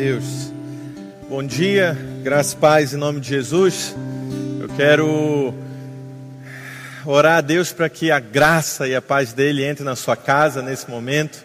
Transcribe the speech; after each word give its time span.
Deus. 0.00 0.50
Bom 1.28 1.42
dia, 1.42 1.94
graças 2.22 2.54
paz 2.54 2.94
em 2.94 2.96
nome 2.96 3.20
de 3.20 3.28
Jesus. 3.28 3.94
Eu 4.58 4.66
quero 4.70 5.52
orar 7.04 7.36
a 7.36 7.40
Deus 7.42 7.70
para 7.70 7.86
que 7.90 8.10
a 8.10 8.18
graça 8.18 8.88
e 8.88 8.94
a 8.94 9.02
paz 9.02 9.34
dele 9.34 9.62
entre 9.62 9.84
na 9.84 9.94
sua 9.94 10.16
casa 10.16 10.62
nesse 10.62 10.88
momento. 10.88 11.44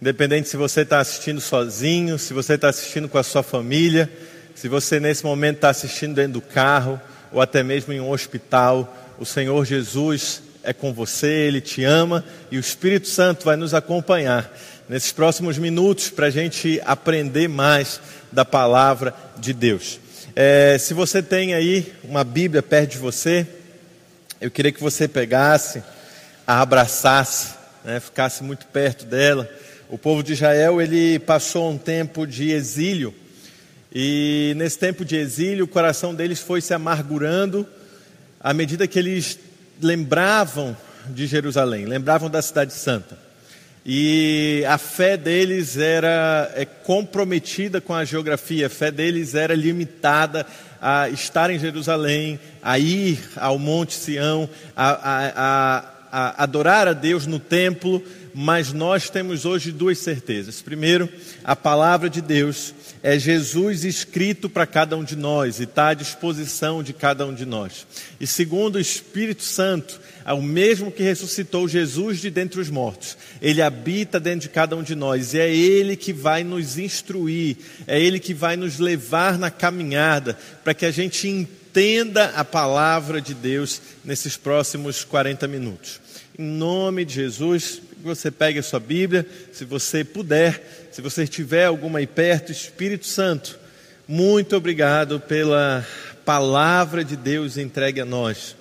Independente 0.00 0.48
se 0.48 0.56
você 0.56 0.80
está 0.80 1.00
assistindo 1.00 1.38
sozinho, 1.38 2.18
se 2.18 2.32
você 2.32 2.54
está 2.54 2.70
assistindo 2.70 3.10
com 3.10 3.18
a 3.18 3.22
sua 3.22 3.42
família, 3.42 4.10
se 4.54 4.66
você 4.66 4.98
nesse 4.98 5.22
momento 5.22 5.56
está 5.56 5.68
assistindo 5.68 6.14
dentro 6.14 6.32
do 6.32 6.40
carro 6.40 6.98
ou 7.30 7.42
até 7.42 7.62
mesmo 7.62 7.92
em 7.92 8.00
um 8.00 8.10
hospital, 8.10 8.96
o 9.18 9.26
Senhor 9.26 9.62
Jesus 9.66 10.42
é 10.62 10.72
com 10.72 10.94
você, 10.94 11.28
Ele 11.28 11.60
te 11.60 11.84
ama 11.84 12.24
e 12.50 12.56
o 12.56 12.60
Espírito 12.60 13.06
Santo 13.06 13.44
vai 13.44 13.54
nos 13.54 13.74
acompanhar 13.74 14.50
nesses 14.88 15.12
próximos 15.12 15.58
minutos 15.58 16.10
para 16.10 16.26
a 16.26 16.30
gente 16.30 16.80
aprender 16.84 17.48
mais 17.48 18.00
da 18.30 18.44
palavra 18.44 19.14
de 19.38 19.52
Deus. 19.52 19.98
É, 20.36 20.76
se 20.78 20.92
você 20.92 21.22
tem 21.22 21.54
aí 21.54 21.92
uma 22.02 22.24
Bíblia 22.24 22.62
perto 22.62 22.92
de 22.92 22.98
você, 22.98 23.46
eu 24.40 24.50
queria 24.50 24.72
que 24.72 24.80
você 24.80 25.08
pegasse, 25.08 25.82
a 26.46 26.60
abraçasse, 26.60 27.54
né, 27.84 28.00
ficasse 28.00 28.42
muito 28.42 28.66
perto 28.66 29.06
dela. 29.06 29.48
O 29.88 29.96
povo 29.96 30.22
de 30.22 30.32
Israel 30.32 30.80
ele 30.82 31.18
passou 31.18 31.70
um 31.70 31.78
tempo 31.78 32.26
de 32.26 32.50
exílio 32.50 33.14
e 33.94 34.52
nesse 34.56 34.78
tempo 34.78 35.04
de 35.04 35.16
exílio 35.16 35.66
o 35.66 35.68
coração 35.68 36.14
deles 36.14 36.40
foi 36.40 36.60
se 36.60 36.74
amargurando 36.74 37.66
à 38.40 38.52
medida 38.52 38.88
que 38.88 38.98
eles 38.98 39.38
lembravam 39.80 40.76
de 41.08 41.26
Jerusalém, 41.26 41.86
lembravam 41.86 42.28
da 42.28 42.42
cidade 42.42 42.72
santa. 42.72 43.23
E 43.86 44.64
a 44.66 44.78
fé 44.78 45.14
deles 45.14 45.76
era 45.76 46.50
é, 46.54 46.64
comprometida 46.64 47.82
com 47.82 47.92
a 47.92 48.04
geografia, 48.04 48.66
a 48.66 48.70
fé 48.70 48.90
deles 48.90 49.34
era 49.34 49.54
limitada 49.54 50.46
a 50.80 51.10
estar 51.10 51.50
em 51.50 51.58
Jerusalém, 51.58 52.40
a 52.62 52.78
ir 52.78 53.18
ao 53.36 53.58
Monte 53.58 53.92
Sião, 53.92 54.48
a, 54.74 54.90
a, 54.90 55.32
a, 55.36 55.94
a 56.10 56.42
adorar 56.44 56.88
a 56.88 56.94
Deus 56.94 57.26
no 57.26 57.38
templo, 57.38 58.02
mas 58.34 58.72
nós 58.72 59.10
temos 59.10 59.44
hoje 59.44 59.70
duas 59.70 59.98
certezas. 59.98 60.62
Primeiro, 60.62 61.08
a 61.44 61.54
palavra 61.54 62.08
de 62.08 62.22
Deus 62.22 62.74
é 63.02 63.18
Jesus 63.18 63.84
escrito 63.84 64.48
para 64.48 64.66
cada 64.66 64.96
um 64.96 65.04
de 65.04 65.14
nós 65.14 65.60
e 65.60 65.64
está 65.64 65.88
à 65.88 65.94
disposição 65.94 66.82
de 66.82 66.94
cada 66.94 67.26
um 67.26 67.34
de 67.34 67.44
nós. 67.44 67.86
E 68.18 68.26
segundo, 68.26 68.76
o 68.76 68.80
Espírito 68.80 69.42
Santo 69.42 70.00
é 70.24 70.32
o 70.32 70.40
mesmo 70.40 70.90
que 70.90 71.02
ressuscitou 71.02 71.68
Jesus 71.68 72.18
de 72.18 72.30
dentre 72.30 72.60
os 72.60 72.70
mortos. 72.70 73.16
Ele 73.42 73.60
habita 73.60 74.18
dentro 74.18 74.40
de 74.40 74.48
cada 74.48 74.74
um 74.74 74.82
de 74.82 74.94
nós 74.94 75.34
e 75.34 75.38
é 75.38 75.54
Ele 75.54 75.96
que 75.96 76.12
vai 76.12 76.42
nos 76.42 76.78
instruir, 76.78 77.56
é 77.86 78.00
Ele 78.00 78.18
que 78.18 78.32
vai 78.32 78.56
nos 78.56 78.78
levar 78.78 79.38
na 79.38 79.50
caminhada 79.50 80.38
para 80.62 80.72
que 80.72 80.86
a 80.86 80.90
gente 80.90 81.28
entenda 81.28 82.26
a 82.30 82.44
palavra 82.44 83.20
de 83.20 83.34
Deus 83.34 83.82
nesses 84.04 84.36
próximos 84.36 85.04
40 85.04 85.46
minutos. 85.46 86.00
Em 86.38 86.44
nome 86.44 87.04
de 87.04 87.14
Jesus, 87.14 87.82
você 88.02 88.30
pegue 88.30 88.58
a 88.58 88.62
sua 88.62 88.80
Bíblia, 88.80 89.26
se 89.52 89.64
você 89.64 90.02
puder, 90.02 90.88
se 90.90 91.02
você 91.02 91.26
tiver 91.26 91.66
alguma 91.66 91.98
aí 91.98 92.06
perto, 92.06 92.50
Espírito 92.50 93.06
Santo, 93.06 93.58
muito 94.08 94.56
obrigado 94.56 95.20
pela 95.20 95.86
palavra 96.24 97.04
de 97.04 97.16
Deus 97.16 97.56
entregue 97.56 98.00
a 98.00 98.04
nós. 98.04 98.56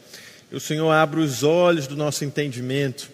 O 0.54 0.59
Senhor 0.59 0.92
abra 0.92 1.20
os 1.20 1.42
olhos 1.42 1.88
do 1.88 1.96
nosso 1.96 2.23
entendimento. 2.23 3.09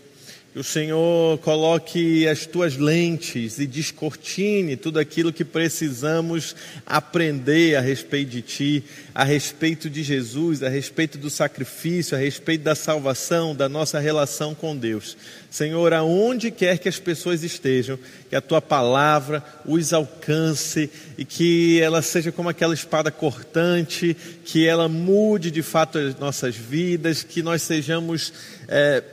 Que 0.51 0.57
o 0.57 0.63
Senhor 0.63 1.37
coloque 1.39 2.27
as 2.27 2.47
tuas 2.47 2.75
lentes 2.75 3.59
e 3.59 3.67
descortine 3.67 4.75
tudo 4.75 4.97
aquilo 4.97 5.31
que 5.31 5.45
precisamos 5.45 6.55
aprender 6.87 7.75
a 7.75 7.81
respeito 7.81 8.31
de 8.31 8.41
Ti, 8.41 8.83
a 9.13 9.23
respeito 9.23 9.87
de 9.91 10.01
Jesus, 10.01 10.63
a 10.63 10.67
respeito 10.67 11.19
do 11.19 11.29
sacrifício, 11.29 12.17
a 12.17 12.19
respeito 12.19 12.63
da 12.63 12.73
salvação, 12.73 13.55
da 13.55 13.69
nossa 13.69 13.99
relação 13.99 14.55
com 14.55 14.75
Deus. 14.75 15.15
Senhor, 15.51 15.93
aonde 15.93 16.49
quer 16.49 16.79
que 16.79 16.89
as 16.89 16.97
pessoas 16.97 17.43
estejam, 17.43 17.99
que 18.27 18.35
a 18.35 18.41
tua 18.41 18.59
palavra 18.59 19.43
os 19.63 19.93
alcance 19.93 20.89
e 21.15 21.25
que 21.25 21.79
ela 21.79 22.01
seja 22.01 22.31
como 22.31 22.49
aquela 22.49 22.73
espada 22.73 23.11
cortante, 23.11 24.17
que 24.43 24.65
ela 24.67 24.89
mude 24.89 25.51
de 25.51 25.61
fato 25.61 25.99
as 25.99 26.17
nossas 26.17 26.55
vidas, 26.55 27.21
que 27.21 27.43
nós 27.43 27.61
sejamos 27.61 28.33
é, 28.67 29.03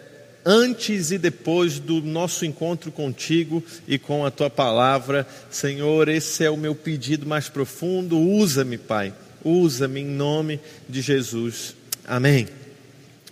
antes 0.47 1.11
e 1.11 1.19
depois 1.19 1.81
do 1.81 2.01
nosso 2.01 2.47
encontro 2.47 2.93
contigo 2.93 3.63
e 3.89 3.99
com 3.99 4.25
a 4.25 4.31
tua 4.31 4.49
palavra. 4.49 5.27
Senhor, 5.51 6.09
esse 6.09 6.45
é 6.45 6.51
o 6.51 6.57
meu 6.57 6.73
pedido 6.73 7.27
mais 7.27 7.49
profundo. 7.49 8.17
Usa-me, 8.17 8.79
Pai, 8.79 9.13
usa-me 9.45 10.03
em 10.03 10.07
nome 10.07 10.61
de 10.89 11.01
Jesus. 11.01 11.75
Amém. 12.07 12.47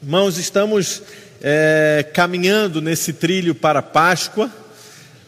Irmãos, 0.03 0.37
estamos 0.37 1.03
é, 1.41 2.05
caminhando 2.13 2.83
nesse 2.83 3.13
trilho 3.13 3.55
para 3.55 3.81
Páscoa. 3.81 4.51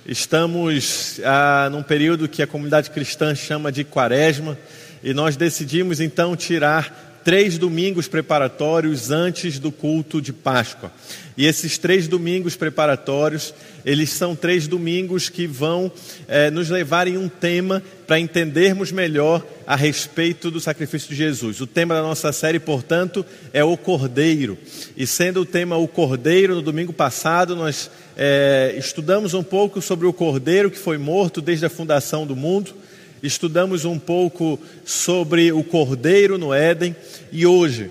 Estamos 0.04 1.20
ah, 1.24 1.68
num 1.70 1.82
período 1.82 2.28
que 2.28 2.42
a 2.42 2.46
comunidade 2.46 2.90
cristã 2.90 3.34
chama 3.34 3.70
de 3.70 3.84
Quaresma 3.84 4.58
e 5.02 5.14
nós 5.14 5.36
decidimos 5.36 6.00
então 6.00 6.34
tirar 6.34 7.05
três 7.26 7.58
domingos 7.58 8.06
preparatórios 8.06 9.10
antes 9.10 9.58
do 9.58 9.72
culto 9.72 10.22
de 10.22 10.32
Páscoa. 10.32 10.92
E 11.36 11.44
esses 11.44 11.76
três 11.76 12.06
domingos 12.06 12.54
preparatórios, 12.54 13.52
eles 13.84 14.10
são 14.10 14.36
três 14.36 14.68
domingos 14.68 15.28
que 15.28 15.44
vão 15.44 15.90
é, 16.28 16.52
nos 16.52 16.70
levar 16.70 17.08
em 17.08 17.18
um 17.18 17.28
tema 17.28 17.82
para 18.06 18.20
entendermos 18.20 18.92
melhor 18.92 19.44
a 19.66 19.74
respeito 19.74 20.52
do 20.52 20.60
sacrifício 20.60 21.08
de 21.08 21.16
Jesus. 21.16 21.60
O 21.60 21.66
tema 21.66 21.96
da 21.96 22.02
nossa 22.02 22.30
série, 22.30 22.60
portanto, 22.60 23.26
é 23.52 23.64
o 23.64 23.76
Cordeiro. 23.76 24.56
E 24.96 25.04
sendo 25.04 25.40
o 25.40 25.44
tema 25.44 25.76
o 25.76 25.88
Cordeiro, 25.88 26.54
no 26.54 26.62
domingo 26.62 26.92
passado 26.92 27.56
nós 27.56 27.90
é, 28.16 28.72
estudamos 28.78 29.34
um 29.34 29.42
pouco 29.42 29.82
sobre 29.82 30.06
o 30.06 30.12
Cordeiro 30.12 30.70
que 30.70 30.78
foi 30.78 30.96
morto 30.96 31.40
desde 31.40 31.66
a 31.66 31.70
fundação 31.70 32.24
do 32.24 32.36
mundo. 32.36 32.72
Estudamos 33.22 33.84
um 33.84 33.98
pouco 33.98 34.58
sobre 34.84 35.50
o 35.50 35.64
Cordeiro 35.64 36.36
no 36.36 36.52
Éden. 36.52 36.94
E 37.32 37.46
hoje 37.46 37.90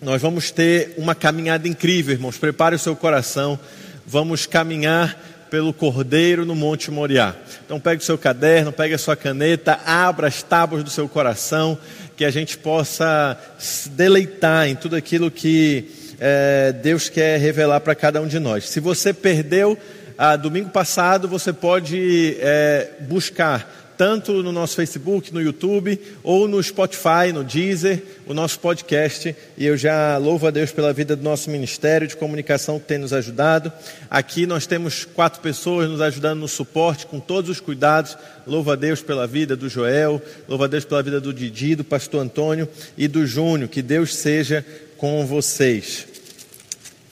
nós 0.00 0.22
vamos 0.22 0.50
ter 0.50 0.94
uma 0.96 1.14
caminhada 1.14 1.68
incrível, 1.68 2.14
irmãos. 2.14 2.38
Prepare 2.38 2.74
o 2.74 2.78
seu 2.78 2.96
coração. 2.96 3.58
Vamos 4.06 4.46
caminhar 4.46 5.46
pelo 5.50 5.72
Cordeiro 5.72 6.44
no 6.44 6.54
Monte 6.54 6.90
Moriá. 6.90 7.34
Então 7.64 7.78
pegue 7.78 8.02
o 8.02 8.04
seu 8.04 8.16
caderno, 8.16 8.72
pegue 8.72 8.94
a 8.94 8.98
sua 8.98 9.16
caneta, 9.16 9.78
abra 9.84 10.28
as 10.28 10.42
tábuas 10.42 10.84
do 10.84 10.90
seu 10.90 11.08
coração, 11.08 11.78
que 12.16 12.24
a 12.24 12.30
gente 12.30 12.56
possa 12.56 13.38
se 13.58 13.88
deleitar 13.90 14.68
em 14.68 14.74
tudo 14.74 14.96
aquilo 14.96 15.30
que 15.30 15.90
é, 16.18 16.72
Deus 16.72 17.08
quer 17.08 17.38
revelar 17.38 17.80
para 17.80 17.94
cada 17.94 18.20
um 18.20 18.26
de 18.26 18.38
nós. 18.38 18.68
Se 18.68 18.80
você 18.80 19.12
perdeu 19.12 19.78
a 20.16 20.36
domingo 20.36 20.70
passado, 20.70 21.28
você 21.28 21.52
pode 21.52 22.36
é, 22.40 22.90
buscar 23.02 23.77
tanto 23.98 24.44
no 24.44 24.52
nosso 24.52 24.76
Facebook, 24.76 25.34
no 25.34 25.42
YouTube, 25.42 26.00
ou 26.22 26.46
no 26.46 26.62
Spotify, 26.62 27.32
no 27.34 27.42
Deezer, 27.42 28.00
o 28.28 28.32
nosso 28.32 28.60
podcast. 28.60 29.34
E 29.56 29.66
eu 29.66 29.76
já 29.76 30.16
louvo 30.18 30.46
a 30.46 30.52
Deus 30.52 30.70
pela 30.70 30.92
vida 30.92 31.16
do 31.16 31.24
nosso 31.24 31.50
ministério 31.50 32.06
de 32.06 32.16
comunicação 32.16 32.78
que 32.78 32.86
tem 32.86 32.96
nos 32.96 33.12
ajudado. 33.12 33.72
Aqui 34.08 34.46
nós 34.46 34.66
temos 34.68 35.04
quatro 35.04 35.40
pessoas 35.40 35.90
nos 35.90 36.00
ajudando 36.00 36.38
no 36.38 36.46
suporte, 36.46 37.06
com 37.06 37.18
todos 37.18 37.50
os 37.50 37.58
cuidados. 37.58 38.16
Louvo 38.46 38.70
a 38.70 38.76
Deus 38.76 39.02
pela 39.02 39.26
vida 39.26 39.56
do 39.56 39.68
Joel, 39.68 40.22
louvo 40.48 40.62
a 40.62 40.68
Deus 40.68 40.84
pela 40.84 41.02
vida 41.02 41.20
do 41.20 41.34
Didi, 41.34 41.74
do 41.74 41.82
pastor 41.82 42.22
Antônio 42.22 42.68
e 42.96 43.08
do 43.08 43.26
Júnior. 43.26 43.68
Que 43.68 43.82
Deus 43.82 44.14
seja 44.14 44.64
com 44.96 45.26
vocês. 45.26 46.06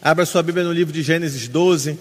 Abra 0.01 0.25
sua 0.25 0.41
Bíblia 0.41 0.65
no 0.65 0.73
livro 0.73 0.93
de 0.93 1.03
Gênesis 1.03 1.49
12. 1.49 1.99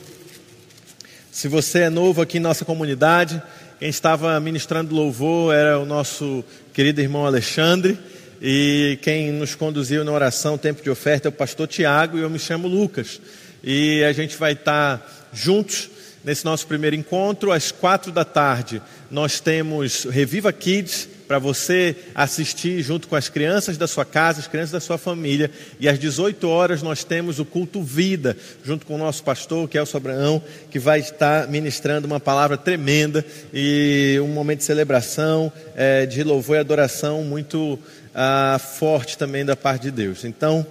Se 1.32 1.48
você 1.48 1.80
é 1.80 1.90
novo 1.90 2.22
aqui 2.22 2.38
em 2.38 2.40
nossa 2.40 2.64
comunidade, 2.64 3.42
quem 3.78 3.90
estava 3.90 4.40
ministrando 4.40 4.96
louvor 4.96 5.54
era 5.54 5.78
o 5.78 5.86
nosso 5.86 6.46
querido 6.74 7.02
irmão 7.02 7.26
Alexandre. 7.26 7.98
E 8.42 8.98
quem 9.02 9.32
nos 9.32 9.54
conduziu 9.54 10.04
na 10.06 10.12
oração, 10.12 10.58
tempo 10.58 10.82
de 10.82 10.90
oferta, 10.90 11.28
é 11.28 11.30
o 11.30 11.32
pastor 11.32 11.68
Tiago 11.68 12.18
e 12.18 12.22
eu 12.22 12.30
me 12.30 12.40
chamo 12.40 12.70
Lucas. 12.70 13.20
E 13.62 14.02
a 14.04 14.14
gente 14.14 14.38
vai 14.38 14.54
estar 14.54 15.30
juntos 15.34 15.90
nesse 16.24 16.46
nosso 16.46 16.66
primeiro 16.68 16.96
encontro. 16.96 17.52
Às 17.52 17.72
quatro 17.72 18.14
da 18.14 18.24
tarde, 18.24 18.82
nós 19.12 19.42
temos 19.42 20.06
Reviva 20.06 20.54
Kids, 20.54 21.10
para 21.28 21.40
você 21.40 21.96
assistir 22.14 22.82
junto 22.82 23.08
com 23.08 23.16
as 23.16 23.30
crianças 23.30 23.78
da 23.78 23.88
sua 23.88 24.06
casa, 24.06 24.40
as 24.40 24.48
crianças 24.48 24.72
da 24.72 24.80
sua 24.80 24.98
família. 24.98 25.50
E 25.80 25.90
às 25.90 25.98
18 26.00 26.48
horas 26.48 26.82
nós 26.82 27.04
temos 27.04 27.40
o 27.40 27.46
culto 27.46 27.82
vida, 27.82 28.38
junto 28.64 28.86
com 28.86 28.96
o 28.96 28.98
nosso 28.98 29.24
pastor, 29.24 29.68
que 29.68 29.78
é 29.78 29.82
o 29.82 29.86
Sobraão, 29.86 30.42
que 30.70 30.80
vai 30.80 31.00
estar 31.00 31.48
ministrando 31.48 32.08
uma 32.08 32.20
palavra 32.20 32.58
tremenda 32.58 33.26
e 33.54 34.20
um 34.22 34.28
momento 34.28 34.60
de 34.60 34.66
celebração, 34.66 35.52
é, 35.76 36.06
de 36.06 36.24
louvor 36.24 36.58
e 36.58 36.60
adoração 36.60 37.24
muito 37.24 37.80
ah, 38.14 38.60
forte 38.60 39.18
também 39.18 39.44
da 39.44 39.56
parte 39.56 39.84
de 39.84 39.92
Deus. 39.92 40.24
Então, 40.24 40.66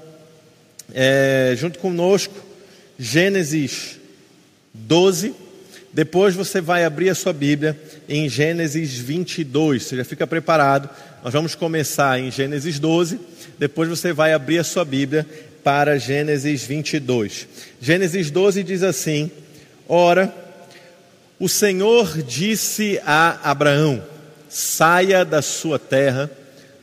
é, 0.92 1.54
junto 1.56 1.78
conosco, 1.78 2.34
Gênesis 2.98 3.98
12 4.72 5.43
Depois 5.94 6.34
você 6.34 6.60
vai 6.60 6.84
abrir 6.84 7.08
a 7.08 7.14
sua 7.14 7.32
Bíblia 7.32 7.78
em 8.08 8.28
Gênesis 8.28 8.98
22. 8.98 9.84
Você 9.84 9.96
já 9.96 10.04
fica 10.04 10.26
preparado. 10.26 10.90
Nós 11.22 11.32
vamos 11.32 11.54
começar 11.54 12.18
em 12.18 12.32
Gênesis 12.32 12.80
12. 12.80 13.20
Depois 13.60 13.88
você 13.88 14.12
vai 14.12 14.32
abrir 14.32 14.58
a 14.58 14.64
sua 14.64 14.84
Bíblia 14.84 15.24
para 15.62 15.96
Gênesis 15.96 16.64
22. 16.64 17.46
Gênesis 17.80 18.28
12 18.28 18.64
diz 18.64 18.82
assim: 18.82 19.30
Ora, 19.88 20.34
o 21.38 21.48
Senhor 21.48 22.20
disse 22.22 23.00
a 23.06 23.48
Abraão: 23.48 24.02
Saia 24.48 25.24
da 25.24 25.42
sua 25.42 25.78
terra, 25.78 26.28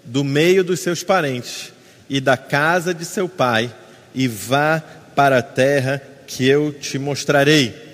do 0.06 0.24
meio 0.24 0.64
dos 0.64 0.80
seus 0.80 1.04
parentes 1.04 1.74
e 2.10 2.22
da 2.22 2.38
casa 2.38 2.94
de 2.94 3.04
seu 3.04 3.28
pai, 3.28 3.70
e 4.16 4.26
vá 4.26 4.82
para 5.14 5.40
a 5.40 5.44
terra 5.44 6.02
que 6.26 6.48
eu 6.48 6.72
te 6.72 6.98
mostrarei. 6.98 7.91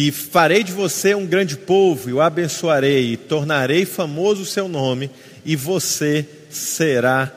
E 0.00 0.12
farei 0.12 0.62
de 0.62 0.70
você 0.70 1.12
um 1.12 1.26
grande 1.26 1.56
povo, 1.56 2.08
e 2.08 2.12
o 2.12 2.20
abençoarei, 2.20 3.14
e 3.14 3.16
tornarei 3.16 3.84
famoso 3.84 4.42
o 4.42 4.46
seu 4.46 4.68
nome, 4.68 5.10
e 5.44 5.56
você 5.56 6.24
será 6.48 7.32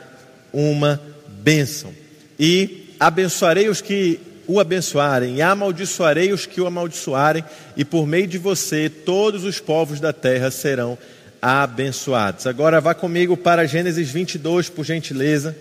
uma 0.54 1.02
bênção. 1.28 1.92
E 2.40 2.94
abençoarei 3.00 3.68
os 3.68 3.81
que 3.81 4.19
o 4.46 4.60
abençoarem, 4.60 5.38
e 5.38 5.42
amaldiçoarei 5.42 6.31
os 6.31 6.46
que 6.46 6.62
o 6.62 6.68
amaldiçoarem, 6.68 7.44
e 7.75 7.84
por 7.84 8.06
meio 8.06 8.28
de 8.28 8.38
você 8.38 8.92
todos 8.92 9.44
os 9.44 9.60
povos 9.60 10.00
da 10.00 10.13
terra 10.13 10.52
serão 10.52 11.00
abençoados. 11.42 12.46
Agora 12.46 12.80
vá 12.80 12.94
comigo 12.94 13.36
para 13.36 13.66
Gênesis 13.66 14.12
22, 14.12 14.69
por 14.69 14.86
gentileza. 14.86 15.58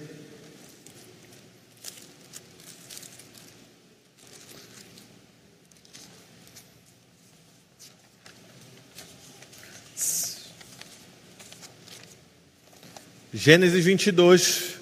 Gênesis 13.43 13.87
22. 13.87 14.75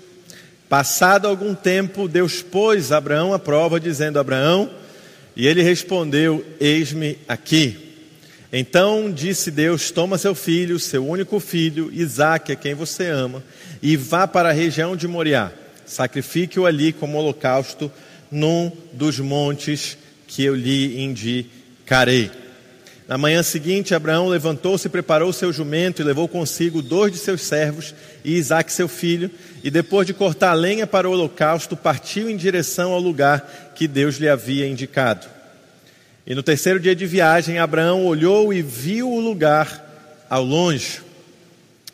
Passado 0.69 1.29
algum 1.29 1.55
tempo, 1.55 2.09
Deus 2.09 2.43
pôs 2.43 2.91
Abraão 2.91 3.33
à 3.33 3.39
prova, 3.39 3.79
dizendo: 3.79 4.19
Abraão, 4.19 4.69
e 5.37 5.47
ele 5.47 5.63
respondeu: 5.63 6.45
Eis-me 6.59 7.19
aqui. 7.29 7.79
Então 8.53 9.13
disse 9.13 9.53
Deus: 9.53 9.93
Toma 9.93 10.19
seu 10.19 10.35
filho, 10.35 10.77
seu 10.81 11.07
único 11.07 11.39
filho, 11.39 11.89
Isaque, 11.93 12.51
a 12.51 12.57
quem 12.57 12.75
você 12.75 13.07
ama, 13.07 13.45
e 13.81 13.97
vá 13.97 14.27
para 14.27 14.49
a 14.49 14.53
região 14.53 14.97
de 14.97 15.07
Moriá. 15.07 15.53
Sacrifique-o 15.87 16.67
ali 16.67 16.93
como 16.93 17.17
holocausto 17.17 17.89
num 18.29 18.73
dos 18.93 19.21
montes 19.21 19.97
que 20.27 20.43
eu 20.43 20.57
lhe 20.57 21.01
indicarei. 21.01 22.29
Na 23.09 23.17
manhã 23.17 23.43
seguinte, 23.43 23.95
Abraão 23.95 24.29
levantou-se, 24.29 24.87
preparou 24.87 25.33
seu 25.33 25.51
jumento 25.51 26.03
e 26.03 26.05
levou 26.05 26.29
consigo 26.29 26.83
dois 26.83 27.11
de 27.11 27.17
seus 27.17 27.41
servos 27.41 27.95
e 28.23 28.37
Isaque 28.37 28.71
seu 28.71 28.87
filho, 28.87 29.31
e 29.65 29.71
depois 29.71 30.07
de 30.07 30.13
cortar 30.13 30.51
a 30.51 30.55
lenha 30.55 30.87
para 30.87 31.09
o 31.09 31.13
holocausto, 31.13 31.75
partiu 31.75 32.29
em 32.29 32.37
direção 32.37 32.93
ao 32.93 33.01
lugar 33.01 33.73
que 33.75 33.89
Deus 33.89 34.17
lhe 34.17 34.29
havia 34.29 34.69
indicado. 34.69 35.27
E 36.27 36.35
no 36.35 36.43
terceiro 36.43 36.79
dia 36.79 36.95
de 36.95 37.07
viagem, 37.07 37.59
Abraão 37.59 38.05
olhou 38.05 38.53
e 38.53 38.61
viu 38.61 39.11
o 39.11 39.21
lugar 39.21 40.27
ao 40.29 40.45
longe. 40.45 41.01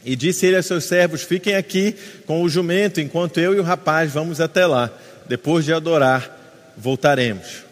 E 0.05 0.16
disse 0.16 0.46
ele 0.46 0.56
a 0.56 0.62
seus 0.64 0.82
servos: 0.82 1.22
Fiquem 1.22 1.55
aqui 1.55 1.94
com 2.26 2.43
o 2.43 2.49
jumento, 2.49 3.00
enquanto 3.00 3.38
eu 3.38 3.55
e 3.55 3.61
o 3.61 3.62
rapaz 3.62 4.12
vamos 4.12 4.40
até 4.40 4.66
lá. 4.66 4.90
Depois 5.28 5.64
de 5.64 5.72
adorar, 5.72 6.75
voltaremos. 6.76 7.63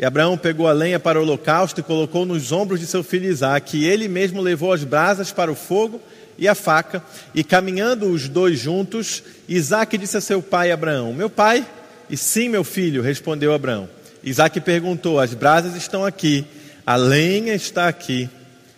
E 0.00 0.04
Abraão 0.06 0.38
pegou 0.38 0.66
a 0.66 0.72
lenha 0.72 0.98
para 0.98 1.20
o 1.20 1.22
holocausto 1.22 1.80
e 1.80 1.82
colocou 1.82 2.24
nos 2.24 2.52
ombros 2.52 2.80
de 2.80 2.86
seu 2.86 3.04
filho 3.04 3.30
e 3.74 3.84
ele 3.84 4.08
mesmo 4.08 4.40
levou 4.40 4.72
as 4.72 4.82
brasas 4.82 5.30
para 5.30 5.52
o 5.52 5.54
fogo 5.54 6.00
e 6.38 6.48
a 6.48 6.54
faca, 6.54 7.04
e 7.34 7.44
caminhando 7.44 8.10
os 8.10 8.26
dois 8.26 8.58
juntos, 8.58 9.22
Isaque 9.46 9.98
disse 9.98 10.16
a 10.16 10.22
seu 10.22 10.40
pai 10.40 10.72
Abraão: 10.72 11.12
Meu 11.12 11.28
pai? 11.28 11.66
E 12.08 12.16
sim, 12.16 12.48
meu 12.48 12.64
filho, 12.64 13.02
respondeu 13.02 13.52
Abraão. 13.52 13.90
Isaque 14.24 14.58
perguntou: 14.58 15.20
As 15.20 15.34
brasas 15.34 15.76
estão 15.76 16.02
aqui, 16.02 16.46
a 16.86 16.96
lenha 16.96 17.52
está 17.52 17.86
aqui, 17.86 18.26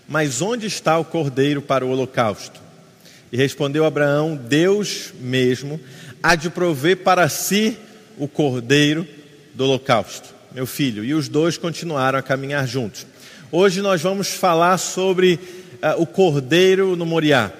mas 0.08 0.42
onde 0.42 0.66
está 0.66 0.98
o 0.98 1.04
cordeiro 1.04 1.62
para 1.62 1.86
o 1.86 1.90
holocausto? 1.90 2.60
E 3.30 3.36
respondeu 3.36 3.84
Abraão: 3.84 4.34
Deus 4.34 5.12
mesmo 5.20 5.78
há 6.20 6.34
de 6.34 6.50
prover 6.50 6.96
para 6.96 7.28
si 7.28 7.78
o 8.18 8.26
cordeiro 8.26 9.06
do 9.54 9.62
holocausto 9.62 10.31
meu 10.54 10.66
filho. 10.66 11.04
E 11.04 11.14
os 11.14 11.28
dois 11.28 11.56
continuaram 11.56 12.18
a 12.18 12.22
caminhar 12.22 12.66
juntos. 12.66 13.06
Hoje 13.50 13.80
nós 13.80 14.02
vamos 14.02 14.28
falar 14.28 14.76
sobre 14.78 15.34
uh, 15.82 16.00
o 16.00 16.06
cordeiro 16.06 16.94
no 16.94 17.06
Moriá. 17.06 17.50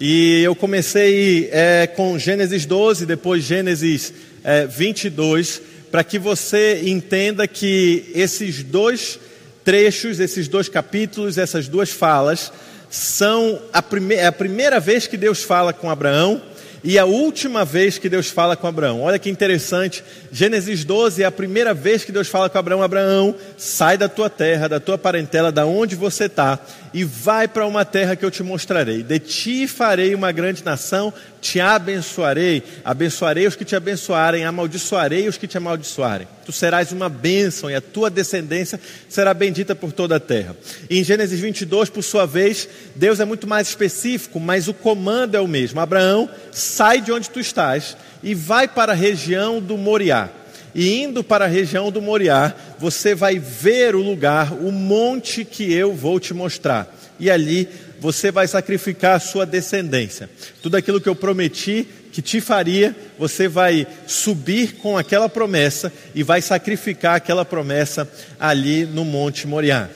E 0.00 0.42
eu 0.42 0.54
comecei 0.56 1.48
é, 1.52 1.86
com 1.86 2.18
Gênesis 2.18 2.64
12, 2.64 3.06
depois 3.06 3.44
Gênesis 3.44 4.12
é, 4.42 4.66
22, 4.66 5.60
para 5.90 6.02
que 6.02 6.18
você 6.18 6.82
entenda 6.84 7.46
que 7.46 8.10
esses 8.14 8.62
dois 8.62 9.18
trechos, 9.64 10.18
esses 10.18 10.48
dois 10.48 10.68
capítulos, 10.68 11.38
essas 11.38 11.68
duas 11.68 11.90
falas, 11.90 12.52
são 12.88 13.60
a, 13.72 13.82
prime 13.82 14.14
é 14.14 14.26
a 14.26 14.32
primeira 14.32 14.80
vez 14.80 15.06
que 15.06 15.16
Deus 15.16 15.42
fala 15.42 15.72
com 15.72 15.90
Abraão 15.90 16.42
e 16.82 16.98
a 16.98 17.04
última 17.04 17.64
vez 17.64 17.98
que 17.98 18.08
Deus 18.08 18.30
fala 18.30 18.56
com 18.56 18.66
Abraão. 18.66 19.02
Olha 19.02 19.18
que 19.18 19.28
interessante, 19.28 20.02
Gênesis 20.32 20.84
12 20.84 21.22
é 21.22 21.26
a 21.26 21.32
primeira 21.32 21.74
vez 21.74 22.04
que 22.04 22.12
Deus 22.12 22.28
fala 22.28 22.48
com 22.48 22.58
Abraão: 22.58 22.82
Abraão, 22.82 23.34
sai 23.56 23.98
da 23.98 24.08
tua 24.08 24.30
terra, 24.30 24.68
da 24.68 24.80
tua 24.80 24.96
parentela, 24.96 25.52
da 25.52 25.66
onde 25.66 25.94
você 25.94 26.24
está, 26.24 26.58
e 26.92 27.04
vai 27.04 27.46
para 27.46 27.66
uma 27.66 27.84
terra 27.84 28.16
que 28.16 28.24
eu 28.24 28.30
te 28.30 28.42
mostrarei. 28.42 29.02
De 29.02 29.18
ti 29.18 29.66
farei 29.66 30.14
uma 30.14 30.32
grande 30.32 30.64
nação, 30.64 31.12
te 31.40 31.60
abençoarei, 31.60 32.62
abençoarei 32.84 33.46
os 33.46 33.56
que 33.56 33.64
te 33.64 33.76
abençoarem, 33.76 34.44
amaldiçoarei 34.44 35.28
os 35.28 35.36
que 35.36 35.46
te 35.46 35.56
amaldiçoarem. 35.56 36.26
Tu 36.44 36.52
serás 36.52 36.92
uma 36.92 37.08
bênção 37.08 37.70
e 37.70 37.74
a 37.74 37.80
tua 37.80 38.10
descendência 38.10 38.80
será 39.08 39.32
bendita 39.32 39.74
por 39.74 39.92
toda 39.92 40.16
a 40.16 40.20
terra. 40.20 40.56
E 40.88 40.98
em 40.98 41.04
Gênesis 41.04 41.38
22, 41.38 41.90
por 41.90 42.02
sua 42.02 42.26
vez, 42.26 42.68
Deus 42.96 43.20
é 43.20 43.24
muito 43.24 43.46
mais 43.46 43.68
específico, 43.68 44.40
mas 44.40 44.68
o 44.68 44.74
comando 44.74 45.36
é 45.36 45.40
o 45.40 45.48
mesmo. 45.48 45.80
Abraão, 45.80 46.28
sai 46.50 47.00
de 47.00 47.12
onde 47.12 47.30
tu 47.30 47.38
estás 47.38 47.96
e 48.22 48.34
vai 48.34 48.66
para 48.68 48.92
a 48.92 48.96
região 48.96 49.60
do 49.60 49.76
Moriá. 49.76 50.28
E 50.74 51.02
indo 51.02 51.24
para 51.24 51.44
a 51.44 51.48
região 51.48 51.90
do 51.90 52.00
Moriá, 52.00 52.54
você 52.78 53.14
vai 53.14 53.38
ver 53.38 53.94
o 53.94 54.02
lugar, 54.02 54.52
o 54.52 54.70
monte 54.70 55.44
que 55.44 55.72
eu 55.72 55.94
vou 55.94 56.20
te 56.20 56.32
mostrar. 56.32 56.94
E 57.18 57.30
ali 57.30 57.68
você 57.98 58.30
vai 58.30 58.46
sacrificar 58.46 59.16
a 59.16 59.20
sua 59.20 59.44
descendência. 59.44 60.30
Tudo 60.62 60.76
aquilo 60.76 61.00
que 61.00 61.08
eu 61.08 61.14
prometi 61.14 61.86
que 62.12 62.22
te 62.22 62.40
faria, 62.40 62.96
você 63.18 63.46
vai 63.46 63.86
subir 64.06 64.76
com 64.76 64.98
aquela 64.98 65.28
promessa 65.28 65.92
e 66.14 66.22
vai 66.22 66.42
sacrificar 66.42 67.16
aquela 67.16 67.44
promessa 67.44 68.10
ali 68.38 68.84
no 68.84 69.04
Monte 69.04 69.46
Moriá. 69.46 69.88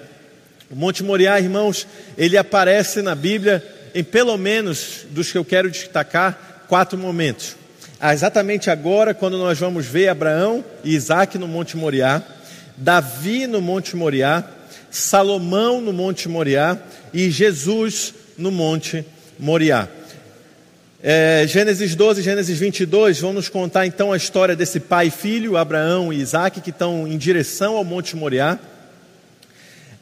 O 0.71 0.77
Monte 0.77 1.03
Moriá, 1.03 1.41
irmãos, 1.41 1.87
ele 2.17 2.37
aparece 2.37 3.03
na 3.03 3.15
Bíblia 3.15 3.65
em 3.95 4.05
pelo 4.05 4.37
menos 4.37 5.07
dos 5.11 5.31
que 5.31 5.39
eu 5.39 5.45
quero 5.45 5.71
destacar, 5.71 6.65
quatro 6.69 6.99
momentos 6.99 7.64
exatamente 8.13 8.69
agora, 8.69 9.15
quando 9.15 9.39
nós 9.39 9.59
vamos 9.59 9.87
ver 9.87 10.09
Abraão 10.09 10.65
e 10.83 10.95
Isaac 10.95 11.39
no 11.39 11.49
Monte 11.49 11.77
Moriá, 11.77 12.23
Davi 12.77 13.47
no 13.47 13.61
Monte 13.61 13.97
Moriá, 13.97 14.45
Salomão 14.91 15.81
no 15.81 15.93
Monte 15.93 16.29
Moriá 16.29 16.77
e 17.13 17.31
Jesus 17.31 18.13
no 18.37 18.51
Monte 18.51 19.07
Moriá. 19.39 19.89
É, 21.03 21.45
Gênesis 21.47 21.95
12 21.95 22.21
e 22.21 22.25
Gênesis 22.25 22.59
22 22.59 23.21
vão 23.21 23.33
nos 23.33 23.49
contar 23.49 23.87
então 23.87 24.13
a 24.13 24.17
história 24.17 24.57
desse 24.57 24.81
pai 24.81 25.07
e 25.07 25.11
filho, 25.11 25.57
Abraão 25.57 26.13
e 26.13 26.21
Isaac, 26.21 26.61
que 26.61 26.71
estão 26.71 27.07
em 27.07 27.17
direção 27.17 27.77
ao 27.77 27.85
Monte 27.85 28.17
Moriá 28.17 28.59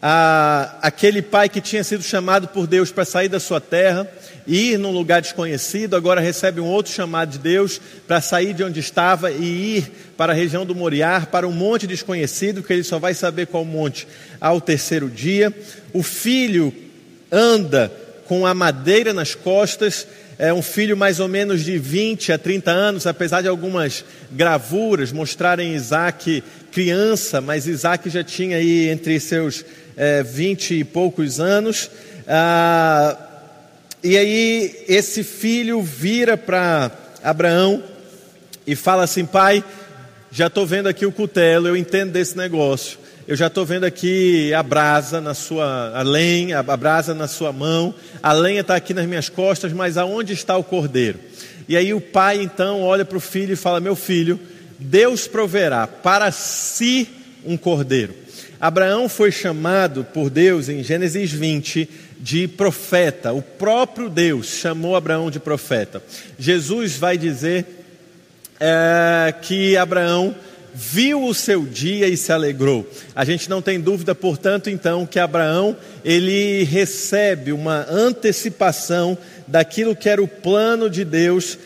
a, 0.03 0.75
aquele 0.83 1.23
pai 1.23 1.49
que 1.49 1.61
tinha 1.61 1.85
sido 1.85 2.03
chamado 2.03 2.49
por 2.49 2.67
Deus 2.67 2.91
para 2.91 3.05
sair 3.05 3.29
da 3.29 3.39
sua 3.39 3.61
terra, 3.61 4.11
ir 4.47 4.79
num 4.79 4.91
lugar 4.91 5.23
desconhecido, 5.23 5.95
agora 5.95 6.21
recebe 6.21 6.61
um 6.61 6.67
outro 6.67 6.93
chamado 6.93 7.31
de 7.31 7.39
Deus 7.39 7.81
para 8.07 8.21
sair 8.21 8.55
de 8.55 8.65
onde 8.65 8.81
estava 8.81 9.31
e 9.31 9.79
ir 9.79 9.93
para 10.17 10.33
a 10.33 10.37
região 10.37 10.67
do 10.67 10.75
Moriá, 10.75 11.27
para 11.31 11.47
um 11.47 11.53
monte 11.53 11.87
desconhecido, 11.87 12.63
que 12.63 12.73
ele 12.73 12.83
só 12.83 12.99
vai 12.99 13.15
saber 13.15 13.47
qual 13.47 13.65
monte 13.65 14.07
ao 14.41 14.61
terceiro 14.61 15.09
dia. 15.09 15.53
O 15.93 16.03
filho 16.03 16.73
anda 17.31 17.93
com 18.27 18.47
a 18.47 18.55
madeira 18.55 19.13
nas 19.13 19.35
costas, 19.35 20.07
é 20.39 20.53
um 20.53 20.63
filho 20.63 20.97
mais 20.97 21.21
ou 21.21 21.29
menos 21.29 21.63
de 21.63 21.79
20 21.79 22.33
a 22.33 22.39
30 22.39 22.71
anos, 22.71 23.07
apesar 23.07 23.43
de 23.43 23.49
algumas 23.49 24.05
gravuras 24.31 25.13
mostrarem 25.13 25.75
Isaac 25.75 26.43
criança, 26.73 27.41
mas 27.41 27.67
Isaac 27.67 28.09
já 28.09 28.25
tinha 28.25 28.57
aí 28.57 28.89
entre 28.89 29.21
seus 29.21 29.65
é, 29.97 30.23
20 30.23 30.81
e 30.81 30.85
poucos 30.85 31.39
anos. 31.39 31.91
Ah, 32.27 33.32
e 34.03 34.19
aí 34.19 34.85
esse 34.89 35.23
filho 35.23 35.81
vira 35.81 36.37
para 36.37 36.91
Abraão 37.23 37.83
e 38.67 38.75
fala 38.75 39.05
assim: 39.05 39.25
pai, 39.25 39.63
já 40.31 40.49
estou 40.49 40.67
vendo 40.67 40.89
aqui 40.89 41.07
o 41.07 41.13
cutelo, 41.13 41.69
eu 41.69 41.77
entendo 41.77 42.11
desse 42.11 42.37
negócio. 42.37 42.99
eu 43.29 43.37
já 43.37 43.47
estou 43.47 43.65
vendo 43.65 43.85
aqui 43.85 44.53
a 44.55 44.63
brasa 44.63 45.21
na 45.21 45.35
sua, 45.35 45.93
a 45.95 46.03
lenha, 46.03 46.59
a 46.59 46.77
brasa 46.77 47.15
na 47.15 47.29
sua 47.29 47.53
mão, 47.53 47.95
a 48.21 48.33
lenha 48.33 48.63
está 48.63 48.75
aqui 48.75 48.93
nas 48.93 49.07
minhas 49.07 49.29
costas, 49.29 49.73
mas 49.73 49.97
aonde 49.97 50.33
está 50.33 50.57
o 50.57 50.65
cordeiro? 50.65 51.21
E 51.69 51.77
aí 51.77 51.95
o 51.95 52.01
pai 52.01 52.43
então 52.43 52.83
olha 52.83 53.05
para 53.05 53.19
o 53.19 53.21
filho 53.21 53.53
e 53.53 53.57
fala: 53.57 53.79
Meu 53.79 53.95
filho, 53.95 54.41
Deus 54.81 55.29
proverá 55.29 55.87
para 55.87 56.33
si 56.33 57.09
um 57.45 57.57
cordeiro. 57.57 58.15
Abraão 58.61 59.09
foi 59.09 59.31
chamado 59.33 60.05
por 60.05 60.31
Deus 60.31 60.69
em 60.69 60.83
Gênesis 60.83 61.31
20 61.33 61.89
de 62.23 62.47
profeta. 62.47 63.33
O 63.33 63.43
próprio 63.43 64.09
Deus 64.09 64.47
chamou 64.47 64.95
Abraão 64.95 65.29
de 65.29 65.41
profeta. 65.41 66.01
Jesus 66.39 66.97
vai 66.97 67.19
dizer 67.19 67.67
é, 68.61 69.35
que 69.43 69.77
Abraão 69.77 70.33
viu 70.73 71.25
o 71.25 71.35
seu 71.35 71.65
dia 71.65 72.07
e 72.07 72.17
se 72.17 72.33
alegrou. 72.33 72.89
A 73.13 73.25
gente 73.25 73.51
não 73.51 73.61
tem 73.61 73.81
dúvida, 73.81 74.15
portanto, 74.15 74.71
então, 74.71 75.05
que 75.05 75.19
Abraão 75.19 75.77
ele 76.05 76.63
recebe 76.63 77.53
uma 77.53 77.85
antecipação 77.91 79.19
daquilo 79.49 79.97
que 79.97 80.09
era 80.09 80.23
o 80.23 80.29
plano 80.29 80.89
de 80.89 81.05
Deus 81.05 81.59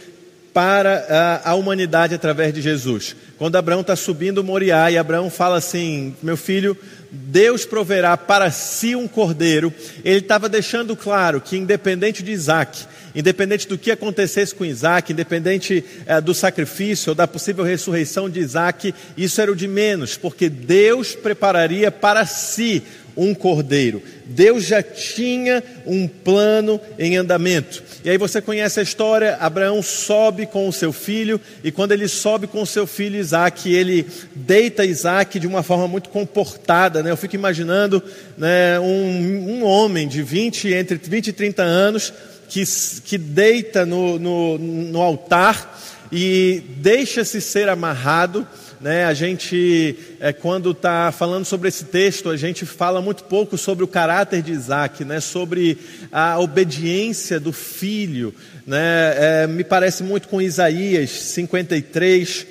para 0.54 1.42
a, 1.44 1.50
a 1.50 1.54
humanidade 1.54 2.14
através 2.14 2.54
de 2.54 2.62
Jesus. 2.62 3.14
Quando 3.36 3.56
Abraão 3.56 3.82
está 3.82 3.94
subindo 3.94 4.42
Moriá 4.42 4.90
e 4.90 4.96
Abraão 4.96 5.28
fala 5.28 5.58
assim: 5.58 6.16
Meu 6.22 6.36
filho, 6.36 6.74
Deus 7.10 7.64
proverá 7.64 8.16
para 8.16 8.50
si 8.50 8.94
um 8.94 9.08
cordeiro. 9.08 9.72
Ele 10.04 10.18
estava 10.18 10.48
deixando 10.48 10.96
claro 10.96 11.40
que, 11.40 11.56
independente 11.56 12.22
de 12.22 12.32
Isaac, 12.32 12.84
independente 13.14 13.66
do 13.66 13.78
que 13.78 13.90
acontecesse 13.90 14.54
com 14.54 14.64
Isaac, 14.64 15.12
independente 15.12 15.84
é, 16.06 16.20
do 16.20 16.34
sacrifício 16.34 17.10
ou 17.10 17.14
da 17.14 17.26
possível 17.26 17.64
ressurreição 17.64 18.28
de 18.28 18.40
Isaac, 18.40 18.94
isso 19.16 19.40
era 19.40 19.50
o 19.50 19.56
de 19.56 19.66
menos, 19.66 20.16
porque 20.16 20.48
Deus 20.48 21.14
prepararia 21.14 21.90
para 21.90 22.26
si 22.26 22.82
um 23.16 23.34
cordeiro. 23.34 24.02
Deus 24.26 24.64
já 24.64 24.82
tinha 24.82 25.62
um 25.86 26.06
plano 26.06 26.80
em 26.98 27.16
andamento. 27.16 27.82
E 28.04 28.10
aí 28.10 28.18
você 28.18 28.40
conhece 28.40 28.80
a 28.80 28.82
história: 28.82 29.36
Abraão 29.40 29.82
sobe 29.82 30.46
com 30.46 30.68
o 30.68 30.72
seu 30.72 30.92
filho, 30.92 31.40
e 31.64 31.72
quando 31.72 31.92
ele 31.92 32.08
sobe 32.08 32.46
com 32.46 32.62
o 32.62 32.66
seu 32.66 32.86
filho 32.86 33.18
Isaac, 33.18 33.72
ele 33.72 34.06
deita 34.34 34.84
Isaac 34.84 35.38
de 35.38 35.46
uma 35.46 35.62
forma 35.62 35.88
muito 35.88 36.08
comportada. 36.10 37.02
Né? 37.02 37.10
Eu 37.10 37.16
fico 37.16 37.34
imaginando 37.34 38.02
né, 38.36 38.78
um, 38.80 39.60
um 39.60 39.64
homem 39.64 40.06
de 40.06 40.22
20, 40.22 40.74
entre 40.74 40.96
20 40.96 41.28
e 41.28 41.32
30 41.32 41.62
anos 41.62 42.12
que, 42.48 42.62
que 43.04 43.18
deita 43.18 43.84
no, 43.84 44.18
no, 44.18 44.58
no 44.58 45.02
altar 45.02 45.76
e 46.12 46.62
deixa-se 46.78 47.40
ser 47.40 47.68
amarrado. 47.68 48.46
Né? 48.80 49.04
A 49.04 49.14
gente, 49.14 49.96
é, 50.20 50.32
quando 50.32 50.72
está 50.72 51.10
falando 51.12 51.44
sobre 51.44 51.68
esse 51.68 51.84
texto, 51.84 52.28
a 52.28 52.36
gente 52.36 52.66
fala 52.66 53.00
muito 53.00 53.24
pouco 53.24 53.56
sobre 53.56 53.84
o 53.84 53.88
caráter 53.88 54.42
de 54.42 54.52
Isaac, 54.52 55.04
né? 55.04 55.20
sobre 55.20 55.78
a 56.12 56.38
obediência 56.38 57.40
do 57.40 57.52
filho. 57.52 58.34
Né? 58.66 59.14
É, 59.16 59.46
me 59.46 59.64
parece 59.64 60.02
muito 60.02 60.28
com 60.28 60.40
Isaías 60.40 61.10
53, 61.10 62.46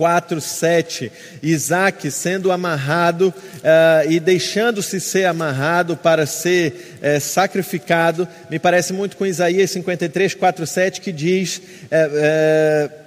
4, 0.00 0.40
7, 0.40 1.12
Isaac 1.42 2.10
sendo 2.10 2.50
amarrado 2.50 3.28
uh, 3.28 4.10
e 4.10 4.18
deixando-se 4.18 4.98
ser 4.98 5.26
amarrado 5.26 5.94
para 5.94 6.24
ser 6.24 6.96
uh, 7.02 7.20
sacrificado, 7.20 8.26
me 8.48 8.58
parece 8.58 8.94
muito 8.94 9.14
com 9.14 9.26
Isaías 9.26 9.70
53, 9.72 10.32
4, 10.32 10.66
7, 10.66 11.00
que 11.02 11.12
diz, 11.12 11.58
uh, 11.58 12.99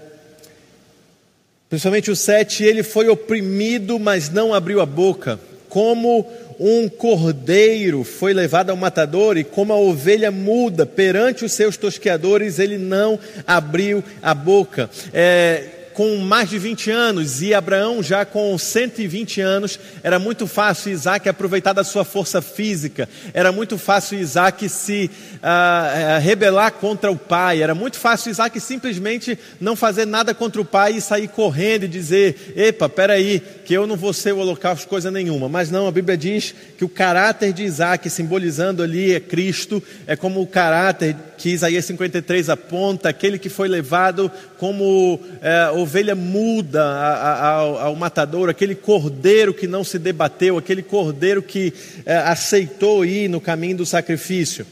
principalmente 1.74 2.12
o 2.12 2.16
7, 2.16 2.64
ele 2.64 2.84
foi 2.84 3.10
oprimido, 3.10 3.98
mas 3.98 4.30
não 4.30 4.54
abriu 4.54 4.80
a 4.80 4.86
boca, 4.86 5.40
como 5.68 6.24
um 6.60 6.88
cordeiro 6.88 8.04
foi 8.04 8.32
levado 8.32 8.70
ao 8.70 8.78
matador 8.78 9.40
e 9.40 9.44
como 9.44 9.74
a 9.74 9.76
ovelha 9.76 10.30
muda 10.30 10.86
perante 10.86 11.44
os 11.44 11.52
seus 11.52 11.76
tosqueadores, 11.76 12.60
ele 12.60 12.78
não 12.78 13.18
abriu 13.48 14.04
a 14.22 14.36
boca. 14.36 14.88
É, 15.12 15.64
com 15.94 16.18
mais 16.18 16.50
de 16.50 16.58
20 16.58 16.92
anos 16.92 17.42
e 17.42 17.54
Abraão 17.54 18.02
já 18.02 18.26
com 18.26 18.58
120 18.58 19.42
anos, 19.42 19.80
era 20.02 20.20
muito 20.20 20.48
fácil 20.48 20.92
Isaac 20.92 21.28
aproveitar 21.30 21.74
da 21.74 21.84
sua 21.84 22.04
força 22.04 22.42
física, 22.42 23.08
era 23.34 23.52
muito 23.52 23.78
fácil 23.78 24.20
Isaac 24.20 24.68
se 24.68 25.10
uh, 25.36 26.20
rebelar 26.22 26.74
contra 26.74 27.12
o 27.12 27.16
pai, 27.18 27.62
era 27.62 27.76
muito 27.76 27.98
fácil 27.98 28.32
Isaac 28.32 28.60
simplesmente 28.60 29.38
não 29.60 29.76
fazer 29.76 30.06
nada 30.06 30.34
contra 30.34 30.62
o 30.62 30.66
pai 30.66 30.94
e 30.94 31.02
sair 31.02 31.28
correndo 31.28 31.84
e 31.86 31.88
dizer: 31.88 32.54
Epa, 32.56 32.90
peraí, 32.90 33.42
que 33.66 33.74
eu 33.74 33.86
não 33.88 33.96
vou 33.96 34.14
ser 34.14 34.34
o 34.34 34.40
holocausto 34.40 34.88
coisa 34.88 35.12
nenhuma. 35.12 35.48
Mas 35.48 35.70
não, 35.70 35.88
a 35.88 35.92
Bíblia 35.92 36.18
diz 36.18 36.54
que 36.78 36.86
o 36.86 36.90
caráter 36.90 37.54
de 37.54 37.64
Isaac, 37.64 38.10
simbolizando 38.10 38.82
ali 38.84 39.14
é 39.14 39.20
Cristo, 39.20 39.82
é 40.08 40.16
como 40.16 40.42
o 40.42 40.48
caráter 40.48 41.16
que 41.38 41.50
Isaías 41.50 41.86
53 41.86 42.50
aponta, 42.50 43.10
aquele 43.10 43.38
que 43.38 43.50
foi 43.50 43.68
levado 43.68 44.32
como 44.58 45.20
é, 45.42 45.72
ovelha 45.84 46.16
muda 46.16 46.84
ao, 46.84 47.78
ao 47.78 47.96
matador, 47.96 48.50
aquele 48.50 48.76
cordeiro 48.76 49.54
que 49.54 49.68
não 49.68 49.84
se 49.84 50.00
debateu, 50.00 50.58
aquele 50.58 50.82
cordeiro 50.82 51.42
que 51.42 51.74
é, 52.06 52.18
aceitou 52.18 53.06
ir 53.06 53.30
no 53.30 53.40
caminho 53.40 53.78
do 53.78 53.86
sacrifício. 53.86 54.66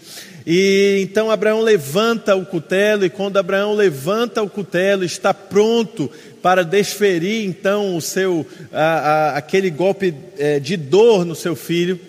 E 0.46 1.00
então 1.02 1.30
Abraão 1.30 1.62
levanta 1.62 2.36
o 2.36 2.46
cutelo, 2.46 3.06
e 3.06 3.10
quando 3.10 3.38
Abraão 3.38 3.76
levanta 3.76 4.42
o 4.42 4.50
cutelo, 4.50 5.04
está 5.04 5.34
pronto 5.34 6.10
para 6.42 6.64
desferir 6.64 7.46
então 7.46 7.96
o 7.96 8.02
seu, 8.02 8.46
a, 8.72 8.84
a, 8.84 9.38
aquele 9.38 9.70
golpe 9.70 10.14
é, 10.38 10.60
de 10.60 10.76
dor 10.76 11.24
no 11.26 11.36
seu 11.36 11.56
filho. 11.56 12.00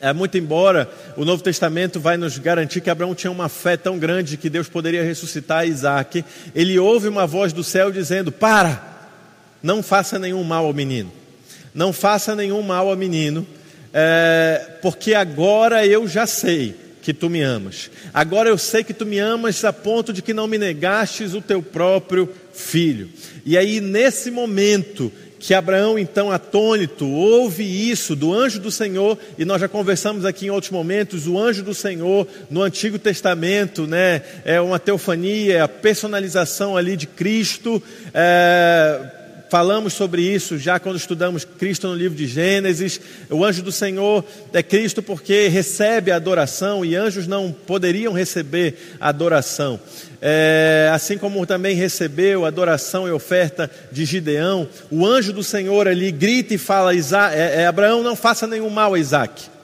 É, 0.00 0.12
muito 0.12 0.38
embora 0.38 0.88
o 1.16 1.24
Novo 1.24 1.42
Testamento 1.42 1.98
vai 1.98 2.16
nos 2.16 2.38
garantir 2.38 2.80
que 2.80 2.88
Abraão 2.88 3.16
tinha 3.16 3.32
uma 3.32 3.48
fé 3.48 3.76
tão 3.76 3.98
grande 3.98 4.36
que 4.36 4.48
Deus 4.48 4.68
poderia 4.68 5.02
ressuscitar 5.02 5.66
Isaac, 5.66 6.24
ele 6.54 6.78
ouve 6.78 7.08
uma 7.08 7.26
voz 7.26 7.52
do 7.52 7.64
céu 7.64 7.90
dizendo: 7.90 8.30
Para, 8.30 9.10
não 9.60 9.82
faça 9.82 10.16
nenhum 10.16 10.44
mal 10.44 10.66
ao 10.66 10.72
menino, 10.72 11.10
não 11.74 11.92
faça 11.92 12.36
nenhum 12.36 12.62
mal 12.62 12.88
ao 12.88 12.96
menino, 12.96 13.44
é, 13.92 14.76
porque 14.80 15.14
agora 15.14 15.84
eu 15.84 16.06
já 16.06 16.28
sei 16.28 16.76
que 17.02 17.12
tu 17.12 17.28
me 17.28 17.42
amas, 17.42 17.90
agora 18.14 18.48
eu 18.48 18.58
sei 18.58 18.84
que 18.84 18.94
tu 18.94 19.04
me 19.04 19.18
amas 19.18 19.64
a 19.64 19.72
ponto 19.72 20.12
de 20.12 20.22
que 20.22 20.34
não 20.34 20.46
me 20.46 20.58
negastes 20.58 21.34
o 21.34 21.40
teu 21.40 21.60
próprio 21.60 22.32
filho. 22.52 23.08
E 23.44 23.58
aí, 23.58 23.80
nesse 23.80 24.30
momento, 24.30 25.10
que 25.38 25.54
Abraão, 25.54 25.98
então, 25.98 26.30
atônito, 26.30 27.08
ouve 27.08 27.62
isso 27.64 28.16
do 28.16 28.32
anjo 28.34 28.58
do 28.58 28.70
Senhor, 28.70 29.16
e 29.38 29.44
nós 29.44 29.60
já 29.60 29.68
conversamos 29.68 30.24
aqui 30.24 30.46
em 30.46 30.50
outros 30.50 30.72
momentos, 30.72 31.26
o 31.26 31.38
anjo 31.38 31.62
do 31.62 31.74
Senhor 31.74 32.26
no 32.50 32.62
Antigo 32.62 32.98
Testamento, 32.98 33.86
né, 33.86 34.22
é 34.44 34.60
uma 34.60 34.78
teofania, 34.78 35.64
a 35.64 35.68
personalização 35.68 36.76
ali 36.76 36.96
de 36.96 37.06
Cristo, 37.06 37.82
é, 38.12 39.17
Falamos 39.50 39.94
sobre 39.94 40.22
isso 40.22 40.58
já 40.58 40.78
quando 40.78 40.96
estudamos 40.96 41.44
Cristo 41.44 41.88
no 41.88 41.94
livro 41.94 42.16
de 42.16 42.26
Gênesis. 42.26 43.00
O 43.30 43.44
anjo 43.44 43.62
do 43.62 43.72
Senhor 43.72 44.24
é 44.52 44.62
Cristo 44.62 45.02
porque 45.02 45.48
recebe 45.48 46.10
a 46.10 46.16
adoração 46.16 46.84
e 46.84 46.94
anjos 46.94 47.26
não 47.26 47.50
poderiam 47.50 48.12
receber 48.12 48.96
adoração. 49.00 49.80
É, 50.20 50.90
assim 50.92 51.16
como 51.16 51.46
também 51.46 51.76
recebeu 51.76 52.44
adoração 52.44 53.08
e 53.08 53.10
oferta 53.10 53.70
de 53.90 54.04
Gideão, 54.04 54.68
o 54.90 55.06
anjo 55.06 55.32
do 55.32 55.44
Senhor 55.44 55.88
ali 55.88 56.10
grita 56.10 56.54
e 56.54 56.58
fala: 56.58 56.92
é, 56.94 57.62
é, 57.62 57.66
Abraão, 57.66 58.02
não 58.02 58.16
faça 58.16 58.46
nenhum 58.46 58.68
mal 58.68 58.94
a 58.94 58.98
Isaac. 58.98 59.57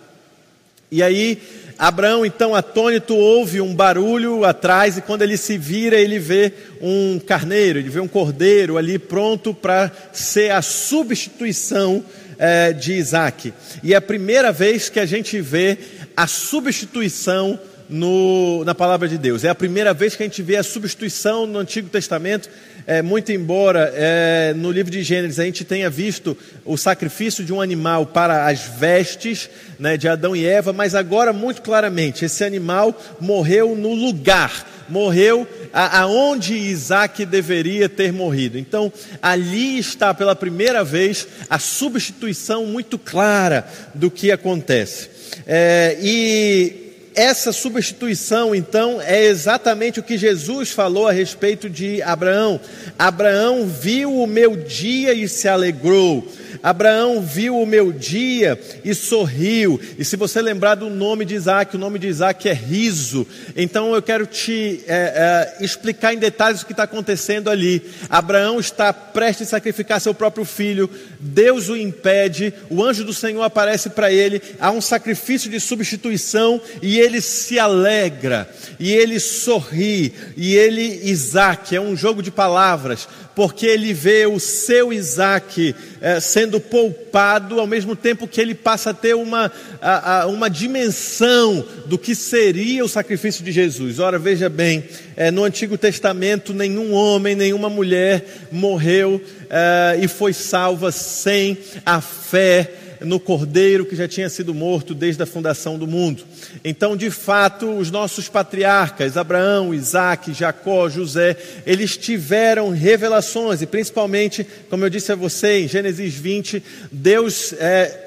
E 0.95 1.03
aí 1.03 1.43
Abraão, 1.77 2.25
então, 2.25 2.55
atônito, 2.55 3.17
ouve 3.17 3.61
um 3.61 3.75
barulho 3.75 4.45
atrás, 4.45 4.97
e 4.97 5.03
quando 5.03 5.23
ele 5.23 5.37
se 5.37 5.59
vira, 5.59 5.97
ele 5.97 6.21
vê 6.21 6.53
um 6.81 7.19
carneiro, 7.19 7.81
ele 7.81 7.89
vê 7.89 7.99
um 7.99 8.07
cordeiro 8.07 8.79
ali 8.79 8.97
pronto 8.97 9.53
para 9.53 9.91
ser 10.13 10.53
a 10.53 10.63
substituição 10.63 12.05
é, 12.39 12.73
de 12.73 12.93
Isaac. 12.93 13.53
E 13.83 13.93
é 13.93 13.97
a 13.97 14.01
primeira 14.01 14.53
vez 14.53 14.89
que 14.89 15.01
a 15.01 15.07
gente 15.07 15.41
vê 15.41 15.77
a 16.17 16.29
substituição 16.29 17.59
no, 17.89 18.65
na 18.65 18.75
palavra 18.75 19.09
de 19.09 19.19
Deus. 19.19 19.43
É 19.43 19.49
a 19.49 19.55
primeira 19.55 19.93
vez 19.93 20.15
que 20.15 20.23
a 20.23 20.27
gente 20.27 20.43
vê 20.43 20.57
a 20.57 20.63
substituição 20.63 21.45
no 21.45 21.59
Antigo 21.59 21.89
Testamento, 21.89 22.49
é, 22.87 23.03
muito 23.03 23.33
embora 23.33 23.93
é, 23.95 24.53
no 24.55 24.71
livro 24.71 24.91
de 24.91 25.03
Gênesis 25.03 25.39
a 25.39 25.45
gente 25.45 25.65
tenha 25.65 25.89
visto 25.89 26.37
o 26.65 26.77
sacrifício 26.77 27.45
de 27.45 27.53
um 27.53 27.61
animal 27.61 28.07
para 28.07 28.47
as 28.47 28.61
vestes 28.61 29.49
né, 29.79 29.97
de 29.97 30.09
Adão 30.09 30.37
e 30.37 30.47
Eva, 30.47 30.73
mas 30.73 30.95
agora 30.95 31.33
muito 31.33 31.63
claramente 31.63 32.25
esse 32.25 32.45
animal 32.45 33.01
morreu 33.21 33.75
no 33.75 33.95
lugar, 33.95 34.67
morreu 34.89 35.49
aonde 35.73 36.55
Isaac 36.55 37.25
deveria 37.25 37.89
ter 37.89 38.13
morrido. 38.13 38.59
Então 38.59 38.93
ali 39.23 39.79
está 39.79 40.13
pela 40.13 40.37
primeira 40.37 40.85
vez 40.85 41.27
a 41.49 41.59
substituição 41.59 42.67
muito 42.67 42.99
clara 42.99 43.67
do 43.95 44.11
que 44.11 44.31
acontece. 44.31 45.09
É, 45.47 45.97
e 46.01 46.84
essa 47.15 47.53
substituição, 47.53 48.55
então, 48.55 49.01
é 49.01 49.25
exatamente 49.25 50.01
o 50.01 50.03
que 50.03 50.19
Jesus 50.19 50.71
falou 50.71 51.07
a 51.07 51.13
respeito 51.13 51.71
de 51.71 52.03
Abraão. 52.03 52.61
Abraão 52.99 53.67
viu 53.67 54.13
o 54.15 54.27
meu 54.27 54.57
dia 54.57 55.15
e 55.15 55.29
se 55.29 55.49
alegrou. 55.49 56.27
Abraão 56.63 57.21
viu 57.21 57.59
o 57.59 57.67
meu 57.67 57.93
dia 57.93 58.59
e 58.83 58.95
sorriu. 58.95 59.79
E 59.99 60.05
se 60.05 60.17
você 60.17 60.41
lembrar 60.41 60.77
do 60.77 60.89
nome 60.89 61.27
de 61.27 61.35
Isaac, 61.35 61.77
o 61.77 61.79
nome 61.79 61.99
de 61.99 62.09
Isaac 62.09 62.49
é 62.49 62.55
riso. 62.55 63.27
Então 63.55 63.95
eu 63.95 64.01
quero 64.01 64.27
te 64.27 64.83
é, 64.87 65.55
é, 65.61 65.65
explicar 65.65 66.15
em 66.15 66.19
detalhes 66.19 66.63
o 66.63 66.67
que 66.67 66.73
está 66.73 66.85
acontecendo 66.85 67.51
ali. 67.51 67.83
Abraão 68.09 68.59
está 68.59 68.95
prestes 68.95 69.49
a 69.49 69.51
sacrificar 69.51 70.01
seu 70.01 70.15
próprio 70.15 70.47
filho. 70.47 70.89
Deus 71.21 71.69
o 71.69 71.77
impede. 71.77 72.55
O 72.71 72.83
anjo 72.83 73.05
do 73.05 73.13
Senhor 73.13 73.43
aparece 73.43 73.91
para 73.91 74.11
ele. 74.11 74.41
Há 74.59 74.71
um 74.71 74.81
sacrifício 74.81 75.51
de 75.51 75.61
substituição 75.61 76.61
e 76.81 76.99
ele 77.05 77.21
se 77.21 77.59
alegra. 77.59 78.49
E 78.81 78.93
ele 78.93 79.21
sorri. 79.21 80.13
E 80.37 80.57
ele, 80.57 81.01
Isaac, 81.05 81.77
é 81.77 81.81
um 81.81 81.97
jogo 81.97 82.23
de 82.23 82.31
palavras 82.31 83.07
porque 83.35 83.67
ele 83.67 83.93
vê 83.93 84.27
o 84.27 84.39
seu 84.39 84.93
Isaac 84.93 85.75
é, 86.01 86.21
sendo 86.21 86.61
poupado, 86.61 87.59
ao 87.59 87.67
mesmo 87.67 87.97
tempo 87.97 88.29
que 88.29 88.41
ele 88.41 88.55
passa 88.55 88.91
a 88.91 88.95
ter 88.95 89.15
uma, 89.15 89.51
a, 89.81 90.23
a, 90.23 90.27
uma 90.27 90.49
dimensão 90.49 91.65
do 91.87 91.99
que 91.99 92.15
seria 92.15 92.85
o 92.85 92.89
sacrifício 92.89 93.45
de 93.45 93.51
Jesus. 93.51 93.99
Ora, 93.99 94.19
veja 94.19 94.49
bem, 94.49 94.85
é, 95.17 95.31
no 95.31 95.45
Antigo 95.45 95.77
Testamento, 95.77 96.55
nenhum 96.55 96.93
homem, 96.93 97.35
nenhuma 97.35 97.69
mulher 97.69 98.25
morreu 98.53 99.21
é, 99.51 99.99
e 100.01 100.07
foi 100.07 100.33
salva 100.33 100.93
sem 100.93 101.59
a 101.85 102.01
fé 102.01 102.84
no 103.05 103.21
cordeiro 103.21 103.85
que 103.85 103.97
já 103.97 104.09
tinha 104.09 104.29
sido 104.29 104.55
morto 104.55 104.95
desde 104.95 105.23
a 105.23 105.27
fundação 105.27 105.79
do 105.79 105.87
mundo. 105.87 106.25
Então, 106.65 106.97
de 106.97 107.11
fato, 107.11 107.71
os 107.71 107.91
nossos 107.91 108.29
patriarcas, 108.29 109.17
Abraão, 109.17 109.75
Isaac, 109.75 110.33
Jacó, 110.33 110.89
José, 110.89 111.37
eles 111.67 111.97
tiveram 111.97 112.71
revelações, 112.71 113.63
e 113.63 113.67
principalmente, 113.67 114.47
como 114.69 114.85
eu 114.85 114.91
disse 114.91 115.13
a 115.13 115.17
você, 115.17 115.61
em 115.61 115.69
Gênesis 115.69 116.15
20, 116.15 116.63
Deus. 116.91 117.53
É, 117.55 118.03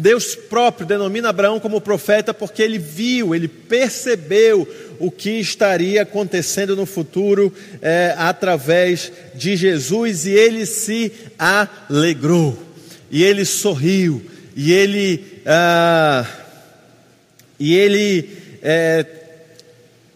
Deus 0.00 0.36
próprio 0.36 0.86
denomina 0.86 1.30
Abraão 1.30 1.58
como 1.58 1.80
profeta 1.80 2.32
porque 2.32 2.62
ele 2.62 2.78
viu, 2.78 3.34
ele 3.34 3.48
percebeu 3.48 4.64
o 5.00 5.10
que 5.10 5.40
estaria 5.40 6.02
acontecendo 6.02 6.76
no 6.76 6.86
futuro 6.86 7.52
é, 7.82 8.14
através 8.16 9.10
de 9.34 9.56
Jesus 9.56 10.24
e 10.24 10.30
ele 10.30 10.66
se 10.66 11.10
alegrou 11.36 12.67
e 13.10 13.22
ele 13.22 13.44
sorriu, 13.44 14.22
e 14.54 14.72
ele, 14.72 15.24
ah, 15.46 16.26
e 17.58 17.74
ele 17.74 18.28
é, 18.62 19.06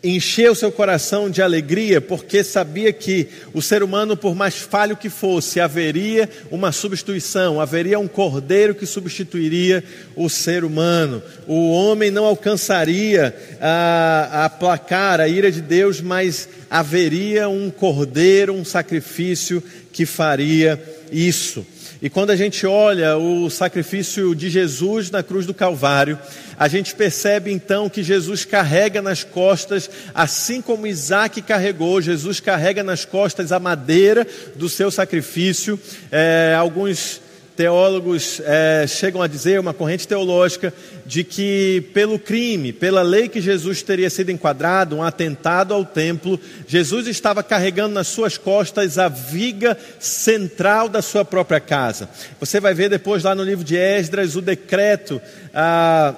encheu 0.03 0.55
seu 0.55 0.73
coração 0.73 1.31
de 1.31 1.41
alegria, 1.41 2.01
porque 2.01 2.43
sabia 2.43 2.93
que 2.93 3.29
o 3.55 3.63
ser 3.63 3.83
humano, 3.83 4.17
por 4.17 4.35
mais 4.35 4.57
falho 4.57 4.97
que 4.97 5.09
fosse, 5.09 5.61
haveria 5.61 6.29
uma 6.51 6.73
substituição, 6.73 7.61
haveria 7.61 7.99
um 7.99 8.09
cordeiro 8.09 8.75
que 8.75 8.85
substituiria 8.85 9.85
o 10.17 10.29
ser 10.29 10.65
humano. 10.65 11.23
O 11.47 11.71
homem 11.71 12.11
não 12.11 12.25
alcançaria 12.25 13.35
a, 13.61 14.45
aplacar 14.47 15.21
a 15.21 15.29
ira 15.29 15.53
de 15.53 15.61
Deus, 15.61 16.01
mas 16.01 16.49
haveria 16.69 17.49
um 17.49 17.71
cordeiro, 17.71 18.55
um 18.55 18.65
sacrifício 18.65 19.63
que 19.93 20.05
faria 20.05 20.83
isso. 21.13 21.65
E 22.03 22.11
quando 22.11 22.31
a 22.31 22.37
gente 22.37 22.67
olha 22.67 23.17
o 23.17 23.49
sacrifício 23.49 24.35
de 24.35 24.51
Jesus 24.51 25.09
na 25.09 25.23
cruz 25.23 25.47
do 25.47 25.55
Calvário, 25.55 26.19
a 26.59 26.67
gente 26.67 26.97
percebe 26.97 27.53
então 27.53 27.89
que 27.89 28.03
Jesus 28.03 28.45
carrega 28.45 29.01
nas 29.01 29.23
costas, 29.23 29.89
assim 30.13 30.61
como 30.61 30.89
Isaac 30.89 31.41
carregou, 31.43 32.03
Jesus 32.03 32.41
carrega 32.41 32.83
nas 32.83 33.05
costas 33.05 33.53
a 33.53 33.61
madeira 33.61 34.27
do 34.57 34.69
seu 34.69 34.91
sacrifício. 34.91 35.79
É, 36.11 36.57
alguns 36.59 37.21
teólogos 37.57 38.41
é, 38.45 38.87
chegam 38.87 39.23
a 39.23 39.27
dizer, 39.27 39.61
uma 39.61 39.75
corrente 39.75 40.07
teológica, 40.09 40.73
de 41.05 41.23
que 41.25 41.89
pelo 41.93 42.19
crime, 42.19 42.73
pela 42.73 43.03
lei 43.03 43.29
que 43.29 43.41
Jesus 43.41 43.83
teria 43.83 44.11
sido 44.11 44.31
enquadrado, 44.31 44.97
um 44.97 45.03
atentado 45.03 45.75
ao 45.75 45.85
templo, 45.85 46.39
Jesus 46.67 47.07
estava 47.07 47.43
carregando 47.43 47.95
nas 47.95 48.09
suas 48.09 48.37
costas 48.37 48.99
a 48.99 49.09
viga 49.09 49.77
central 49.99 50.89
da 50.89 51.03
sua 51.03 51.25
própria 51.25 51.61
casa. 51.61 52.09
Você 52.41 52.61
vai 52.61 52.75
ver 52.75 52.89
depois 52.89 53.23
lá 53.23 53.35
no 53.35 53.45
livro 53.45 53.65
de 53.65 53.77
Esdras 53.77 54.37
o 54.37 54.41
decreto, 54.41 55.21
ah, 55.55 56.15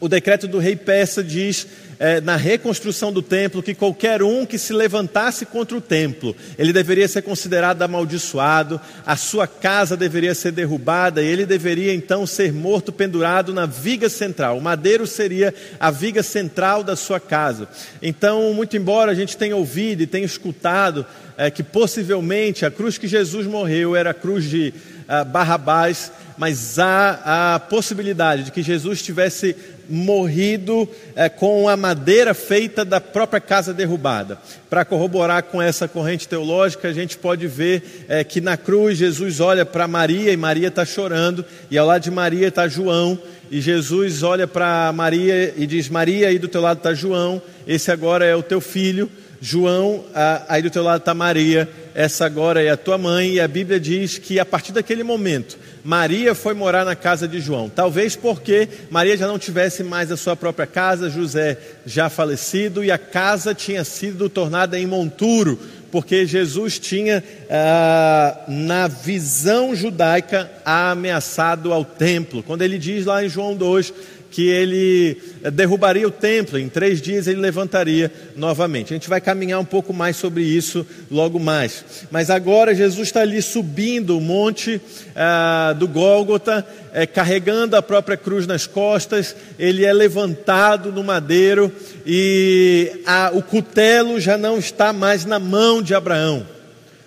o 0.00 0.08
decreto 0.08 0.46
do 0.46 0.58
rei 0.58 0.76
persa 0.76 1.22
diz 1.22 1.66
é, 1.98 2.20
na 2.20 2.36
reconstrução 2.36 3.12
do 3.12 3.22
templo 3.22 3.62
que 3.62 3.74
qualquer 3.74 4.22
um 4.22 4.44
que 4.44 4.58
se 4.58 4.72
levantasse 4.72 5.46
contra 5.46 5.76
o 5.76 5.80
templo, 5.80 6.34
ele 6.58 6.72
deveria 6.72 7.08
ser 7.08 7.22
considerado 7.22 7.82
amaldiçoado, 7.82 8.80
a 9.04 9.16
sua 9.16 9.46
casa 9.46 9.96
deveria 9.96 10.34
ser 10.34 10.52
derrubada 10.52 11.22
e 11.22 11.26
ele 11.26 11.46
deveria 11.46 11.94
então 11.94 12.26
ser 12.26 12.52
morto 12.52 12.92
pendurado 12.92 13.52
na 13.52 13.66
viga 13.66 14.08
central. 14.08 14.58
O 14.58 14.62
madeiro 14.62 15.06
seria 15.06 15.54
a 15.78 15.90
viga 15.90 16.22
central 16.22 16.82
da 16.82 16.96
sua 16.96 17.20
casa. 17.20 17.68
Então, 18.02 18.52
muito 18.52 18.76
embora 18.76 19.12
a 19.12 19.14
gente 19.14 19.36
tenha 19.36 19.56
ouvido 19.56 20.02
e 20.02 20.06
tenha 20.06 20.26
escutado 20.26 21.06
é, 21.36 21.50
que 21.50 21.62
possivelmente 21.62 22.64
a 22.64 22.70
cruz 22.70 22.98
que 22.98 23.06
Jesus 23.06 23.46
morreu 23.46 23.94
era 23.94 24.10
a 24.10 24.14
cruz 24.14 24.44
de 24.44 24.72
uh, 25.08 25.24
Barrabás, 25.24 26.10
mas 26.38 26.78
há 26.78 27.54
a 27.54 27.60
possibilidade 27.60 28.44
de 28.44 28.52
que 28.52 28.62
Jesus 28.62 29.02
tivesse 29.02 29.56
morrido 29.88 30.88
é, 31.14 31.28
com 31.28 31.68
a 31.68 31.76
madeira 31.76 32.34
feita 32.34 32.84
da 32.84 33.00
própria 33.00 33.40
casa 33.40 33.72
derrubada. 33.72 34.38
Para 34.68 34.84
corroborar 34.84 35.44
com 35.44 35.62
essa 35.62 35.86
corrente 35.86 36.26
teológica, 36.28 36.88
a 36.88 36.92
gente 36.92 37.16
pode 37.16 37.46
ver 37.46 38.06
é, 38.08 38.24
que 38.24 38.40
na 38.40 38.56
cruz 38.56 38.98
Jesus 38.98 39.40
olha 39.40 39.64
para 39.64 39.86
Maria 39.86 40.32
e 40.32 40.36
Maria 40.36 40.68
está 40.68 40.84
chorando, 40.84 41.44
e 41.70 41.78
ao 41.78 41.86
lado 41.86 42.02
de 42.02 42.10
Maria 42.10 42.48
está 42.48 42.68
João, 42.68 43.18
e 43.50 43.60
Jesus 43.60 44.22
olha 44.22 44.46
para 44.46 44.92
Maria 44.92 45.54
e 45.56 45.66
diz: 45.66 45.88
Maria, 45.88 46.28
aí 46.28 46.38
do 46.38 46.48
teu 46.48 46.60
lado 46.60 46.78
está 46.78 46.92
João, 46.92 47.40
esse 47.66 47.90
agora 47.90 48.24
é 48.24 48.34
o 48.34 48.42
teu 48.42 48.60
filho. 48.60 49.10
João, 49.40 50.04
aí 50.48 50.62
do 50.62 50.70
teu 50.70 50.82
lado 50.82 51.00
está 51.00 51.14
Maria, 51.14 51.68
essa 51.94 52.26
agora 52.26 52.62
é 52.62 52.68
a 52.68 52.76
tua 52.76 52.98
mãe, 52.98 53.34
e 53.34 53.40
a 53.40 53.48
Bíblia 53.48 53.80
diz 53.80 54.18
que 54.18 54.38
a 54.38 54.44
partir 54.44 54.72
daquele 54.72 55.02
momento, 55.02 55.58
Maria 55.82 56.34
foi 56.34 56.52
morar 56.52 56.84
na 56.84 56.94
casa 56.94 57.26
de 57.26 57.40
João. 57.40 57.68
Talvez 57.68 58.16
porque 58.16 58.68
Maria 58.90 59.16
já 59.16 59.26
não 59.26 59.38
tivesse 59.38 59.82
mais 59.82 60.10
a 60.10 60.16
sua 60.16 60.36
própria 60.36 60.66
casa, 60.66 61.08
José 61.08 61.56
já 61.86 62.10
falecido, 62.10 62.84
e 62.84 62.90
a 62.90 62.98
casa 62.98 63.54
tinha 63.54 63.84
sido 63.84 64.28
tornada 64.28 64.78
em 64.78 64.86
monturo, 64.86 65.58
porque 65.90 66.26
Jesus 66.26 66.78
tinha, 66.78 67.22
ah, 67.48 68.44
na 68.48 68.88
visão 68.88 69.74
judaica, 69.74 70.50
ameaçado 70.64 71.72
ao 71.72 71.84
templo. 71.84 72.42
Quando 72.42 72.62
ele 72.62 72.76
diz 72.76 73.06
lá 73.06 73.24
em 73.24 73.28
João 73.28 73.56
2 73.56 73.94
que 74.30 74.48
ele 74.48 75.20
eh, 75.42 75.50
derrubaria 75.50 76.06
o 76.06 76.10
templo, 76.10 76.58
em 76.58 76.68
três 76.68 77.00
dias 77.00 77.26
ele 77.26 77.40
levantaria 77.40 78.12
novamente. 78.36 78.92
A 78.92 78.96
gente 78.96 79.08
vai 79.08 79.20
caminhar 79.20 79.60
um 79.60 79.64
pouco 79.64 79.92
mais 79.92 80.16
sobre 80.16 80.42
isso 80.42 80.86
logo 81.10 81.38
mais. 81.38 81.84
Mas 82.10 82.30
agora 82.30 82.74
Jesus 82.74 83.08
está 83.08 83.20
ali 83.20 83.40
subindo 83.40 84.16
o 84.16 84.20
monte 84.20 84.80
ah, 85.14 85.74
do 85.78 85.88
Gólgota, 85.88 86.66
é, 86.92 87.06
carregando 87.06 87.76
a 87.76 87.82
própria 87.82 88.16
cruz 88.16 88.46
nas 88.46 88.66
costas, 88.66 89.36
ele 89.58 89.84
é 89.84 89.92
levantado 89.92 90.90
no 90.90 91.04
madeiro 91.04 91.70
e 92.06 93.02
a, 93.06 93.30
o 93.32 93.42
cutelo 93.42 94.18
já 94.18 94.38
não 94.38 94.58
está 94.58 94.92
mais 94.92 95.24
na 95.24 95.38
mão 95.38 95.82
de 95.82 95.94
Abraão. 95.94 96.46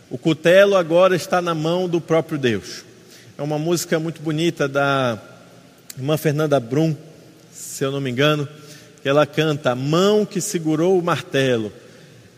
O 0.10 0.18
cutelo 0.18 0.76
agora 0.76 1.16
está 1.16 1.42
na 1.42 1.54
mão 1.54 1.88
do 1.88 2.02
próprio 2.02 2.38
Deus. 2.38 2.84
É 3.38 3.42
uma 3.42 3.58
música 3.58 4.00
muito 4.00 4.22
bonita 4.22 4.68
da 4.68 5.18
irmã 5.98 6.18
Fernanda 6.18 6.60
Brum, 6.60 6.96
se 7.80 7.86
eu 7.86 7.94
não 7.94 8.02
me 8.02 8.10
engano, 8.10 8.46
que 9.02 9.08
ela 9.08 9.26
canta: 9.26 9.74
mão 9.74 10.26
que 10.26 10.42
segurou 10.42 11.00
o 11.00 11.02
martelo 11.02 11.72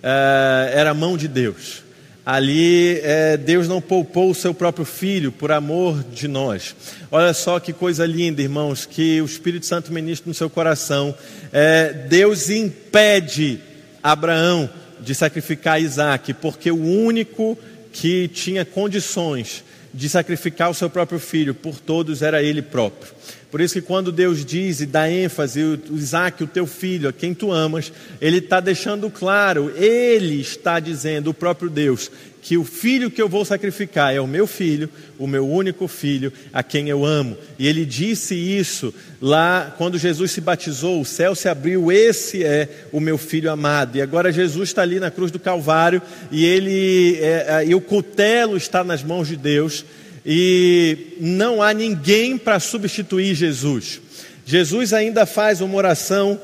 é, 0.03 0.71
era 0.75 0.91
a 0.91 0.93
mão 0.93 1.17
de 1.17 1.27
Deus. 1.27 1.81
Ali 2.23 2.99
é, 3.01 3.35
Deus 3.37 3.67
não 3.67 3.81
poupou 3.81 4.29
o 4.29 4.35
seu 4.35 4.53
próprio 4.53 4.85
filho 4.85 5.31
por 5.31 5.51
amor 5.51 6.03
de 6.13 6.27
nós. 6.27 6.75
Olha 7.11 7.33
só 7.33 7.59
que 7.59 7.73
coisa 7.73 8.05
linda, 8.05 8.39
irmãos, 8.43 8.85
que 8.85 9.19
o 9.19 9.25
Espírito 9.25 9.65
Santo 9.65 9.91
ministra 9.91 10.29
no 10.29 10.35
seu 10.35 10.47
coração. 10.47 11.15
É, 11.51 11.91
Deus 12.07 12.51
impede 12.51 13.59
Abraão 14.03 14.69
de 14.99 15.15
sacrificar 15.15 15.81
Isaac, 15.81 16.35
porque 16.35 16.69
o 16.69 16.83
único 16.83 17.57
que 17.91 18.27
tinha 18.27 18.63
condições 18.63 19.63
de 19.93 20.09
sacrificar 20.09 20.69
o 20.69 20.73
seu 20.73 20.89
próprio 20.89 21.19
filho 21.19 21.53
por 21.53 21.79
todos 21.79 22.21
era 22.21 22.41
ele 22.41 22.61
próprio. 22.61 23.11
Por 23.51 23.59
isso 23.59 23.73
que 23.73 23.81
quando 23.81 24.13
Deus 24.13 24.45
diz 24.45 24.79
e 24.79 24.85
dá 24.85 25.11
ênfase, 25.11 25.61
o 25.61 25.97
Isaac, 25.97 26.41
o 26.41 26.47
teu 26.47 26.65
filho, 26.65 27.09
a 27.09 27.13
quem 27.13 27.33
tu 27.33 27.51
amas, 27.51 27.91
ele 28.21 28.37
está 28.37 28.61
deixando 28.61 29.09
claro, 29.09 29.73
ele 29.75 30.39
está 30.39 30.79
dizendo, 30.79 31.31
o 31.31 31.33
próprio 31.33 31.69
Deus, 31.69 32.09
que 32.41 32.57
o 32.57 32.63
filho 32.63 33.11
que 33.11 33.21
eu 33.21 33.29
vou 33.29 33.45
sacrificar 33.45 34.13
é 34.13 34.19
o 34.19 34.25
meu 34.25 34.47
filho, 34.47 34.89
o 35.19 35.27
meu 35.27 35.47
único 35.47 35.87
filho, 35.87 36.33
a 36.51 36.63
quem 36.63 36.89
eu 36.89 37.05
amo. 37.05 37.37
E 37.59 37.67
ele 37.67 37.85
disse 37.85 38.33
isso 38.33 38.93
lá 39.21 39.73
quando 39.77 39.97
Jesus 39.97 40.31
se 40.31 40.41
batizou: 40.41 40.99
o 40.99 41.05
céu 41.05 41.35
se 41.35 41.47
abriu, 41.47 41.91
esse 41.91 42.43
é 42.43 42.67
o 42.91 42.99
meu 42.99 43.17
filho 43.17 43.51
amado. 43.51 43.97
E 43.97 44.01
agora 44.01 44.31
Jesus 44.31 44.69
está 44.69 44.81
ali 44.81 44.99
na 44.99 45.11
cruz 45.11 45.31
do 45.31 45.39
Calvário 45.39 46.01
e 46.31 46.43
ele 46.43 47.17
é, 47.21 47.45
é 47.47 47.65
e 47.67 47.75
o 47.75 47.81
cutelo 47.81 48.57
está 48.57 48.83
nas 48.83 49.03
mãos 49.03 49.27
de 49.27 49.35
Deus 49.35 49.85
e 50.25 51.15
não 51.19 51.61
há 51.61 51.73
ninguém 51.73 52.37
para 52.37 52.59
substituir 52.59 53.35
Jesus. 53.35 54.01
Jesus 54.45 54.93
ainda 54.93 55.25
faz 55.25 55.61
uma 55.61 55.75
oração 55.75 56.39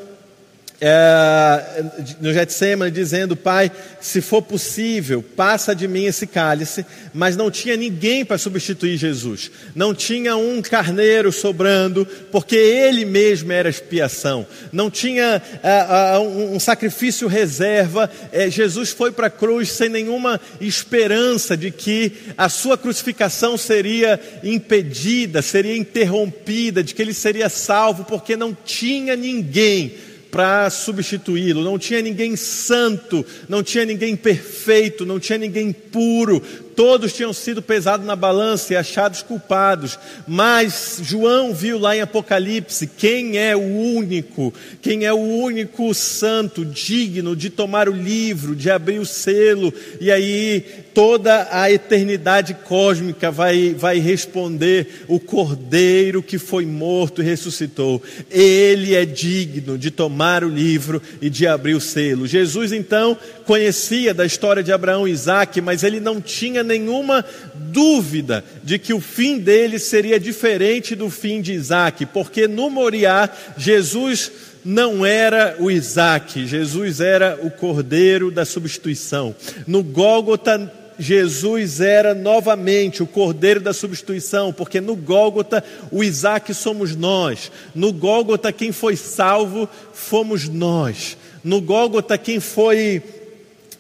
é, 0.80 1.84
no 2.22 2.32
Getsemane 2.32 2.92
dizendo, 2.92 3.36
Pai, 3.36 3.72
se 4.00 4.22
for 4.22 4.44
possível, 4.44 5.24
passa 5.24 5.76
de 5.76 5.88
mim 5.88 6.06
esse 6.06 6.28
cálice, 6.28 6.86
mas 7.14 7.36
não 7.36 7.50
tinha 7.50 7.76
ninguém 7.76 8.24
para 8.24 8.38
substituir 8.38 8.96
Jesus, 8.96 9.50
não 9.74 9.94
tinha 9.94 10.38
um 10.38 10.62
carneiro 10.62 11.32
sobrando, 11.32 12.06
porque 12.32 12.56
ele 12.56 13.06
mesmo 13.06 13.52
era 13.52 13.70
expiação, 13.70 14.46
não 14.72 14.92
tinha 14.92 15.42
é, 15.64 16.18
um, 16.20 16.56
um, 16.56 16.60
sacrifício 16.60 17.28
reserva, 17.28 18.10
é, 18.32 18.50
Jesus 18.50 18.92
foi 18.92 19.12
para 19.12 19.28
a 19.28 19.32
cruz 19.32 19.72
sem 19.72 19.90
nenhuma 19.90 20.40
esperança 20.62 21.58
de 21.58 21.72
que 21.72 22.12
a 22.38 22.50
sua 22.50 22.78
crucificação 22.78 23.58
seria 23.58 24.20
impedida, 24.44 25.42
seria 25.42 25.76
interrompida, 25.76 26.84
de 26.84 26.94
que 26.94 27.02
ele 27.02 27.14
seria 27.14 27.50
salvo, 27.50 28.06
porque 28.06 28.36
não 28.36 28.56
tinha 28.64 29.16
ninguém 29.16 30.07
para 30.32 30.70
substituí-lo. 30.70 31.64
Não 31.64 31.78
tinha 31.80 32.02
ninguém 32.02 32.36
santo, 32.36 33.26
não 33.48 33.64
tinha 33.64 33.86
ninguém 33.86 34.16
perfeito, 34.16 35.06
não 35.06 35.20
tinha 35.20 35.38
ninguém 35.38 35.72
puro, 35.72 36.42
todos 36.78 37.12
tinham 37.12 37.34
sido 37.34 37.60
pesados 37.60 38.06
na 38.06 38.16
balança 38.16 38.72
e 38.72 38.78
achados 38.78 39.24
culpados, 39.24 39.98
mas 40.28 41.00
João 41.02 41.52
viu 41.52 41.80
lá 41.80 41.98
em 41.98 42.02
Apocalipse 42.02 42.86
quem 42.86 43.40
é 43.40 43.56
o 43.56 43.62
único, 43.62 44.54
quem 44.80 45.04
é 45.04 45.12
o 45.12 45.18
único 45.18 45.92
santo 45.96 46.64
digno 46.64 47.36
de 47.36 47.50
tomar 47.50 47.90
o 47.90 47.94
livro, 47.94 48.56
de 48.56 48.70
abrir 48.70 49.00
o 49.00 49.08
selo, 49.08 49.74
e 50.00 50.12
aí 50.12 50.64
toda 50.94 51.48
a 51.52 51.72
eternidade 51.72 52.56
cósmica 52.64 53.32
vai, 53.32 53.74
vai 53.74 53.98
responder: 53.98 55.06
o 55.08 55.20
Cordeiro 55.20 56.22
que 56.22 56.38
foi 56.38 56.68
morto 56.68 57.24
e 57.24 57.26
ressuscitou, 57.26 58.04
ele 58.30 58.94
é 58.94 59.04
digno 59.04 59.80
de 59.80 59.90
tomar 59.90 60.44
o 60.44 60.50
livro 60.50 61.02
e 61.20 61.28
de 61.28 61.48
abrir 61.48 61.74
o 61.74 61.82
selo. 61.82 62.28
Jesus 62.28 62.72
então 62.72 63.18
conhecia 63.46 64.14
da 64.14 64.26
história 64.26 64.62
de 64.62 64.72
Abraão 64.72 65.08
e 65.08 65.12
Isaac, 65.12 65.60
mas 65.62 65.82
ele 65.82 66.00
não 66.00 66.22
tinha 66.22 66.67
nenhuma 66.68 67.26
dúvida 67.56 68.44
de 68.64 68.78
que 68.78 68.94
o 68.94 69.02
fim 69.02 69.40
dele 69.40 69.80
seria 69.80 70.20
diferente 70.20 70.94
do 70.96 71.10
fim 71.10 71.42
de 71.42 71.54
Isaac, 71.54 72.06
porque 72.08 72.48
no 72.48 72.70
Moriá, 72.70 73.30
Jesus 73.58 74.32
não 74.64 75.06
era 75.06 75.56
o 75.60 75.72
Isaac, 75.72 76.46
Jesus 76.46 77.00
era 77.00 77.40
o 77.42 77.50
cordeiro 77.50 78.30
da 78.30 78.46
substituição. 78.46 79.34
No 79.66 79.82
Gólgota, 79.82 80.72
Jesus 81.00 81.80
era 81.80 82.14
novamente 82.14 83.04
o 83.04 83.08
cordeiro 83.08 83.62
da 83.62 83.72
substituição, 83.72 84.52
porque 84.52 84.82
no 84.82 84.96
Gólgota 84.96 85.64
o 85.92 86.04
Isaac 86.04 86.54
somos 86.54 86.96
nós, 86.96 87.52
no 87.74 87.94
Gólgota 87.94 88.52
quem 88.52 88.72
foi 88.72 88.96
salvo 88.96 89.70
fomos 89.94 90.50
nós, 90.50 91.18
no 91.44 91.62
Gólgota 91.62 92.18
quem 92.18 92.40
foi 92.40 93.02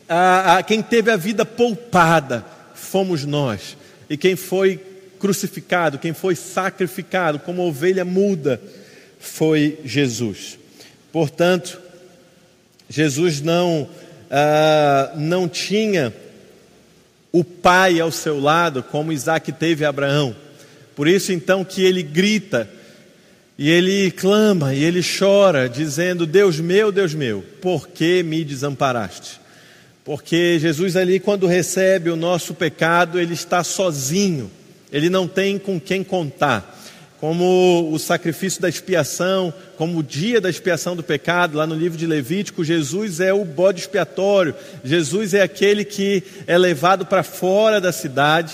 a, 0.07 0.57
a, 0.57 0.63
quem 0.63 0.81
teve 0.81 1.11
a 1.11 1.17
vida 1.17 1.45
poupada 1.45 2.45
fomos 2.77 3.25
nós, 3.25 3.75
e 4.09 4.15
quem 4.15 4.35
foi 4.35 4.79
crucificado, 5.19 5.99
quem 5.99 6.13
foi 6.13 6.35
sacrificado 6.35 7.39
como 7.39 7.67
ovelha 7.67 8.05
muda, 8.05 8.61
foi 9.19 9.79
Jesus. 9.83 10.57
Portanto, 11.11 11.81
Jesus 12.89 13.41
não, 13.41 13.89
ah, 14.29 15.11
não 15.15 15.47
tinha 15.49 16.13
o 17.31 17.43
pai 17.43 17.99
ao 17.99 18.11
seu 18.11 18.39
lado, 18.39 18.81
como 18.83 19.11
Isaac 19.11 19.51
teve 19.51 19.83
Abraão. 19.83 20.35
Por 20.95 21.07
isso, 21.07 21.31
então, 21.31 21.63
que 21.63 21.83
ele 21.83 22.01
grita, 22.01 22.69
e 23.57 23.69
ele 23.69 24.11
clama, 24.11 24.73
e 24.73 24.83
ele 24.83 25.01
chora, 25.01 25.67
dizendo: 25.67 26.25
Deus 26.25 26.59
meu, 26.59 26.91
Deus 26.91 27.13
meu, 27.13 27.43
por 27.61 27.87
que 27.87 28.23
me 28.23 28.43
desamparaste? 28.43 29.39
Porque 30.07 30.57
Jesus 30.57 30.95
ali, 30.95 31.19
quando 31.19 31.45
recebe 31.45 32.09
o 32.09 32.15
nosso 32.15 32.53
pecado, 32.53 33.19
ele 33.19 33.33
está 33.33 33.61
sozinho, 33.61 34.49
ele 34.89 35.09
não 35.09 35.27
tem 35.27 35.59
com 35.59 35.77
quem 35.81 36.01
contar. 36.01 36.79
Como 37.19 37.91
o 37.91 37.99
sacrifício 37.99 38.61
da 38.61 38.69
expiação, 38.69 39.53
como 39.75 39.99
o 39.99 40.03
dia 40.03 40.39
da 40.39 40.49
expiação 40.49 40.95
do 40.95 41.03
pecado, 41.03 41.57
lá 41.57 41.67
no 41.67 41.75
livro 41.75 41.97
de 41.97 42.07
Levítico, 42.07 42.63
Jesus 42.63 43.19
é 43.19 43.33
o 43.33 43.43
bode 43.43 43.81
expiatório, 43.81 44.55
Jesus 44.81 45.33
é 45.33 45.41
aquele 45.41 45.83
que 45.83 46.23
é 46.47 46.57
levado 46.57 47.05
para 47.05 47.21
fora 47.21 47.81
da 47.81 47.91
cidade, 47.91 48.53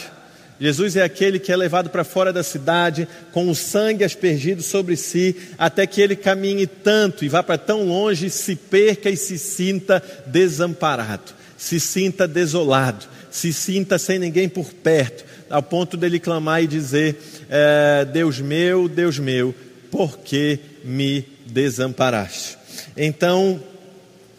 Jesus 0.60 0.96
é 0.96 1.04
aquele 1.04 1.38
que 1.38 1.52
é 1.52 1.56
levado 1.56 1.92
para 1.92 2.04
fora 2.04 2.34
da 2.34 2.42
cidade, 2.42 3.08
com 3.32 3.48
o 3.48 3.54
sangue 3.54 4.04
aspergido 4.04 4.64
sobre 4.64 4.98
si, 4.98 5.36
até 5.56 5.86
que 5.86 6.02
ele 6.02 6.16
caminhe 6.16 6.66
tanto 6.66 7.24
e 7.24 7.30
vá 7.30 7.44
para 7.44 7.60
tão 7.60 7.86
longe, 7.86 8.32
se 8.32 8.56
perca 8.56 9.08
e 9.08 9.16
se 9.16 9.38
sinta 9.38 10.02
desamparado 10.26 11.43
se 11.64 11.80
sinta 11.80 12.28
desolado, 12.28 13.06
se 13.32 13.54
sinta 13.54 13.98
sem 13.98 14.20
ninguém 14.20 14.50
por 14.50 14.74
perto, 14.74 15.24
ao 15.50 15.64
ponto 15.64 15.96
dele 15.96 16.20
clamar 16.20 16.62
e 16.62 16.68
dizer: 16.68 17.16
é, 17.50 18.04
Deus 18.04 18.42
meu, 18.42 18.90
Deus 18.90 19.18
meu, 19.18 19.56
por 19.90 20.18
que 20.20 20.60
me 20.84 21.26
desamparaste? 21.46 22.58
Então, 22.98 23.64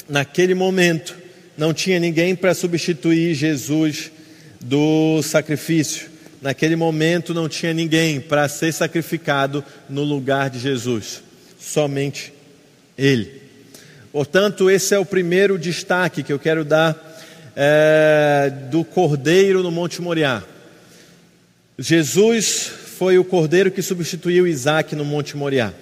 naquele 0.07 0.55
momento, 0.55 1.17
não 1.57 1.73
tinha 1.73 1.99
ninguém 1.99 2.37
para 2.37 2.53
substituir 2.53 3.33
Jesus 3.33 4.11
do 4.61 5.23
sacrifício. 5.23 6.11
Naquele 6.43 6.77
momento 6.77 7.33
não 7.33 7.49
tinha 7.49 7.73
ninguém 7.73 8.21
para 8.21 8.47
ser 8.51 8.71
sacrificado 8.71 9.65
no 9.89 10.03
lugar 10.03 10.51
de 10.51 10.59
Jesus, 10.59 11.23
somente 11.59 12.35
Ele. 12.99 13.41
Portanto, 14.13 14.69
esse 14.71 14.95
é 14.95 14.99
o 14.99 15.07
primeiro 15.07 15.59
destaque 15.59 16.23
que 16.23 16.33
eu 16.33 16.39
quero 16.39 16.67
dar 16.67 17.14
é, 17.57 18.53
do 18.71 18.85
cordeiro 18.85 19.63
no 19.63 19.71
Monte 19.71 20.03
Moriá. 20.03 20.43
Jesus 21.79 22.71
foi 22.99 23.19
o 23.19 23.25
cordeiro 23.25 23.71
que 23.71 23.83
substituiu 23.83 24.47
Isaac 24.47 24.95
no 24.95 25.05
Monte 25.05 25.37
Moriá. 25.37 25.73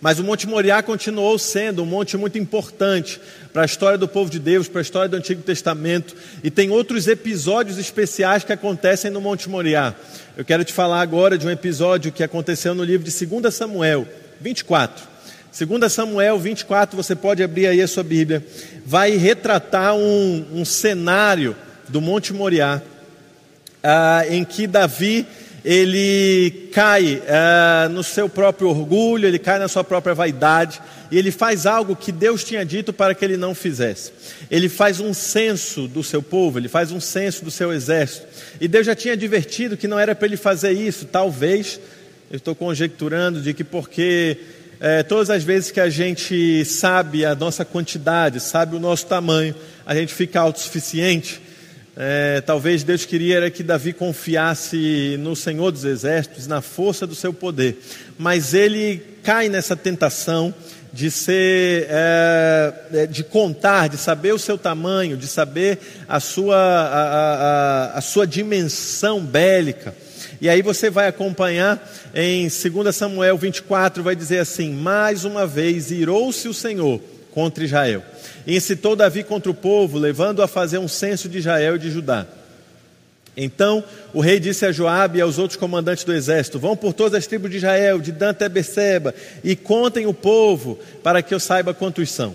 Mas 0.00 0.18
o 0.18 0.24
Monte 0.24 0.48
Moriá 0.48 0.82
continuou 0.82 1.38
sendo 1.38 1.84
um 1.84 1.86
monte 1.86 2.16
muito 2.16 2.36
importante 2.36 3.20
para 3.52 3.62
a 3.62 3.64
história 3.64 3.96
do 3.96 4.08
povo 4.08 4.28
de 4.28 4.40
Deus, 4.40 4.66
para 4.66 4.80
a 4.80 4.82
história 4.82 5.08
do 5.08 5.16
Antigo 5.16 5.42
Testamento, 5.42 6.16
e 6.42 6.50
tem 6.50 6.70
outros 6.70 7.06
episódios 7.06 7.78
especiais 7.78 8.42
que 8.42 8.52
acontecem 8.52 9.12
no 9.12 9.20
Monte 9.20 9.48
Moriá. 9.48 9.94
Eu 10.36 10.44
quero 10.44 10.64
te 10.64 10.72
falar 10.72 11.00
agora 11.02 11.38
de 11.38 11.46
um 11.46 11.50
episódio 11.50 12.10
que 12.10 12.24
aconteceu 12.24 12.74
no 12.74 12.82
livro 12.82 13.08
de 13.08 13.26
2 13.26 13.54
Samuel 13.54 14.08
24. 14.40 15.11
2 15.52 15.92
Samuel 15.92 16.38
24, 16.38 16.96
você 16.96 17.14
pode 17.14 17.42
abrir 17.42 17.66
aí 17.66 17.82
a 17.82 17.86
sua 17.86 18.02
Bíblia, 18.02 18.42
vai 18.86 19.16
retratar 19.18 19.94
um, 19.94 20.46
um 20.50 20.64
cenário 20.64 21.54
do 21.90 22.00
Monte 22.00 22.32
Moriá, 22.32 22.80
ah, 23.82 24.24
em 24.30 24.44
que 24.44 24.66
Davi 24.66 25.26
ele 25.62 26.70
cai 26.72 27.22
ah, 27.28 27.86
no 27.90 28.02
seu 28.02 28.30
próprio 28.30 28.70
orgulho, 28.70 29.28
ele 29.28 29.38
cai 29.38 29.58
na 29.58 29.68
sua 29.68 29.84
própria 29.84 30.14
vaidade, 30.14 30.80
e 31.10 31.18
ele 31.18 31.30
faz 31.30 31.66
algo 31.66 31.94
que 31.94 32.10
Deus 32.10 32.42
tinha 32.42 32.64
dito 32.64 32.90
para 32.90 33.14
que 33.14 33.22
ele 33.22 33.36
não 33.36 33.54
fizesse. 33.54 34.10
Ele 34.50 34.70
faz 34.70 35.00
um 35.00 35.12
censo 35.12 35.86
do 35.86 36.02
seu 36.02 36.22
povo, 36.22 36.58
ele 36.58 36.68
faz 36.68 36.90
um 36.90 36.98
censo 36.98 37.44
do 37.44 37.50
seu 37.50 37.70
exército, 37.74 38.26
e 38.58 38.66
Deus 38.66 38.86
já 38.86 38.94
tinha 38.94 39.12
advertido 39.12 39.76
que 39.76 39.86
não 39.86 39.98
era 39.98 40.14
para 40.14 40.26
ele 40.26 40.38
fazer 40.38 40.72
isso, 40.72 41.04
talvez, 41.04 41.78
eu 42.30 42.38
estou 42.38 42.54
conjecturando 42.54 43.42
de 43.42 43.52
que 43.52 43.62
porque 43.62 44.38
é, 44.84 45.04
todas 45.04 45.30
as 45.30 45.44
vezes 45.44 45.70
que 45.70 45.78
a 45.78 45.88
gente 45.88 46.64
sabe 46.64 47.24
a 47.24 47.36
nossa 47.36 47.64
quantidade, 47.64 48.40
sabe 48.40 48.74
o 48.74 48.80
nosso 48.80 49.06
tamanho, 49.06 49.54
a 49.86 49.94
gente 49.94 50.12
fica 50.12 50.40
autossuficiente. 50.40 51.40
É, 51.96 52.40
talvez 52.40 52.82
Deus 52.82 53.04
queria 53.04 53.36
era 53.36 53.48
que 53.48 53.62
Davi 53.62 53.92
confiasse 53.92 55.16
no 55.20 55.36
Senhor 55.36 55.70
dos 55.70 55.84
Exércitos, 55.84 56.48
na 56.48 56.60
força 56.60 57.06
do 57.06 57.14
seu 57.14 57.32
poder, 57.32 57.80
mas 58.18 58.54
ele 58.54 59.00
cai 59.22 59.48
nessa 59.48 59.76
tentação 59.76 60.52
de 60.92 61.12
ser, 61.12 61.86
é, 61.88 62.74
é 62.92 63.06
de 63.06 63.22
contar, 63.22 63.88
de 63.88 63.96
saber 63.96 64.34
o 64.34 64.38
seu 64.38 64.58
tamanho, 64.58 65.16
de 65.16 65.28
saber 65.28 65.78
a 66.08 66.18
sua, 66.18 66.56
a, 66.56 67.92
a, 67.94 67.98
a 67.98 68.00
sua 68.00 68.26
dimensão 68.26 69.20
bélica. 69.20 69.94
E 70.42 70.48
aí 70.48 70.60
você 70.60 70.90
vai 70.90 71.06
acompanhar 71.06 71.88
em 72.12 72.48
2 72.48 72.96
Samuel 72.96 73.38
24, 73.38 74.02
vai 74.02 74.16
dizer 74.16 74.40
assim: 74.40 74.72
Mais 74.72 75.24
uma 75.24 75.46
vez 75.46 75.92
irou-se 75.92 76.48
o 76.48 76.52
Senhor 76.52 77.00
contra 77.30 77.62
Israel, 77.62 78.02
e 78.44 78.56
incitou 78.56 78.96
Davi 78.96 79.22
contra 79.22 79.52
o 79.52 79.54
povo, 79.54 80.00
levando 80.00 80.42
a 80.42 80.48
fazer 80.48 80.78
um 80.78 80.88
censo 80.88 81.28
de 81.28 81.38
Israel 81.38 81.76
e 81.76 81.78
de 81.78 81.92
Judá. 81.92 82.26
Então 83.36 83.84
o 84.12 84.20
rei 84.20 84.40
disse 84.40 84.66
a 84.66 84.72
Joabe 84.72 85.18
e 85.18 85.22
aos 85.22 85.38
outros 85.38 85.56
comandantes 85.56 86.02
do 86.02 86.12
exército: 86.12 86.58
Vão 86.58 86.76
por 86.76 86.92
todas 86.92 87.14
as 87.16 87.26
tribos 87.28 87.48
de 87.48 87.58
Israel, 87.58 88.00
de 88.00 88.10
Dan 88.10 88.30
até 88.30 88.48
Beceba, 88.48 89.14
e 89.44 89.54
contem 89.54 90.06
o 90.06 90.12
povo, 90.12 90.76
para 91.04 91.22
que 91.22 91.32
eu 91.32 91.38
saiba 91.38 91.72
quantos 91.72 92.10
são. 92.10 92.34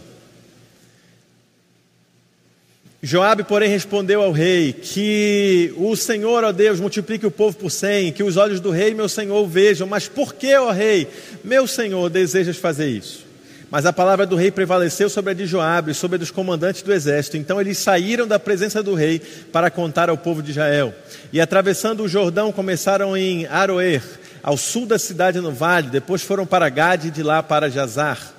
Joabe, 3.02 3.44
porém, 3.44 3.70
respondeu 3.70 4.24
ao 4.24 4.32
rei 4.32 4.74
que 4.74 5.72
o 5.78 5.96
Senhor, 5.96 6.44
ó 6.44 6.52
Deus, 6.52 6.80
multiplique 6.80 7.28
o 7.28 7.32
povo 7.32 7.56
por 7.56 7.70
cem, 7.70 8.12
que 8.12 8.24
os 8.24 8.38
olhos 8.38 8.60
do 8.60 8.72
rei, 8.72 8.96
meu 8.96 9.08
senhor, 9.08 9.46
vejam. 9.48 9.86
Mas 9.86 10.08
por 10.08 10.34
que, 10.34 10.56
ó 10.56 10.72
rei, 10.72 11.08
meu 11.44 11.68
senhor, 11.68 12.10
desejas 12.10 12.58
fazer 12.58 12.90
isso? 12.90 13.28
Mas 13.70 13.86
a 13.86 13.94
palavra 13.94 14.26
do 14.26 14.36
rei 14.36 14.50
prevaleceu 14.50 15.10
sobre 15.10 15.32
a 15.32 15.34
de 15.36 15.46
Joabe 15.46 15.94
sobre 15.94 16.16
a 16.16 16.18
dos 16.18 16.32
comandantes 16.32 16.82
do 16.82 16.92
exército. 16.92 17.38
Então 17.38 17.62
eles 17.62 17.78
saíram 17.78 18.26
da 18.26 18.40
presença 18.40 18.82
do 18.82 18.96
rei 18.96 19.20
para 19.52 19.70
contar 19.70 20.10
ao 20.10 20.18
povo 20.18 20.42
de 20.42 20.52
Israel. 20.52 20.92
E 21.32 21.40
atravessando 21.40 22.02
o 22.02 22.08
Jordão, 22.08 22.52
começaram 22.52 23.16
em 23.16 23.46
Aroer, 23.46 24.02
ao 24.42 24.58
sul 24.58 24.88
da 24.88 24.98
cidade 24.98 25.40
no 25.40 25.52
vale, 25.52 25.90
depois 25.90 26.24
foram 26.24 26.48
para 26.48 26.70
Gade 26.70 27.10
e 27.10 27.12
de 27.12 27.22
lá 27.22 27.44
para 27.44 27.70
Jazar 27.70 28.37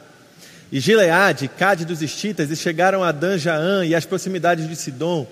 e 0.70 0.80
Gileade, 0.80 1.48
Cade 1.48 1.84
dos 1.84 2.02
Estitas, 2.02 2.50
e 2.50 2.56
chegaram 2.56 3.02
a 3.02 3.10
Dan-Jaã 3.10 3.84
e 3.84 3.94
as 3.94 4.04
proximidades 4.04 4.68
de 4.68 4.76
Sidom. 4.76 5.26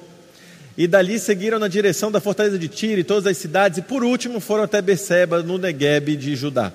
E 0.79 0.87
dali 0.87 1.19
seguiram 1.19 1.59
na 1.59 1.69
direção 1.69 2.13
da 2.13 2.21
fortaleza 2.21 2.59
de 2.59 2.69
Tiro 2.69 3.01
e 3.01 3.05
todas 3.05 3.27
as 3.27 3.37
cidades, 3.37 3.79
e 3.79 3.83
por 3.83 4.05
último 4.05 4.41
foram 4.41 4.65
até 4.65 4.83
Beceba, 4.83 5.43
no 5.43 5.59
Negueb 5.59 6.17
de 6.17 6.37
Judá. 6.37 6.73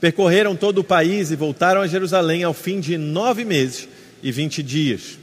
Percorreram 0.00 0.56
todo 0.56 0.78
o 0.78 0.84
país 0.84 1.30
e 1.30 1.36
voltaram 1.36 1.80
a 1.80 1.86
Jerusalém 1.86 2.42
ao 2.42 2.54
fim 2.54 2.80
de 2.80 2.96
nove 2.96 3.44
meses 3.44 3.88
e 4.22 4.30
vinte 4.32 4.62
dias. 4.62 5.18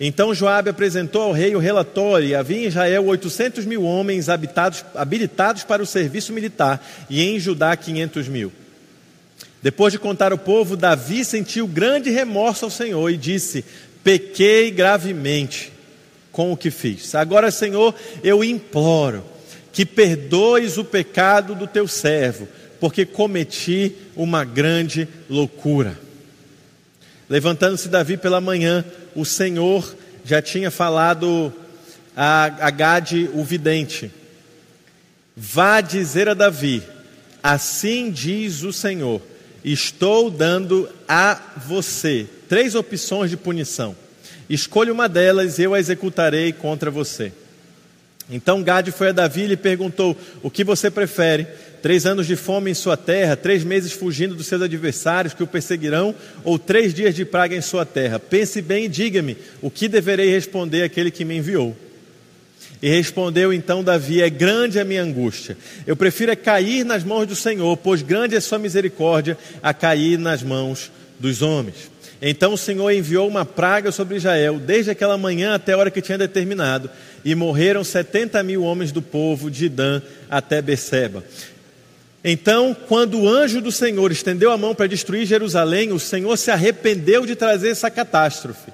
Então 0.00 0.34
Joabe 0.34 0.70
apresentou 0.70 1.22
ao 1.22 1.32
rei 1.32 1.54
o 1.54 1.58
relatório, 1.58 2.26
e 2.26 2.34
havia 2.34 2.64
em 2.64 2.66
Israel 2.66 3.06
oitocentos 3.06 3.64
mil 3.64 3.82
homens 3.84 4.28
habitados, 4.28 4.84
habilitados 4.94 5.64
para 5.64 5.82
o 5.82 5.86
serviço 5.86 6.32
militar, 6.32 6.84
e 7.08 7.22
em 7.22 7.38
Judá 7.38 7.76
quinhentos 7.76 8.26
mil. 8.26 8.52
Depois 9.64 9.94
de 9.94 9.98
contar 9.98 10.30
ao 10.30 10.36
povo, 10.36 10.76
Davi 10.76 11.24
sentiu 11.24 11.66
grande 11.66 12.10
remorso 12.10 12.66
ao 12.66 12.70
Senhor 12.70 13.08
e 13.08 13.16
disse: 13.16 13.64
Pequei 14.04 14.70
gravemente 14.70 15.72
com 16.30 16.52
o 16.52 16.56
que 16.56 16.70
fiz. 16.70 17.14
Agora, 17.14 17.50
Senhor, 17.50 17.94
eu 18.22 18.44
imploro 18.44 19.24
que 19.72 19.86
perdoes 19.86 20.76
o 20.76 20.84
pecado 20.84 21.54
do 21.54 21.66
teu 21.66 21.88
servo, 21.88 22.46
porque 22.78 23.06
cometi 23.06 23.96
uma 24.14 24.44
grande 24.44 25.08
loucura. 25.30 25.98
Levantando-se 27.26 27.88
Davi 27.88 28.18
pela 28.18 28.42
manhã, 28.42 28.84
o 29.16 29.24
Senhor 29.24 29.96
já 30.26 30.42
tinha 30.42 30.70
falado 30.70 31.50
a, 32.14 32.66
a 32.66 32.70
Gade, 32.70 33.30
o 33.32 33.42
vidente: 33.42 34.12
Vá 35.34 35.80
dizer 35.80 36.28
a 36.28 36.34
Davi, 36.34 36.82
assim 37.42 38.10
diz 38.10 38.62
o 38.62 38.70
Senhor 38.70 39.22
Estou 39.64 40.30
dando 40.30 40.88
a 41.08 41.40
você 41.66 42.26
três 42.48 42.74
opções 42.74 43.30
de 43.30 43.36
punição. 43.36 43.96
Escolha 44.48 44.92
uma 44.92 45.08
delas 45.08 45.58
e 45.58 45.62
eu 45.62 45.72
a 45.72 45.80
executarei 45.80 46.52
contra 46.52 46.90
você. 46.90 47.32
Então 48.30 48.62
Gade 48.62 48.90
foi 48.90 49.08
a 49.08 49.12
Davi 49.12 49.42
e 49.42 49.46
lhe 49.48 49.56
perguntou: 49.56 50.16
O 50.42 50.50
que 50.50 50.64
você 50.64 50.90
prefere? 50.90 51.46
Três 51.82 52.06
anos 52.06 52.26
de 52.26 52.36
fome 52.36 52.70
em 52.70 52.74
sua 52.74 52.96
terra, 52.96 53.36
três 53.36 53.62
meses 53.62 53.92
fugindo 53.92 54.34
dos 54.34 54.46
seus 54.46 54.62
adversários 54.62 55.34
que 55.34 55.42
o 55.42 55.46
perseguirão, 55.46 56.14
ou 56.42 56.58
três 56.58 56.94
dias 56.94 57.14
de 57.14 57.26
praga 57.26 57.54
em 57.54 57.60
sua 57.60 57.84
terra? 57.84 58.18
Pense 58.18 58.62
bem 58.62 58.84
e 58.84 58.88
diga-me: 58.88 59.36
o 59.60 59.70
que 59.70 59.88
deverei 59.88 60.30
responder 60.30 60.82
àquele 60.82 61.10
que 61.10 61.24
me 61.24 61.36
enviou? 61.36 61.76
E 62.84 62.88
respondeu 62.90 63.50
então 63.50 63.82
Davi: 63.82 64.20
É 64.20 64.28
grande 64.28 64.78
a 64.78 64.84
minha 64.84 65.02
angústia. 65.02 65.56
Eu 65.86 65.96
prefiro 65.96 66.30
é 66.30 66.36
cair 66.36 66.84
nas 66.84 67.02
mãos 67.02 67.26
do 67.26 67.34
Senhor, 67.34 67.74
pois 67.78 68.02
grande 68.02 68.36
é 68.36 68.40
sua 68.40 68.58
misericórdia, 68.58 69.38
a 69.62 69.72
cair 69.72 70.18
nas 70.18 70.42
mãos 70.42 70.92
dos 71.18 71.40
homens. 71.40 71.90
Então 72.20 72.52
o 72.52 72.58
Senhor 72.58 72.90
enviou 72.90 73.26
uma 73.26 73.46
praga 73.46 73.90
sobre 73.90 74.18
Israel, 74.18 74.58
desde 74.58 74.90
aquela 74.90 75.16
manhã 75.16 75.54
até 75.54 75.72
a 75.72 75.78
hora 75.78 75.90
que 75.90 76.02
tinha 76.02 76.18
determinado, 76.18 76.90
e 77.24 77.34
morreram 77.34 77.82
setenta 77.82 78.42
mil 78.42 78.62
homens 78.62 78.92
do 78.92 79.00
povo 79.00 79.50
de 79.50 79.70
Dan 79.70 80.02
até 80.28 80.60
Beceba. 80.60 81.24
Então, 82.22 82.76
quando 82.86 83.18
o 83.18 83.26
anjo 83.26 83.62
do 83.62 83.72
Senhor 83.72 84.12
estendeu 84.12 84.50
a 84.50 84.58
mão 84.58 84.74
para 84.74 84.86
destruir 84.86 85.24
Jerusalém, 85.24 85.90
o 85.90 85.98
Senhor 85.98 86.36
se 86.36 86.50
arrependeu 86.50 87.24
de 87.24 87.34
trazer 87.34 87.70
essa 87.70 87.90
catástrofe. 87.90 88.70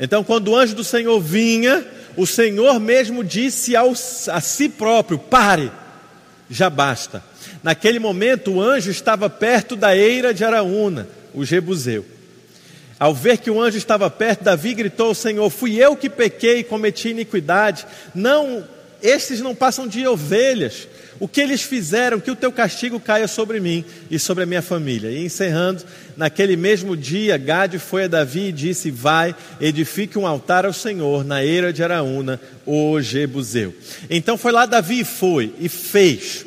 Então, 0.00 0.24
quando 0.24 0.48
o 0.48 0.56
anjo 0.56 0.74
do 0.74 0.82
Senhor 0.82 1.20
vinha, 1.20 1.84
o 2.16 2.26
Senhor 2.26 2.78
mesmo 2.78 3.22
disse 3.24 3.74
ao, 3.76 3.92
a 3.92 4.40
si 4.40 4.68
próprio: 4.68 5.18
pare, 5.18 5.70
já 6.50 6.68
basta. 6.68 7.22
Naquele 7.62 7.98
momento, 7.98 8.52
o 8.52 8.60
anjo 8.60 8.90
estava 8.90 9.30
perto 9.30 9.76
da 9.76 9.96
eira 9.96 10.34
de 10.34 10.44
Araúna, 10.44 11.08
o 11.32 11.44
Jebuseu. 11.44 12.04
Ao 12.98 13.12
ver 13.12 13.38
que 13.38 13.50
o 13.50 13.60
anjo 13.60 13.76
estava 13.76 14.08
perto, 14.08 14.44
Davi 14.44 14.74
gritou 14.74 15.08
ao 15.08 15.14
Senhor: 15.14 15.48
Fui 15.50 15.76
eu 15.76 15.96
que 15.96 16.08
pequei 16.08 16.60
e 16.60 16.64
cometi 16.64 17.08
iniquidade. 17.08 17.86
Não, 18.14 18.64
estes 19.02 19.40
não 19.40 19.54
passam 19.54 19.86
de 19.86 20.06
ovelhas 20.06 20.86
o 21.22 21.28
que 21.28 21.40
eles 21.40 21.62
fizeram, 21.62 22.18
que 22.18 22.32
o 22.32 22.34
teu 22.34 22.50
castigo 22.50 22.98
caia 22.98 23.28
sobre 23.28 23.60
mim 23.60 23.84
e 24.10 24.18
sobre 24.18 24.42
a 24.42 24.46
minha 24.46 24.60
família. 24.60 25.08
E 25.08 25.24
encerrando, 25.24 25.84
naquele 26.16 26.56
mesmo 26.56 26.96
dia, 26.96 27.36
Gade 27.36 27.78
foi 27.78 28.04
a 28.04 28.08
Davi 28.08 28.48
e 28.48 28.52
disse: 28.52 28.90
Vai, 28.90 29.32
edifique 29.60 30.18
um 30.18 30.26
altar 30.26 30.66
ao 30.66 30.72
Senhor 30.72 31.24
na 31.24 31.44
eira 31.44 31.72
de 31.72 31.80
Araúna, 31.80 32.40
o 32.66 33.00
Jebuseu. 33.00 33.72
Então 34.10 34.36
foi 34.36 34.50
lá 34.50 34.66
Davi 34.66 35.00
e 35.00 35.04
foi, 35.04 35.54
e 35.60 35.68
fez. 35.68 36.44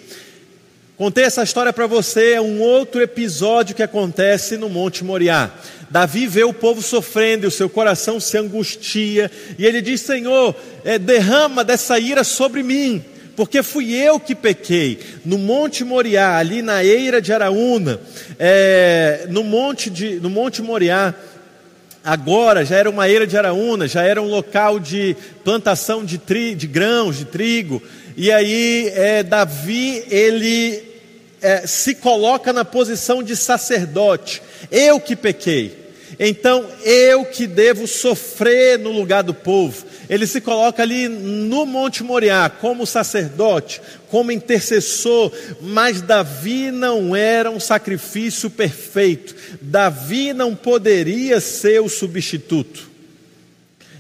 Contei 0.98 1.24
essa 1.24 1.44
história 1.44 1.72
para 1.72 1.88
você, 1.88 2.34
é 2.34 2.42
um 2.42 2.60
outro 2.60 3.02
episódio 3.02 3.76
que 3.76 3.84
acontece 3.84 4.58
no 4.58 4.68
Monte 4.68 5.06
Moriá. 5.06 5.52
Davi 5.96 6.28
vê 6.28 6.44
o 6.44 6.52
povo 6.52 6.82
sofrendo 6.82 7.46
e 7.46 7.48
o 7.48 7.52
seu 7.52 7.70
coração 7.70 8.20
se 8.20 8.38
angustia, 8.38 9.32
e 9.58 9.66
ele 9.66 9.82
diz: 9.82 10.02
Senhor, 10.02 10.54
é, 10.84 11.00
derrama 11.00 11.64
dessa 11.64 11.98
ira 11.98 12.22
sobre 12.26 12.62
mim 12.62 13.02
porque 13.34 13.64
fui 13.64 13.94
eu 13.94 14.20
que 14.20 14.36
pequei. 14.36 15.00
No 15.24 15.38
Monte 15.38 15.86
Moriá, 15.86 16.36
ali 16.36 16.62
na 16.62 16.84
eira 16.84 17.22
de 17.22 17.32
Araúna, 17.32 18.02
é, 18.38 19.26
no, 19.30 19.42
monte 19.42 19.90
de, 19.90 20.16
no 20.16 20.30
Monte 20.30 20.62
Moriá, 20.62 21.14
agora 22.04 22.66
já 22.66 22.76
era 22.76 22.90
uma 22.90 23.08
eira 23.08 23.26
de 23.26 23.38
Araúna, 23.38 23.88
já 23.88 24.04
era 24.04 24.22
um 24.22 24.30
local 24.30 24.80
de 24.80 25.16
plantação 25.46 26.04
de, 26.04 26.18
tri, 26.18 26.56
de 26.56 26.68
grãos, 26.68 27.18
de 27.18 27.26
trigo. 27.26 27.82
E 28.18 28.34
aí 28.34 28.92
é, 28.94 29.24
Davi, 29.24 30.04
ele 30.10 30.84
é, 31.42 31.66
se 31.66 31.96
coloca 31.96 32.52
na 32.52 32.66
posição 32.66 33.24
de 33.24 33.34
sacerdote. 33.34 34.42
Eu 34.70 35.00
que 35.00 35.16
pequei. 35.16 35.85
Então 36.20 36.66
eu 36.84 37.26
que 37.26 37.46
devo 37.48 37.88
sofrer 37.88 38.80
no 38.80 38.92
lugar 38.92 39.24
do 39.24 39.34
povo. 39.34 39.86
Ele 40.10 40.26
se 40.28 40.40
coloca 40.40 40.82
ali 40.82 41.08
no 41.08 41.66
Monte 41.66 42.04
Moriá 42.04 42.50
como 42.50 42.86
sacerdote, 42.86 43.82
como 44.10 44.32
intercessor, 44.32 45.32
mas 45.62 46.02
Davi 46.02 46.72
não 46.72 47.16
era 47.16 47.50
um 47.50 47.60
sacrifício 47.60 48.50
perfeito. 48.50 49.36
Davi 49.62 50.32
não 50.32 50.56
poderia 50.56 51.40
ser 51.40 51.82
o 51.82 51.90
substituto. 51.90 52.90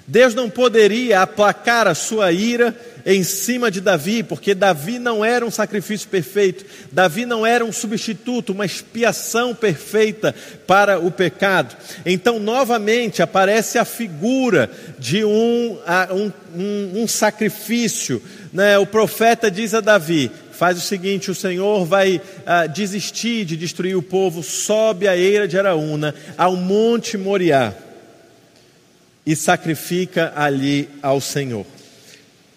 Deus 0.07 0.35
não 0.35 0.49
poderia 0.49 1.21
aplacar 1.21 1.87
a 1.87 1.95
sua 1.95 2.31
ira 2.31 2.75
em 3.05 3.23
cima 3.23 3.69
de 3.69 3.79
Davi, 3.79 4.23
porque 4.23 4.55
Davi 4.55 4.97
não 4.97 5.23
era 5.23 5.45
um 5.45 5.51
sacrifício 5.51 6.09
perfeito, 6.09 6.65
Davi 6.91 7.25
não 7.25 7.45
era 7.45 7.63
um 7.63 7.71
substituto, 7.71 8.51
uma 8.51 8.65
expiação 8.65 9.53
perfeita 9.53 10.33
para 10.65 10.99
o 10.99 11.11
pecado. 11.11 11.75
Então, 12.03 12.39
novamente, 12.39 13.21
aparece 13.21 13.77
a 13.77 13.85
figura 13.85 14.71
de 14.97 15.23
um, 15.23 15.77
um, 16.11 16.31
um, 16.55 17.03
um 17.03 17.07
sacrifício. 17.07 18.21
Né? 18.51 18.77
O 18.79 18.87
profeta 18.87 19.51
diz 19.51 19.75
a 19.75 19.81
Davi: 19.81 20.31
faz 20.51 20.77
o 20.77 20.81
seguinte: 20.81 21.29
o 21.29 21.35
Senhor 21.35 21.85
vai 21.85 22.19
ah, 22.43 22.65
desistir 22.65 23.45
de 23.45 23.55
destruir 23.55 23.95
o 23.95 24.01
povo, 24.01 24.41
sobe 24.41 25.07
a 25.07 25.15
eira 25.15 25.47
de 25.47 25.59
Araúna, 25.59 26.15
ao 26.35 26.55
monte 26.55 27.17
Moriá, 27.19 27.71
e 29.23 29.35
sacrifica 29.35 30.33
ali 30.35 30.89
ao 31.03 31.21
Senhor. 31.21 31.74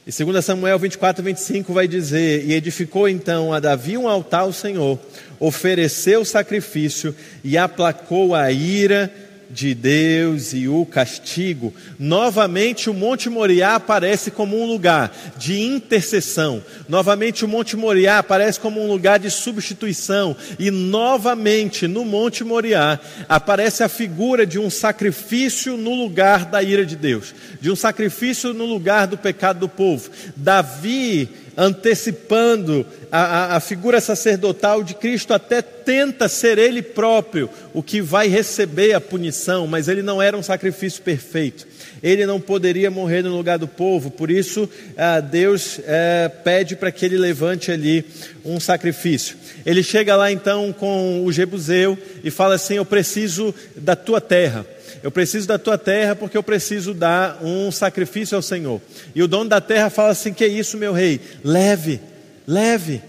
E 0.09 0.25
2 0.25 0.43
Samuel 0.43 0.79
24, 0.79 1.23
25 1.23 1.71
vai 1.71 1.87
dizer: 1.87 2.43
E 2.47 2.55
edificou 2.55 3.07
então 3.07 3.53
a 3.53 3.61
Davi 3.61 3.99
um 3.99 4.09
altar 4.09 4.41
ao 4.41 4.55
Senhor, 4.55 4.99
ofereceu 5.39 6.25
sacrifício 6.25 7.15
e 7.45 7.59
aplacou 7.59 8.35
a 8.35 8.51
ira 8.51 9.13
de 9.51 9.75
Deus 9.75 10.53
e 10.53 10.69
o 10.69 10.85
castigo. 10.85 11.73
Novamente, 11.99 12.91
o 12.91 12.95
Monte 12.95 13.31
Moriá 13.31 13.75
aparece 13.75 14.31
como 14.31 14.61
um 14.61 14.67
lugar 14.67 15.13
de 15.37 15.61
intercessão. 15.61 16.63
Novamente, 16.89 17.45
o 17.45 17.49
Monte 17.49 17.77
Moriá 17.77 18.19
aparece 18.19 18.61
como 18.61 18.83
um 18.83 18.89
lugar 18.89 19.19
de 19.19 19.31
substituição. 19.31 20.37
E 20.59 20.71
novamente, 20.71 21.87
no 21.87 22.05
Monte 22.05 22.45
Moriá, 22.45 22.99
aparece 23.29 23.83
a 23.83 23.89
figura 23.89 24.47
de 24.47 24.59
um 24.59 24.71
sacrifício 24.71 25.77
no 25.77 25.95
lugar 25.95 26.45
da 26.45 26.63
ira 26.63 26.85
de 26.85 26.97
Deus, 26.97 27.35
de 27.61 27.71
um 27.71 27.77
sacrifício 27.77 28.53
no 28.53 28.67
lugar 28.67 29.07
do 29.07 29.17
pecado 29.17 29.61
do 29.61 29.69
povo. 29.69 30.11
Davi 30.37 31.29
antecipando 31.59 32.87
a, 33.11 33.19
a, 33.19 33.57
a, 33.57 33.61
figura 33.61 34.01
sacerdotal 34.01 34.85
de 34.85 34.95
Cristo, 34.95 35.35
até 35.35 35.61
tenta 35.61 36.29
ser 36.29 36.57
ele 36.57 36.81
próprio 36.81 37.51
o 37.75 37.83
que 37.83 38.01
vai 38.01 38.29
receber 38.29 38.93
a 38.93 39.01
punição, 39.01 39.67
mas 39.67 39.89
ele 39.89 40.01
não 40.01 40.23
era 40.23 40.37
um 40.37 40.43
sacrifício 40.43 41.03
perfeito. 41.03 41.67
Ele 42.01 42.25
não 42.27 42.41
poderia 42.41 42.93
morrer 42.93 43.23
no 43.23 43.37
lugar 43.37 43.59
do 43.59 43.67
povo, 43.67 44.09
por 44.09 44.31
isso 44.31 44.71
ah, 44.97 45.19
Deus 45.19 45.81
eh, 45.85 46.31
pede 46.45 46.77
para 46.77 46.93
que 46.93 47.05
ele 47.05 47.19
levante 47.19 47.73
ali 47.73 48.05
um 48.45 48.61
sacrifício. 48.61 49.37
Ele 49.67 49.83
chega 49.83 50.15
lá 50.15 50.31
então 50.31 50.73
com 50.73 51.25
o 51.25 51.33
Jebuseu 51.33 51.99
e 52.23 52.31
fala 52.31 52.55
assim: 52.55 52.75
Eu 52.75 52.85
preciso 52.85 53.53
da 53.75 53.97
tua 53.97 54.21
terra. 54.21 54.65
Eu 55.03 55.11
preciso 55.11 55.47
da 55.47 55.59
tua 55.59 55.79
terra 55.79 56.17
porque 56.17 56.37
eu 56.37 56.43
preciso 56.43 56.93
dar 56.93 57.39
um 57.43 57.71
sacrifício 57.71 58.37
ao 58.37 58.43
Senhor. 58.43 58.81
E 59.15 59.23
o 59.23 59.29
dono 59.29 59.49
da 59.49 59.61
terra 59.61 59.91
fala 59.91 60.11
assim: 60.11 60.33
Que 60.33 60.45
é 60.45 60.49
isso, 60.49 60.77
meu 60.77 60.93
rei? 60.93 61.21
Leve, 61.45 62.01
leve, 62.47 63.03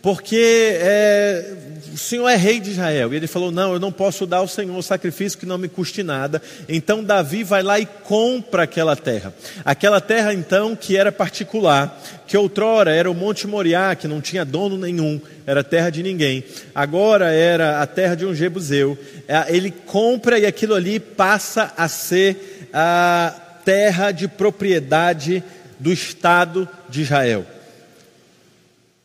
porque 0.00 0.76
é, 0.80 1.52
o 1.94 1.96
Senhor 1.96 2.28
é 2.28 2.34
rei 2.34 2.58
de 2.58 2.72
Israel. 2.72 3.14
E 3.14 3.16
ele 3.16 3.28
falou: 3.28 3.52
Não, 3.52 3.72
eu 3.72 3.78
não 3.78 3.92
posso 3.92 4.26
dar 4.26 4.38
ao 4.38 4.48
Senhor 4.48 4.82
sacrifício 4.82 5.38
que 5.38 5.46
não 5.46 5.56
me 5.56 5.68
custe 5.68 6.02
nada. 6.02 6.42
Então 6.68 7.04
Davi 7.04 7.44
vai 7.44 7.62
lá 7.62 7.78
e 7.78 7.86
compra 7.86 8.64
aquela 8.64 8.96
terra. 8.96 9.32
Aquela 9.64 10.00
terra, 10.00 10.34
então, 10.34 10.74
que 10.74 10.96
era 10.96 11.12
particular, 11.12 12.02
que 12.26 12.36
outrora 12.36 12.92
era 12.92 13.08
o 13.08 13.14
Monte 13.14 13.46
Moriá, 13.46 13.94
que 13.94 14.08
não 14.08 14.20
tinha 14.20 14.44
dono 14.44 14.76
nenhum, 14.76 15.20
era 15.46 15.62
terra 15.62 15.88
de 15.88 16.02
ninguém. 16.02 16.42
Agora 16.74 17.32
era 17.32 17.80
a 17.80 17.86
terra 17.86 18.16
de 18.16 18.26
um 18.26 18.34
Jebuseu. 18.34 18.98
É, 19.28 19.54
ele 19.54 19.70
compra 19.70 20.36
e 20.36 20.46
aquilo 20.46 20.74
ali 20.74 20.98
passa 20.98 21.72
a 21.76 21.86
ser 21.86 22.68
a 22.72 23.32
terra 23.64 24.10
de 24.10 24.26
propriedade 24.26 25.44
do 25.78 25.92
Estado 25.92 26.68
de 26.88 27.02
Israel. 27.02 27.53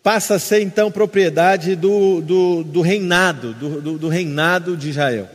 Passa 0.02 0.36
a 0.36 0.40
ser 0.40 0.62
então 0.62 0.90
propriedade 0.90 1.76
do, 1.76 2.22
do, 2.22 2.64
do 2.64 2.82
reinado, 2.82 3.54
do, 3.54 3.82
do, 3.82 3.98
do, 3.98 4.08
reinado 4.08 4.78
de 4.78 4.90
Israel. 4.90 5.30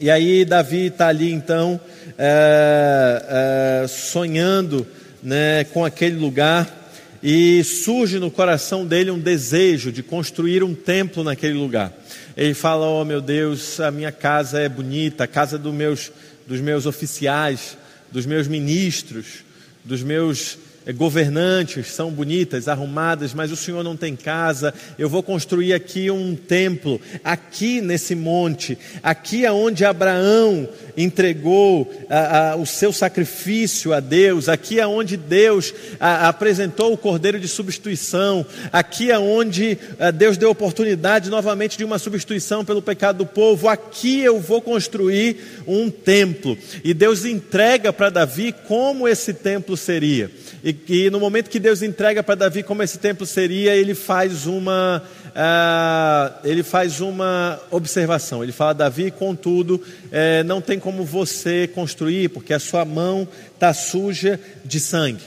E 0.00 0.10
aí 0.10 0.46
Davi 0.46 0.86
está 0.86 1.08
ali 1.08 1.30
então 1.30 1.78
é, 2.18 3.82
é, 3.82 3.86
sonhando 3.86 4.86
né, 5.22 5.64
com 5.64 5.84
aquele 5.84 6.16
lugar 6.16 6.90
e 7.22 7.62
surge 7.64 8.18
no 8.18 8.30
coração 8.30 8.86
dele 8.86 9.10
um 9.10 9.18
desejo 9.18 9.92
de 9.92 10.02
construir 10.02 10.62
um 10.62 10.74
templo 10.74 11.22
naquele 11.22 11.54
lugar. 11.54 11.92
Ele 12.34 12.54
fala: 12.54 12.86
Oh 12.86 13.04
meu 13.04 13.20
Deus, 13.20 13.78
a 13.78 13.90
minha 13.90 14.12
casa 14.12 14.58
é 14.58 14.68
bonita, 14.70 15.24
a 15.24 15.26
casa 15.26 15.58
dos 15.58 15.74
meus, 15.74 16.10
dos 16.46 16.60
meus 16.60 16.86
oficiais, 16.86 17.76
dos 18.10 18.24
meus 18.24 18.48
ministros, 18.48 19.44
dos 19.84 20.02
meus 20.02 20.58
governantes 20.94 21.88
são 21.88 22.10
bonitas, 22.10 22.68
arrumadas, 22.68 23.34
mas 23.34 23.50
o 23.50 23.56
Senhor 23.56 23.82
não 23.82 23.96
tem 23.96 24.14
casa. 24.14 24.72
Eu 24.98 25.08
vou 25.08 25.22
construir 25.22 25.72
aqui 25.72 26.10
um 26.10 26.36
templo, 26.36 27.00
aqui 27.24 27.80
nesse 27.80 28.14
monte, 28.14 28.78
aqui 29.02 29.44
aonde 29.44 29.84
Abraão 29.84 30.68
entregou 30.96 31.92
a, 32.08 32.52
a, 32.52 32.56
o 32.56 32.64
seu 32.64 32.92
sacrifício 32.92 33.92
a 33.92 34.00
Deus, 34.00 34.48
aqui 34.48 34.80
aonde 34.80 35.16
Deus 35.16 35.74
a, 35.98 36.28
apresentou 36.28 36.92
o 36.92 36.98
cordeiro 36.98 37.38
de 37.38 37.48
substituição, 37.48 38.46
aqui 38.72 39.10
aonde 39.10 39.78
Deus 40.14 40.36
deu 40.36 40.50
oportunidade 40.50 41.30
novamente 41.30 41.76
de 41.76 41.84
uma 41.84 41.98
substituição 41.98 42.64
pelo 42.64 42.80
pecado 42.80 43.18
do 43.18 43.26
povo. 43.26 43.68
Aqui 43.68 44.20
eu 44.20 44.40
vou 44.40 44.62
construir 44.62 45.36
um 45.66 45.90
templo. 45.90 46.56
E 46.84 46.94
Deus 46.94 47.24
entrega 47.24 47.92
para 47.92 48.10
Davi 48.10 48.54
como 48.66 49.08
esse 49.08 49.34
templo 49.34 49.76
seria. 49.76 50.30
E, 50.62 50.75
e 50.88 51.10
no 51.10 51.20
momento 51.20 51.50
que 51.50 51.58
Deus 51.58 51.82
entrega 51.82 52.22
para 52.22 52.34
Davi 52.34 52.62
como 52.62 52.82
esse 52.82 52.98
templo 52.98 53.26
seria, 53.26 53.74
ele 53.74 53.94
faz 53.94 54.46
uma 54.46 55.02
uh, 55.28 56.38
ele 56.44 56.62
faz 56.62 57.00
uma 57.00 57.60
observação. 57.70 58.42
Ele 58.42 58.52
fala: 58.52 58.72
Davi, 58.72 59.10
contudo, 59.10 59.74
uh, 59.74 60.44
não 60.44 60.60
tem 60.60 60.78
como 60.78 61.04
você 61.04 61.66
construir, 61.66 62.30
porque 62.30 62.54
a 62.54 62.58
sua 62.58 62.84
mão 62.84 63.28
está 63.54 63.72
suja 63.74 64.40
de 64.64 64.80
sangue. 64.80 65.22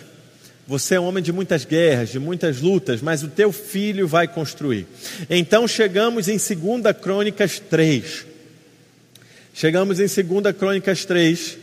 Você 0.67 0.95
é 0.95 0.99
um 0.99 1.05
homem 1.05 1.23
de 1.23 1.31
muitas 1.31 1.65
guerras, 1.65 2.09
de 2.09 2.19
muitas 2.19 2.61
lutas, 2.61 3.01
mas 3.01 3.23
o 3.23 3.27
teu 3.27 3.51
filho 3.51 4.07
vai 4.07 4.27
construir. 4.27 4.85
Então 5.29 5.67
chegamos 5.67 6.27
em 6.27 6.37
2 6.37 6.95
Crônicas 7.01 7.59
3. 7.59 8.25
Chegamos 9.53 9.99
em 9.99 10.05
2 10.05 10.55
Crônicas 10.55 11.05
3 11.05 11.57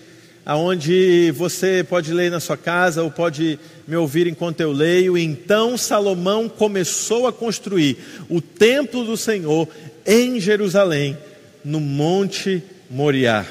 aonde 0.47 1.33
você 1.33 1.85
pode 1.89 2.13
ler 2.13 2.31
na 2.31 2.39
sua 2.39 2.57
casa 2.57 3.03
ou 3.03 3.11
pode 3.11 3.59
me 3.87 3.97
ouvir 3.97 4.27
enquanto 4.27 4.61
eu 4.61 4.73
leio. 4.73 5.17
Então 5.17 5.77
Salomão 5.77 6.49
começou 6.49 7.27
a 7.27 7.33
construir 7.33 7.99
o 8.29 8.41
templo 8.41 9.05
do 9.05 9.17
Senhor 9.17 9.69
em 10.05 10.41
Jerusalém, 10.41 11.17
no 11.65 11.81
Monte 11.81 12.63
Moriá, 12.91 13.45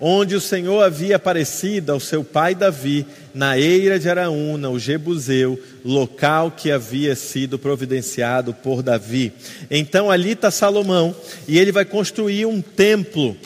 onde 0.00 0.34
o 0.34 0.40
Senhor 0.40 0.82
havia 0.82 1.16
aparecido 1.16 1.92
ao 1.92 2.00
seu 2.00 2.22
pai 2.22 2.54
Davi, 2.54 3.06
na 3.34 3.58
eira 3.58 3.98
de 3.98 4.08
Araúna, 4.08 4.70
o 4.70 4.78
Jebuseu, 4.78 5.60
local 5.84 6.50
que 6.50 6.70
havia 6.70 7.14
sido 7.16 7.58
providenciado 7.58 8.54
por 8.54 8.82
Davi. 8.82 9.32
Então 9.70 10.10
ali 10.10 10.32
está 10.32 10.50
Salomão 10.50 11.14
e 11.48 11.58
ele 11.58 11.72
vai 11.72 11.84
construir 11.84 12.46
um 12.46 12.60
templo 12.60 13.36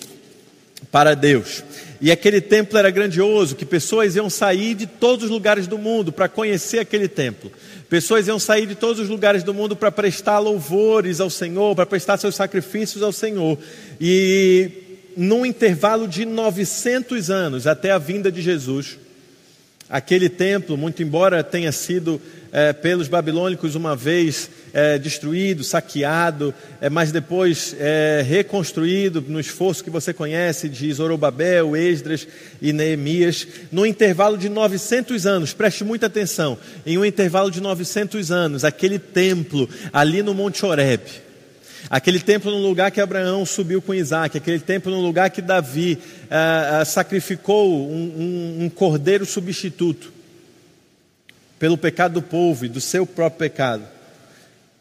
para 0.90 1.14
Deus. 1.14 1.62
E 2.00 2.10
aquele 2.10 2.40
templo 2.40 2.78
era 2.78 2.90
grandioso, 2.90 3.54
que 3.54 3.66
pessoas 3.66 4.16
iam 4.16 4.30
sair 4.30 4.74
de 4.74 4.86
todos 4.86 5.26
os 5.26 5.30
lugares 5.30 5.66
do 5.66 5.76
mundo 5.76 6.10
para 6.10 6.28
conhecer 6.28 6.78
aquele 6.78 7.08
templo. 7.08 7.52
Pessoas 7.90 8.26
iam 8.26 8.38
sair 8.38 8.66
de 8.66 8.74
todos 8.74 9.00
os 9.00 9.08
lugares 9.08 9.42
do 9.42 9.52
mundo 9.52 9.76
para 9.76 9.92
prestar 9.92 10.38
louvores 10.38 11.20
ao 11.20 11.28
Senhor, 11.28 11.76
para 11.76 11.84
prestar 11.84 12.16
seus 12.16 12.34
sacrifícios 12.34 13.02
ao 13.02 13.12
Senhor. 13.12 13.58
E 14.00 14.70
num 15.14 15.44
intervalo 15.44 16.08
de 16.08 16.24
900 16.24 17.30
anos 17.30 17.66
até 17.66 17.90
a 17.90 17.98
vinda 17.98 18.32
de 18.32 18.40
Jesus, 18.40 18.96
aquele 19.90 20.28
templo, 20.28 20.76
muito 20.76 21.02
embora 21.02 21.42
tenha 21.42 21.72
sido 21.72 22.20
é, 22.52 22.72
pelos 22.72 23.08
babilônicos 23.08 23.74
uma 23.74 23.94
vez 23.96 24.50
é, 24.72 24.98
destruído, 24.98 25.64
saqueado, 25.64 26.54
é, 26.80 26.88
mas 26.88 27.10
depois 27.12 27.76
reconstruído 28.26 29.24
no 29.26 29.40
esforço 29.40 29.82
que 29.82 29.90
você 29.90 30.12
conhece 30.12 30.68
de 30.68 30.92
Zorobabel, 30.92 31.76
Esdras 31.76 32.26
e 32.62 32.72
Neemias, 32.72 33.46
no 33.72 33.84
intervalo 33.84 34.38
de 34.38 34.48
900 34.48 35.26
anos, 35.26 35.52
preste 35.52 35.84
muita 35.84 36.06
atenção, 36.06 36.56
em 36.86 36.96
um 36.96 37.04
intervalo 37.04 37.50
de 37.50 37.60
900 37.60 38.30
anos, 38.30 38.64
aquele 38.64 38.98
templo 38.98 39.68
ali 39.92 40.22
no 40.22 40.34
Monte 40.34 40.64
Horeb, 40.64 41.02
Aquele 41.88 42.20
templo 42.20 42.50
no 42.50 42.58
lugar 42.58 42.90
que 42.90 43.00
Abraão 43.00 43.46
subiu 43.46 43.80
com 43.80 43.94
Isaac, 43.94 44.36
aquele 44.36 44.60
templo 44.60 44.92
no 44.92 45.00
lugar 45.00 45.30
que 45.30 45.40
Davi 45.40 45.98
ah, 46.30 46.80
ah, 46.80 46.84
sacrificou 46.84 47.88
um, 47.88 48.58
um, 48.60 48.64
um 48.64 48.68
cordeiro 48.68 49.24
substituto 49.24 50.12
pelo 51.58 51.78
pecado 51.78 52.14
do 52.14 52.22
povo 52.22 52.64
e 52.64 52.68
do 52.68 52.80
seu 52.80 53.06
próprio 53.06 53.50
pecado. 53.50 53.84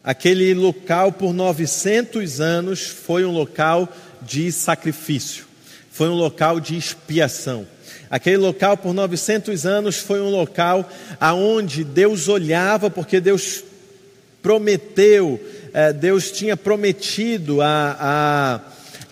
Aquele 0.03 0.53
local 0.53 1.11
por 1.11 1.33
900 1.33 2.39
anos 2.39 2.87
foi 2.87 3.25
um 3.25 3.31
local 3.31 3.87
de 4.21 4.51
sacrifício, 4.51 5.45
foi 5.91 6.09
um 6.09 6.15
local 6.15 6.59
de 6.59 6.77
expiação. 6.77 7.67
Aquele 8.09 8.37
local 8.37 8.77
por 8.77 8.93
900 8.93 9.65
anos 9.65 9.97
foi 9.97 10.21
um 10.21 10.29
local 10.29 10.89
aonde 11.19 11.83
Deus 11.83 12.27
olhava, 12.27 12.89
porque 12.89 13.19
Deus 13.19 13.63
prometeu, 14.41 15.39
eh, 15.39 15.58
Deus 15.99 16.31
tinha 16.31 16.55
prometido 16.57 17.61
a, 17.61 18.61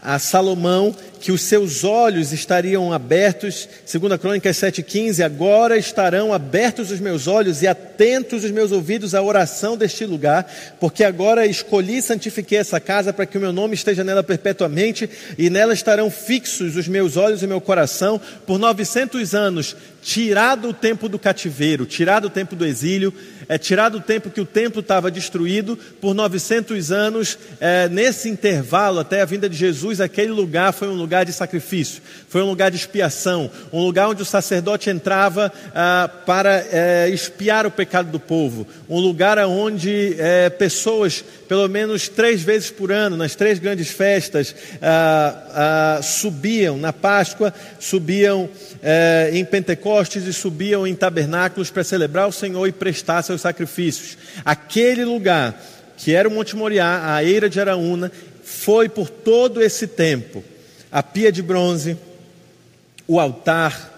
a, 0.04 0.16
a 0.16 0.20
Salomão 0.20 0.96
que 1.20 1.32
os 1.32 1.42
seus 1.42 1.84
olhos 1.84 2.32
estariam 2.32 2.94
abertos, 2.94 3.68
segundo 3.86 4.14
a 4.14 4.18
Crônica 4.18 4.50
7,15, 4.50 5.24
agora 5.24 5.78
estarão 5.78 6.34
abertos 6.34 6.92
os 6.92 7.00
meus 7.00 7.28
olhos 7.28 7.62
e 7.62 7.68
atentos 7.68 8.44
os 8.44 8.52
meus 8.52 8.72
ouvidos 8.72 9.16
à 9.16 9.22
oração 9.22 9.76
deste 9.76 10.06
lugar, 10.06 10.50
porque 10.80 11.04
agora 11.04 11.46
escolhi 11.46 11.98
e 11.98 12.02
santifiquei 12.02 12.60
essa 12.60 12.80
casa 12.80 13.12
para 13.12 13.26
que 13.26 13.38
o 13.38 13.42
meu 13.42 13.52
nome 13.52 13.74
esteja 13.74 14.04
nela 14.04 14.24
perpetuamente, 14.24 15.10
e 15.38 15.50
nela 15.50 15.74
estarão 15.74 16.10
fixos 16.10 16.76
os 16.76 16.88
meus 16.88 17.18
olhos 17.18 17.42
e 17.42 17.46
o 17.46 17.50
meu 17.50 17.60
coração 17.60 18.22
por 18.46 18.60
900 18.60 19.34
anos, 19.34 19.76
tirado 20.02 20.70
o 20.70 20.74
tempo 20.74 21.10
do 21.10 21.20
cativeiro, 21.20 21.86
tirado 21.86 22.26
o 22.26 22.30
tempo 22.30 22.56
do 22.56 22.66
exílio, 22.66 23.14
é 23.50 23.58
tirado 23.58 23.98
o 23.98 24.02
tempo 24.02 24.30
que 24.30 24.42
o 24.42 24.46
templo 24.46 24.82
estava 24.82 25.10
destruído, 25.10 25.78
por 26.02 26.14
900 26.14 26.92
anos, 26.92 27.38
é, 27.60 27.88
nesse 27.90 28.30
intervalo 28.30 29.00
até 29.00 29.22
a 29.22 29.26
vinda 29.26 29.50
de 29.50 29.56
Jesus, 29.56 30.02
aquele 30.02 30.32
lugar 30.32 30.74
foi 30.74 30.88
um 30.88 30.94
lugar 30.94 31.07
lugar 31.08 31.24
de 31.24 31.32
sacrifício, 31.32 32.02
foi 32.28 32.42
um 32.44 32.50
lugar 32.50 32.70
de 32.70 32.76
expiação, 32.76 33.50
um 33.72 33.82
lugar 33.82 34.10
onde 34.10 34.22
o 34.22 34.26
sacerdote 34.26 34.90
entrava 34.90 35.52
ah, 35.74 36.10
para 36.26 36.68
eh, 36.70 37.10
expiar 37.10 37.66
o 37.66 37.72
pecado 37.72 38.12
do 38.12 38.20
povo, 38.20 38.68
um 38.90 39.00
lugar 39.00 39.38
onde 39.40 40.18
eh, 40.20 40.50
pessoas, 40.50 41.24
pelo 41.48 41.70
menos 41.70 42.10
três 42.10 42.42
vezes 42.42 42.70
por 42.70 42.92
ano, 42.92 43.16
nas 43.16 43.36
três 43.36 43.58
grandes 43.58 43.88
festas, 43.88 44.54
ah, 44.82 45.98
ah, 45.98 46.02
subiam 46.04 46.78
na 46.78 46.92
Páscoa, 46.92 47.54
subiam 47.80 48.50
eh, 48.84 49.30
em 49.32 49.46
Pentecostes 49.46 50.26
e 50.26 50.34
subiam 50.34 50.86
em 50.86 50.94
tabernáculos 50.94 51.72
para 51.72 51.86
celebrar 51.86 52.28
o 52.28 52.34
Senhor 52.34 52.68
e 52.68 52.74
prestar 52.74 53.22
seus 53.22 53.40
sacrifícios. 53.40 54.18
Aquele 54.44 55.06
lugar 55.06 55.58
que 55.96 56.14
era 56.14 56.28
o 56.28 56.32
Monte 56.32 56.54
Moriá, 56.56 57.16
a 57.16 57.24
eira 57.24 57.50
de 57.50 57.62
Araúna, 57.62 58.12
foi 58.44 58.88
por 58.88 59.10
todo 59.10 59.62
esse 59.62 59.88
tempo 59.88 60.44
a 60.92 61.04
pia 61.04 61.32
de 61.32 61.42
bronze, 61.42 61.98
o 63.08 63.20
altar, 63.20 63.94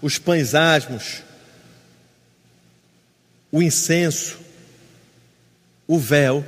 os 0.00 0.18
pães 0.18 0.54
asmos, 0.54 1.22
o 3.50 3.62
incenso, 3.62 4.38
o 5.86 5.98
véu 5.98 6.44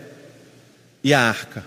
e 1.03 1.13
a 1.13 1.21
arca. 1.21 1.65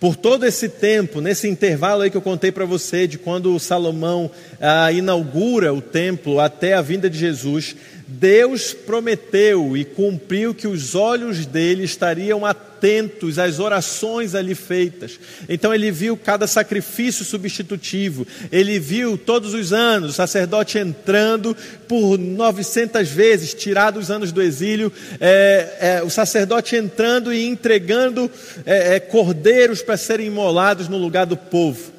Por 0.00 0.16
todo 0.16 0.44
esse 0.44 0.68
tempo, 0.68 1.20
nesse 1.20 1.48
intervalo 1.48 2.02
aí 2.02 2.10
que 2.10 2.16
eu 2.16 2.20
contei 2.20 2.52
para 2.52 2.66
você, 2.66 3.06
de 3.06 3.16
quando 3.16 3.58
Salomão 3.58 4.30
ah, 4.60 4.92
inaugura 4.92 5.72
o 5.72 5.80
templo 5.80 6.40
até 6.40 6.74
a 6.74 6.82
vinda 6.82 7.08
de 7.08 7.16
Jesus, 7.16 7.74
Deus 8.06 8.74
prometeu 8.74 9.76
e 9.76 9.84
cumpriu 9.84 10.54
que 10.54 10.66
os 10.66 10.94
olhos 10.94 11.46
dele 11.46 11.84
estariam 11.84 12.44
atentos 12.44 13.38
às 13.38 13.58
orações 13.58 14.34
ali 14.34 14.54
feitas. 14.54 15.18
Então 15.48 15.72
ele 15.72 15.90
viu 15.90 16.14
cada 16.14 16.46
sacrifício 16.46 17.24
substitutivo, 17.24 18.26
ele 18.52 18.78
viu 18.78 19.16
todos 19.16 19.54
os 19.54 19.72
anos 19.72 20.10
o 20.10 20.14
sacerdote 20.14 20.78
entrando 20.78 21.56
por 21.88 22.18
900 22.18 23.08
vezes, 23.08 23.54
tirado 23.54 23.98
os 23.98 24.10
anos 24.10 24.32
do 24.32 24.42
exílio, 24.42 24.92
é, 25.18 25.76
é, 25.80 26.02
o 26.02 26.10
sacerdote 26.10 26.76
entrando 26.76 27.32
e 27.32 27.46
entregando 27.46 28.30
é, 28.66 28.96
é 28.96 29.00
cordeiros 29.00 29.80
para 29.80 29.96
serem 29.96 30.26
imolados 30.26 30.88
no 30.88 30.98
lugar 30.98 31.24
do 31.24 31.38
povo. 31.38 31.90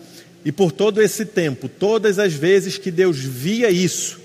E 0.46 0.52
por 0.52 0.72
todo 0.72 1.02
esse 1.02 1.26
tempo, 1.26 1.68
todas 1.68 2.20
as 2.20 2.32
vezes 2.32 2.78
que 2.78 2.92
Deus 2.92 3.18
via 3.18 3.72
isso, 3.72 4.20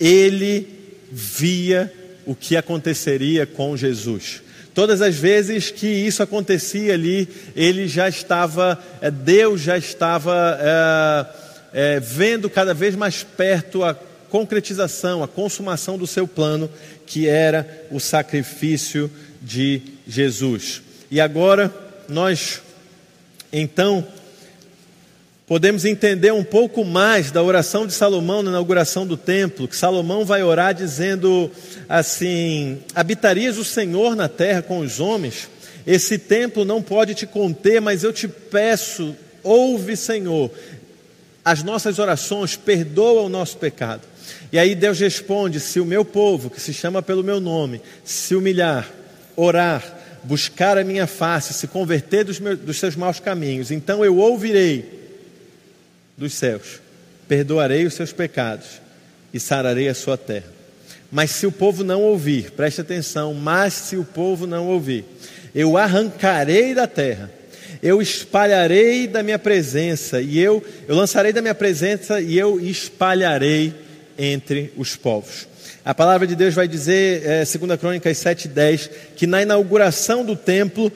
ele 0.00 0.71
via 1.12 1.92
o 2.24 2.34
que 2.34 2.56
aconteceria 2.56 3.44
com 3.44 3.76
Jesus. 3.76 4.40
Todas 4.74 5.02
as 5.02 5.14
vezes 5.14 5.70
que 5.70 5.86
isso 5.86 6.22
acontecia 6.22 6.94
ali, 6.94 7.28
ele 7.54 7.86
já 7.86 8.08
estava, 8.08 8.82
é, 9.02 9.10
Deus 9.10 9.60
já 9.60 9.76
estava 9.76 10.58
é, 11.74 11.96
é, 11.96 12.00
vendo 12.00 12.48
cada 12.48 12.72
vez 12.72 12.96
mais 12.96 13.22
perto 13.22 13.84
a 13.84 13.94
concretização, 14.30 15.22
a 15.22 15.28
consumação 15.28 15.98
do 15.98 16.06
seu 16.06 16.26
plano, 16.26 16.70
que 17.06 17.28
era 17.28 17.86
o 17.90 18.00
sacrifício 18.00 19.10
de 19.42 19.82
Jesus. 20.08 20.80
E 21.10 21.20
agora 21.20 21.70
nós, 22.08 22.62
então, 23.52 24.06
podemos 25.52 25.84
entender 25.84 26.32
um 26.32 26.42
pouco 26.42 26.82
mais 26.82 27.30
da 27.30 27.42
oração 27.42 27.86
de 27.86 27.92
Salomão 27.92 28.42
na 28.42 28.48
inauguração 28.48 29.06
do 29.06 29.18
templo, 29.18 29.68
que 29.68 29.76
Salomão 29.76 30.24
vai 30.24 30.42
orar 30.42 30.72
dizendo 30.72 31.50
assim: 31.86 32.78
Habitarias 32.94 33.58
o 33.58 33.64
Senhor 33.64 34.16
na 34.16 34.30
terra 34.30 34.62
com 34.62 34.78
os 34.78 34.98
homens? 34.98 35.50
Esse 35.86 36.16
templo 36.16 36.64
não 36.64 36.80
pode 36.80 37.14
te 37.14 37.26
conter, 37.26 37.82
mas 37.82 38.02
eu 38.02 38.14
te 38.14 38.26
peço, 38.26 39.14
ouve, 39.42 39.94
Senhor, 39.94 40.50
as 41.44 41.62
nossas 41.62 41.98
orações, 41.98 42.56
perdoa 42.56 43.20
o 43.20 43.28
nosso 43.28 43.58
pecado. 43.58 44.00
E 44.50 44.58
aí 44.58 44.74
Deus 44.74 44.98
responde: 45.00 45.60
Se 45.60 45.78
o 45.78 45.84
meu 45.84 46.02
povo, 46.02 46.48
que 46.48 46.62
se 46.62 46.72
chama 46.72 47.02
pelo 47.02 47.22
meu 47.22 47.40
nome, 47.40 47.82
se 48.02 48.34
humilhar, 48.34 48.90
orar, 49.36 49.84
buscar 50.24 50.78
a 50.78 50.82
minha 50.82 51.06
face, 51.06 51.52
se 51.52 51.66
converter 51.66 52.24
dos, 52.24 52.40
meus, 52.40 52.58
dos 52.58 52.78
seus 52.78 52.96
maus 52.96 53.20
caminhos, 53.20 53.70
então 53.70 54.02
eu 54.02 54.16
ouvirei 54.16 55.01
dos 56.16 56.34
céus, 56.34 56.80
perdoarei 57.28 57.86
os 57.86 57.94
seus 57.94 58.12
pecados 58.12 58.80
e 59.32 59.40
sararei 59.40 59.88
a 59.88 59.94
sua 59.94 60.16
terra. 60.16 60.52
Mas 61.10 61.30
se 61.30 61.46
o 61.46 61.52
povo 61.52 61.84
não 61.84 62.02
ouvir, 62.02 62.50
preste 62.52 62.80
atenção, 62.80 63.34
mas 63.34 63.74
se 63.74 63.96
o 63.96 64.04
povo 64.04 64.46
não 64.46 64.68
ouvir, 64.68 65.04
eu 65.54 65.76
arrancarei 65.76 66.74
da 66.74 66.86
terra, 66.86 67.30
eu 67.82 68.00
espalharei 68.00 69.06
da 69.06 69.22
minha 69.22 69.38
presença, 69.38 70.22
e 70.22 70.38
eu, 70.38 70.64
eu 70.88 70.94
lançarei 70.94 71.32
da 71.32 71.42
minha 71.42 71.54
presença 71.54 72.20
e 72.20 72.38
eu 72.38 72.60
espalharei 72.60 73.74
entre 74.18 74.72
os 74.76 74.96
povos. 74.96 75.48
A 75.84 75.92
palavra 75.92 76.26
de 76.28 76.36
Deus 76.36 76.54
vai 76.54 76.68
dizer, 76.68 77.26
é, 77.26 77.44
2 77.44 77.80
Crônicas 77.80 78.16
7,10, 78.18 78.88
que 79.16 79.26
na 79.26 79.42
inauguração 79.42 80.24
do 80.24 80.36
templo, 80.36 80.92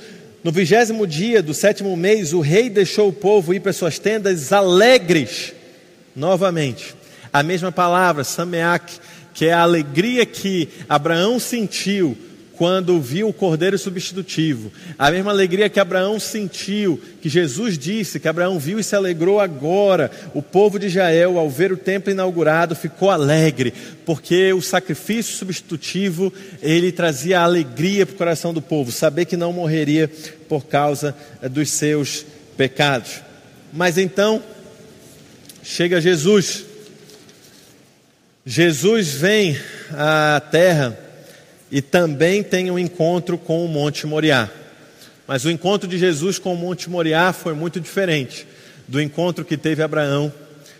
no 0.46 0.52
vigésimo 0.52 1.08
dia 1.08 1.42
do 1.42 1.52
sétimo 1.52 1.96
mês, 1.96 2.32
o 2.32 2.38
rei 2.38 2.70
deixou 2.70 3.08
o 3.08 3.12
povo 3.12 3.52
ir 3.52 3.58
para 3.58 3.72
suas 3.72 3.98
tendas 3.98 4.52
alegres, 4.52 5.52
novamente. 6.14 6.94
A 7.32 7.42
mesma 7.42 7.72
palavra, 7.72 8.22
Sameach, 8.22 9.00
que 9.34 9.46
é 9.46 9.52
a 9.52 9.62
alegria 9.62 10.24
que 10.24 10.68
Abraão 10.88 11.40
sentiu 11.40 12.16
quando 12.56 13.00
viu 13.00 13.28
o 13.28 13.32
cordeiro 13.32 13.78
substitutivo. 13.78 14.72
A 14.98 15.10
mesma 15.10 15.30
alegria 15.30 15.68
que 15.68 15.78
Abraão 15.78 16.18
sentiu, 16.18 17.00
que 17.20 17.28
Jesus 17.28 17.78
disse, 17.78 18.18
que 18.18 18.28
Abraão 18.28 18.58
viu 18.58 18.78
e 18.78 18.84
se 18.84 18.96
alegrou 18.96 19.40
agora. 19.40 20.10
O 20.34 20.42
povo 20.42 20.78
de 20.78 20.86
Israel, 20.86 21.38
ao 21.38 21.50
ver 21.50 21.70
o 21.70 21.76
templo 21.76 22.10
inaugurado, 22.10 22.74
ficou 22.74 23.10
alegre, 23.10 23.72
porque 24.04 24.52
o 24.52 24.62
sacrifício 24.62 25.36
substitutivo, 25.36 26.32
ele 26.62 26.90
trazia 26.90 27.40
alegria 27.40 28.06
para 28.06 28.14
o 28.14 28.18
coração 28.18 28.54
do 28.54 28.62
povo, 28.62 28.90
saber 28.90 29.26
que 29.26 29.36
não 29.36 29.52
morreria 29.52 30.10
por 30.48 30.66
causa 30.66 31.14
eh, 31.42 31.48
dos 31.48 31.70
seus 31.70 32.24
pecados. 32.56 33.20
Mas 33.72 33.98
então, 33.98 34.42
chega 35.62 36.00
Jesus. 36.00 36.64
Jesus 38.44 39.08
vem 39.08 39.58
à 39.92 40.40
terra 40.40 41.05
e 41.70 41.82
também 41.82 42.42
tem 42.42 42.70
um 42.70 42.78
encontro 42.78 43.36
com 43.36 43.64
o 43.64 43.68
Monte 43.68 44.06
Moriá. 44.06 44.48
Mas 45.26 45.44
o 45.44 45.50
encontro 45.50 45.88
de 45.88 45.98
Jesus 45.98 46.38
com 46.38 46.54
o 46.54 46.56
Monte 46.56 46.88
Moriá 46.88 47.32
foi 47.32 47.54
muito 47.54 47.80
diferente 47.80 48.46
do 48.86 49.00
encontro 49.00 49.44
que 49.44 49.56
teve 49.56 49.82
Abraão, 49.82 50.32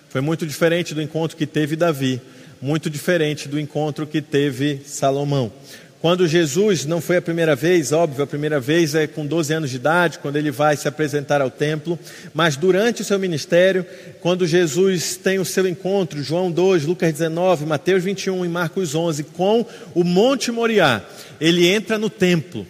foi 0.09 0.20
muito 0.20 0.47
diferente 0.47 0.95
do 0.95 1.03
encontro 1.03 1.37
que 1.37 1.47
teve 1.47 1.74
Davi, 1.74 2.20
muito 2.62 2.89
diferente 2.89 3.49
do 3.49 3.59
encontro 3.59 4.07
que 4.07 4.22
teve 4.22 4.80
Salomão. 4.84 5.53
Quando 6.01 6.29
Jesus 6.29 6.85
não 6.85 7.01
foi 7.01 7.17
a 7.17 7.23
primeira 7.23 7.57
vez, 7.57 7.91
óbvio, 7.91 8.23
a 8.23 8.27
primeira 8.27 8.61
vez 8.61 8.95
é 8.95 9.07
com 9.07 9.27
12 9.27 9.53
anos 9.53 9.71
de 9.71 9.77
idade, 9.77 10.19
quando 10.19 10.37
ele 10.37 10.51
vai 10.51 10.77
se 10.77 10.87
apresentar 10.87 11.41
ao 11.41 11.51
templo, 11.51 11.99
mas 12.35 12.55
durante 12.55 13.03
o 13.03 13.05
seu 13.05 13.19
ministério, 13.19 13.85
quando 14.21 14.47
Jesus 14.47 15.17
tem 15.17 15.39
o 15.39 15.45
seu 15.45 15.67
encontro, 15.67 16.23
João 16.23 16.51
2, 16.51 16.85
Lucas 16.85 17.13
19, 17.13 17.65
Mateus 17.65 18.05
21 18.05 18.45
e 18.45 18.49
Marcos 18.49 18.95
11, 18.95 19.25
com 19.25 19.65
o 19.95 20.05
Monte 20.05 20.53
Moriá, 20.53 21.03
ele 21.41 21.67
entra 21.67 21.99
no 21.99 22.11
templo. 22.11 22.67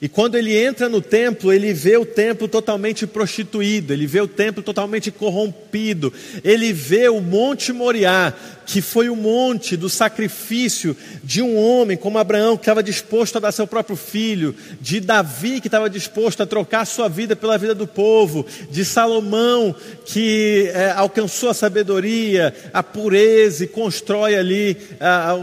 E 0.00 0.08
quando 0.08 0.36
ele 0.36 0.56
entra 0.56 0.88
no 0.88 1.00
templo, 1.00 1.52
ele 1.52 1.72
vê 1.72 1.96
o 1.96 2.06
templo 2.06 2.46
totalmente 2.46 3.06
prostituído, 3.06 3.92
ele 3.92 4.06
vê 4.06 4.20
o 4.20 4.28
templo 4.28 4.62
totalmente 4.62 5.10
corrompido, 5.10 6.12
ele 6.44 6.72
vê 6.72 7.08
o 7.08 7.20
Monte 7.20 7.72
Moriá, 7.72 8.32
que 8.68 8.82
foi 8.82 9.08
o 9.08 9.16
monte 9.16 9.78
do 9.78 9.88
sacrifício 9.88 10.94
de 11.24 11.40
um 11.40 11.56
homem 11.56 11.96
como 11.96 12.18
Abraão, 12.18 12.54
que 12.54 12.62
estava 12.62 12.82
disposto 12.82 13.36
a 13.36 13.40
dar 13.40 13.50
seu 13.50 13.66
próprio 13.66 13.96
filho, 13.96 14.54
de 14.78 15.00
Davi, 15.00 15.58
que 15.60 15.68
estava 15.68 15.88
disposto 15.88 16.42
a 16.42 16.46
trocar 16.46 16.84
sua 16.84 17.08
vida 17.08 17.34
pela 17.34 17.56
vida 17.56 17.74
do 17.74 17.86
povo, 17.86 18.44
de 18.70 18.84
Salomão, 18.84 19.74
que 20.04 20.70
é, 20.74 20.90
alcançou 20.90 21.48
a 21.48 21.54
sabedoria, 21.54 22.54
a 22.72 22.82
pureza 22.82 23.64
e 23.64 23.68
constrói 23.68 24.36
ali 24.36 24.76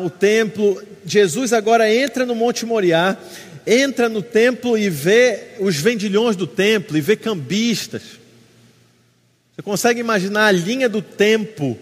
o 0.03 0.09
templo. 0.09 0.79
Jesus 1.03 1.51
agora 1.51 1.91
entra 1.91 2.27
no 2.27 2.35
Monte 2.35 2.63
Moriá 2.63 3.17
entra 3.65 4.07
no 4.07 4.21
templo 4.21 4.77
e 4.77 4.89
vê 4.89 5.55
os 5.59 5.75
vendilhões 5.77 6.35
do 6.35 6.45
templo, 6.45 6.97
e 6.97 7.01
vê 7.01 7.15
cambistas. 7.15 8.03
Você 9.55 9.61
consegue 9.61 9.99
imaginar 9.99 10.47
a 10.47 10.51
linha 10.51 10.87
do 10.87 11.01
tempo 11.01 11.77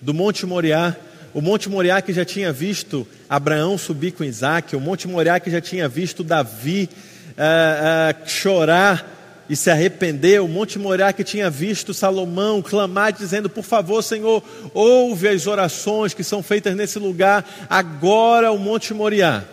do 0.00 0.12
Monte 0.12 0.44
Moriá? 0.44 0.94
O 1.32 1.40
Monte 1.40 1.68
Moriá 1.68 2.02
que 2.02 2.12
já 2.12 2.24
tinha 2.24 2.52
visto 2.52 3.06
Abraão 3.28 3.78
subir 3.78 4.12
com 4.12 4.24
Isaac, 4.24 4.74
o 4.74 4.80
Monte 4.80 5.06
Moriá 5.06 5.38
que 5.38 5.50
já 5.50 5.60
tinha 5.60 5.88
visto 5.88 6.24
Davi 6.24 6.88
uh, 7.32 8.24
uh, 8.24 8.28
chorar 8.28 9.44
e 9.48 9.54
se 9.54 9.70
arrepender, 9.70 10.42
o 10.42 10.48
Monte 10.48 10.78
Moriá 10.78 11.12
que 11.12 11.22
tinha 11.22 11.48
visto 11.48 11.94
Salomão 11.94 12.60
clamar 12.60 13.12
dizendo: 13.12 13.48
Por 13.48 13.62
favor, 13.62 14.02
Senhor, 14.02 14.42
ouve 14.74 15.28
as 15.28 15.46
orações 15.46 16.12
que 16.12 16.24
são 16.24 16.42
feitas 16.42 16.74
nesse 16.74 16.98
lugar. 16.98 17.48
Agora 17.70 18.50
o 18.50 18.58
Monte 18.58 18.92
Moriá 18.92 19.44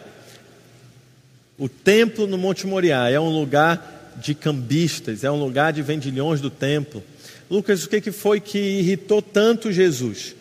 o 1.64 1.70
templo 1.70 2.28
no 2.28 2.38
Monte 2.38 2.68
Moriá 2.68 3.09
é 3.09 3.18
um 3.18 3.30
lugar 3.30 4.14
de 4.20 4.36
cambistas, 4.36 5.24
é 5.24 5.32
um 5.32 5.39
lugar 5.39 5.72
de 5.72 5.82
vendilhões 5.82 6.41
do 6.41 6.49
templo. 6.49 7.01
Lucas, 7.49 7.86
o 7.86 7.88
que, 7.88 8.11
foi 8.11 8.41
que 8.41 8.59
irritou 8.59 9.22
tanto 9.22 9.72
Jesus? 9.72 10.36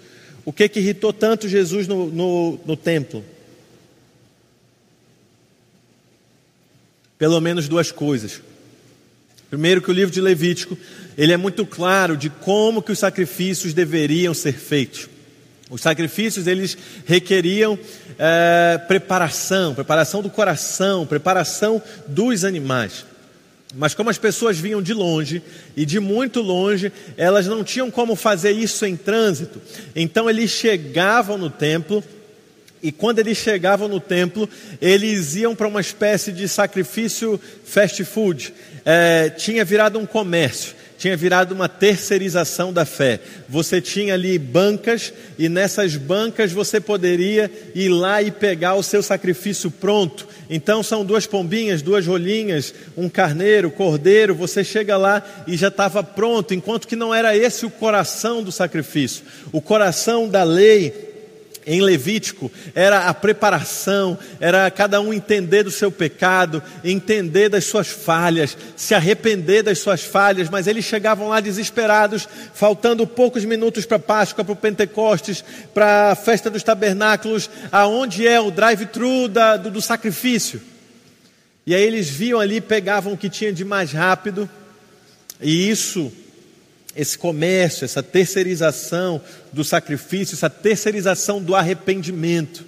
O 0.45 0.53
que, 0.53 0.69
que 0.69 0.81
irritou 0.81 1.13
tanto 1.13 1.49
Jesus 1.49 1.87
no, 1.87 2.09
no, 2.11 2.61
no 2.67 2.77
templo? 2.77 3.25
Pelo 7.17 7.41
menos 7.41 7.69
duas 7.69 7.93
coisas. 7.93 8.43
Primeiro 9.49 9.81
que 9.81 9.93
o 9.93 9.95
livro 9.95 10.13
de 10.13 10.21
Levítico, 10.21 10.77
ele 11.17 11.33
é 11.33 11.37
muito 11.37 11.65
claro 11.65 12.17
de 12.17 12.31
como 12.31 12.83
que 12.83 12.91
os 12.91 12.99
sacrifícios 12.99 13.73
deveriam 13.73 14.35
ser 14.35 14.55
feitos. 14.55 15.09
Os 15.73 15.81
sacrifícios 15.81 16.47
eles 16.47 16.77
requeriam 17.07 17.79
é, 18.19 18.79
preparação, 18.87 19.75
preparação 19.75 20.21
do 20.21 20.29
coração, 20.29 21.07
preparação 21.07 21.81
dos 22.07 22.45
animais. 22.45 23.07
Mas 23.75 23.95
como 23.95 24.11
as 24.11 24.19
pessoas 24.19 24.59
vinham 24.59 24.83
de 24.83 24.93
longe 24.93 25.43
e 25.75 25.87
de 25.87 25.99
muito 25.99 26.43
longe, 26.43 26.93
elas 27.17 27.47
não 27.47 27.65
tinham 27.65 27.91
como 27.91 28.15
fazer 28.15 28.51
isso 28.51 28.85
em 28.85 28.95
trânsito. 28.95 29.63
Então 29.97 30.29
eles 30.29 30.51
chegavam 30.51 31.39
no 31.39 31.49
templo 31.49 32.05
e 32.83 32.93
quando 32.93 33.21
eles 33.21 33.39
chegavam 33.39 33.89
no 33.89 33.99
templo, 33.99 34.47
eles 34.79 35.37
iam 35.37 35.55
para 35.55 35.69
uma 35.69 35.81
espécie 35.81 36.33
de 36.33 36.49
sacrifício 36.49 37.41
fast 37.65 38.05
food. 38.05 38.53
É, 38.85 39.31
tinha 39.31 39.65
virado 39.65 39.99
um 39.99 40.05
comércio, 40.05 40.75
tinha 41.03 41.17
virado 41.17 41.53
uma 41.53 41.69
terceirização 41.69 42.73
da 42.73 42.85
fé. 42.85 43.19
Você 43.49 43.81
tinha 43.81 44.15
ali 44.15 44.39
bancas, 44.39 45.13
e 45.37 45.49
nessas 45.49 45.97
bancas 45.97 46.53
você 46.53 46.81
poderia 46.81 47.51
ir 47.75 47.89
lá 47.89 48.23
e 48.23 48.31
pegar 48.31 48.77
o 48.77 48.85
seu 48.85 49.03
sacrifício 49.03 49.69
pronto. 49.69 50.29
Então 50.49 50.81
são 50.81 51.05
duas 51.05 51.27
pombinhas, 51.27 51.83
duas 51.83 52.07
rolinhas, 52.07 52.73
um 52.97 53.09
carneiro, 53.09 53.69
cordeiro. 53.69 54.33
Você 54.37 54.63
chega 54.63 54.97
lá 54.97 55.45
e 55.45 55.57
já 55.57 55.67
estava 55.67 56.05
pronto, 56.05 56.55
enquanto 56.55 56.87
que 56.87 56.95
não 56.95 57.13
era 57.13 57.37
esse 57.37 57.67
o 57.67 57.71
coração 57.71 58.41
do 58.41 58.53
sacrifício. 58.53 59.25
O 59.51 59.61
coração 59.61 60.29
da 60.29 60.45
lei 60.45 61.12
em 61.67 61.81
Levítico 61.81 62.51
era 62.75 63.09
a 63.09 63.15
preparação, 63.15 64.19
era 64.41 64.71
cada 64.71 65.01
um 65.01 65.13
entender 65.13 65.63
do 65.63 65.71
seu 65.71 65.91
pecado, 65.91 66.63
entender 66.85 67.49
das 67.49 67.65
suas 67.65 67.89
falhas, 67.89 68.57
se 68.77 68.95
arrepender 68.95 69.63
das 69.63 69.79
suas 69.79 70.03
falhas, 70.03 70.49
mas 70.49 70.67
eles 70.67 70.85
chegavam 70.85 71.29
lá 71.29 71.41
desesperados, 71.41 72.29
faltando 72.55 73.07
poucos 73.07 73.45
minutos 73.45 73.87
para 73.87 73.99
Páscoa, 73.99 74.45
para 74.45 74.53
o 74.53 74.57
Pentecostes, 74.57 75.45
para 75.73 76.13
a 76.13 76.15
festa 76.15 76.51
dos 76.51 76.63
tabernáculos, 76.63 77.49
aonde 77.71 78.27
é 78.27 78.41
o 78.41 78.51
drive-thru 78.51 79.29
do, 79.29 79.71
do 79.71 79.83
sacrifício. 79.83 80.61
E 81.67 81.75
aí 81.75 81.83
eles 81.83 82.09
viam 82.09 82.41
ali, 82.41 82.61
pegavam 82.61 83.13
o 83.13 83.17
que 83.17 83.29
tinha 83.29 83.53
de 83.53 83.65
mais 83.65 83.93
rápido, 83.93 84.51
e 85.41 85.69
isso 85.69 86.13
esse 86.95 87.17
comércio, 87.17 87.85
essa 87.85 88.03
terceirização 88.03 89.21
do 89.53 89.65
sacrifício, 89.65 90.35
essa 90.35 90.51
terceirização 90.51 91.43
do 91.43 91.55
arrependimento. 91.55 92.65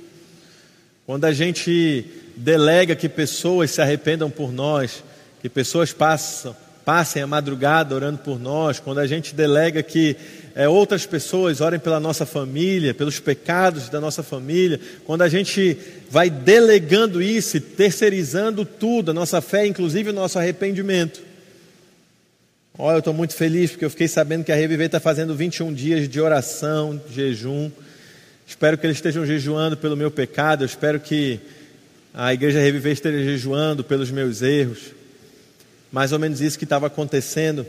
Quando 1.06 1.26
a 1.26 1.32
gente 1.32 2.04
delega 2.36 2.96
que 2.96 3.08
pessoas 3.08 3.70
se 3.70 3.80
arrependam 3.80 4.30
por 4.30 4.52
nós, 4.52 5.04
que 5.42 5.48
pessoas 5.48 5.92
passam, 5.92 6.56
passem 6.84 7.22
a 7.22 7.26
madrugada 7.26 7.94
orando 7.94 8.18
por 8.18 8.40
nós, 8.40 8.80
quando 8.80 8.98
a 8.98 9.06
gente 9.06 9.34
delega 9.34 9.82
que 9.82 10.16
é, 10.54 10.68
outras 10.68 11.04
pessoas 11.04 11.60
orem 11.60 11.78
pela 11.78 12.00
nossa 12.00 12.24
família, 12.24 12.94
pelos 12.94 13.20
pecados 13.20 13.88
da 13.88 14.00
nossa 14.00 14.22
família, 14.22 14.80
quando 15.04 15.22
a 15.22 15.28
gente 15.28 15.76
vai 16.10 16.30
delegando 16.30 17.20
isso, 17.20 17.60
terceirizando 17.60 18.64
tudo, 18.64 19.10
a 19.10 19.14
nossa 19.14 19.40
fé, 19.40 19.66
inclusive 19.66 20.10
o 20.10 20.14
nosso 20.14 20.38
arrependimento 20.38 21.33
Olha, 22.76 22.96
eu 22.96 22.98
estou 22.98 23.14
muito 23.14 23.36
feliz 23.36 23.70
porque 23.70 23.84
eu 23.84 23.90
fiquei 23.90 24.08
sabendo 24.08 24.42
que 24.42 24.50
a 24.50 24.56
Reviver 24.56 24.86
está 24.86 24.98
fazendo 24.98 25.32
21 25.32 25.72
dias 25.72 26.08
de 26.08 26.20
oração, 26.20 27.00
de 27.08 27.14
jejum. 27.14 27.70
Espero 28.44 28.76
que 28.76 28.84
eles 28.84 28.96
estejam 28.96 29.24
jejuando 29.24 29.76
pelo 29.76 29.96
meu 29.96 30.10
pecado. 30.10 30.64
Eu 30.64 30.66
espero 30.66 30.98
que 30.98 31.38
a 32.12 32.34
Igreja 32.34 32.58
Reviver 32.58 32.92
esteja 32.92 33.22
jejuando 33.22 33.84
pelos 33.84 34.10
meus 34.10 34.42
erros. 34.42 34.90
Mais 35.92 36.10
ou 36.10 36.18
menos 36.18 36.40
isso 36.40 36.58
que 36.58 36.64
estava 36.64 36.88
acontecendo. 36.88 37.64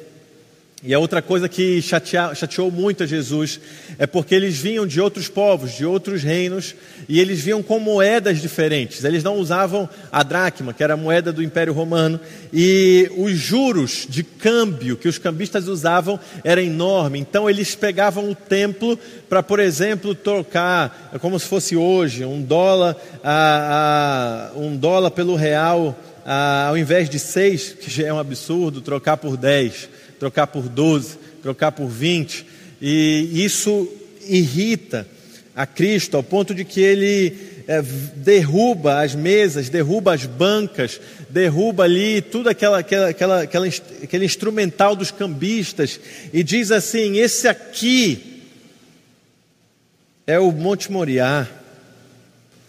E 0.88 0.94
a 0.94 1.00
outra 1.00 1.20
coisa 1.20 1.50
que 1.50 1.82
chateou 1.82 2.70
muito 2.70 3.02
a 3.02 3.08
Jesus 3.08 3.60
é 3.98 4.06
porque 4.06 4.36
eles 4.36 4.56
vinham 4.56 4.86
de 4.86 5.02
outros 5.02 5.28
povos, 5.28 5.74
de 5.74 5.84
outros 5.84 6.22
reinos, 6.22 6.76
e 7.10 7.20
eles 7.20 7.42
vinham 7.42 7.64
com 7.64 7.80
moedas 7.80 8.40
diferentes. 8.40 9.04
Eles 9.04 9.24
não 9.24 9.38
usavam 9.38 9.90
a 10.12 10.22
dracma, 10.22 10.76
que 10.76 10.84
era 10.84 10.94
a 10.94 10.98
moeda 10.98 11.34
do 11.34 11.42
Império 11.42 11.74
Romano, 11.74 12.20
e 12.54 13.10
os 13.18 13.32
juros 13.32 14.06
de 14.08 14.22
câmbio 14.22 14.96
que 14.96 15.08
os 15.08 15.18
cambistas 15.18 15.68
usavam 15.68 16.20
era 16.44 16.62
enorme. 16.62 17.18
Então 17.18 17.50
eles 17.50 17.74
pegavam 17.74 18.30
o 18.30 18.36
templo 18.36 18.96
para, 19.28 19.42
por 19.42 19.60
exemplo, 19.60 20.14
trocar, 20.14 21.18
como 21.20 21.40
se 21.40 21.48
fosse 21.48 21.76
hoje, 21.76 22.24
um 22.24 22.44
dólar, 22.44 22.96
a, 23.24 24.52
a, 24.54 24.60
um 24.60 24.78
dólar 24.78 25.10
pelo 25.10 25.36
real, 25.36 26.00
a, 26.24 26.68
ao 26.68 26.78
invés 26.78 27.10
de 27.10 27.18
seis, 27.18 27.74
que 27.74 27.90
já 27.90 28.06
é 28.06 28.14
um 28.14 28.20
absurdo, 28.20 28.82
trocar 28.82 29.18
por 29.18 29.36
dez 29.36 29.90
trocar 30.20 30.47
por 30.47 30.70
12, 30.70 31.18
trocar 31.41 31.72
por 31.72 31.88
20, 31.88 32.45
e 32.82 33.43
isso 33.43 33.88
irrita 34.28 35.07
a 35.55 35.66
Cristo 35.66 36.18
ao 36.18 36.24
ponto 36.24 36.53
de 36.53 36.66
que 36.66 36.82
ele 36.82 37.36
é, 37.68 37.82
derruba 37.82 39.01
as 39.01 39.16
mesas, 39.16 39.70
derruba 39.70 40.13
as 40.13 40.26
bancas, 40.26 40.99
derruba 41.30 41.84
ali 41.84 42.22
tudo 42.22 42.49
aquela, 42.49 42.80
aquela, 42.80 43.09
aquela, 43.09 43.41
aquela, 43.41 43.68
aquele 44.03 44.26
instrumental 44.26 44.95
dos 44.95 45.11
cambistas 45.11 45.99
e 46.34 46.43
diz 46.43 46.72
assim: 46.72 47.18
esse 47.18 47.47
aqui 47.47 48.43
é 50.28 50.38
o 50.39 50.51
Monte 50.51 50.91
Moriá, 50.91 51.47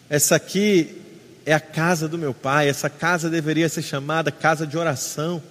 essa 0.08 0.36
aqui 0.36 1.02
é 1.44 1.52
a 1.52 1.60
casa 1.60 2.08
do 2.08 2.18
meu 2.18 2.32
pai, 2.32 2.68
essa 2.68 2.88
casa 2.88 3.28
deveria 3.28 3.68
ser 3.68 3.82
chamada 3.82 4.30
casa 4.30 4.66
de 4.66 4.78
oração. 4.78 5.42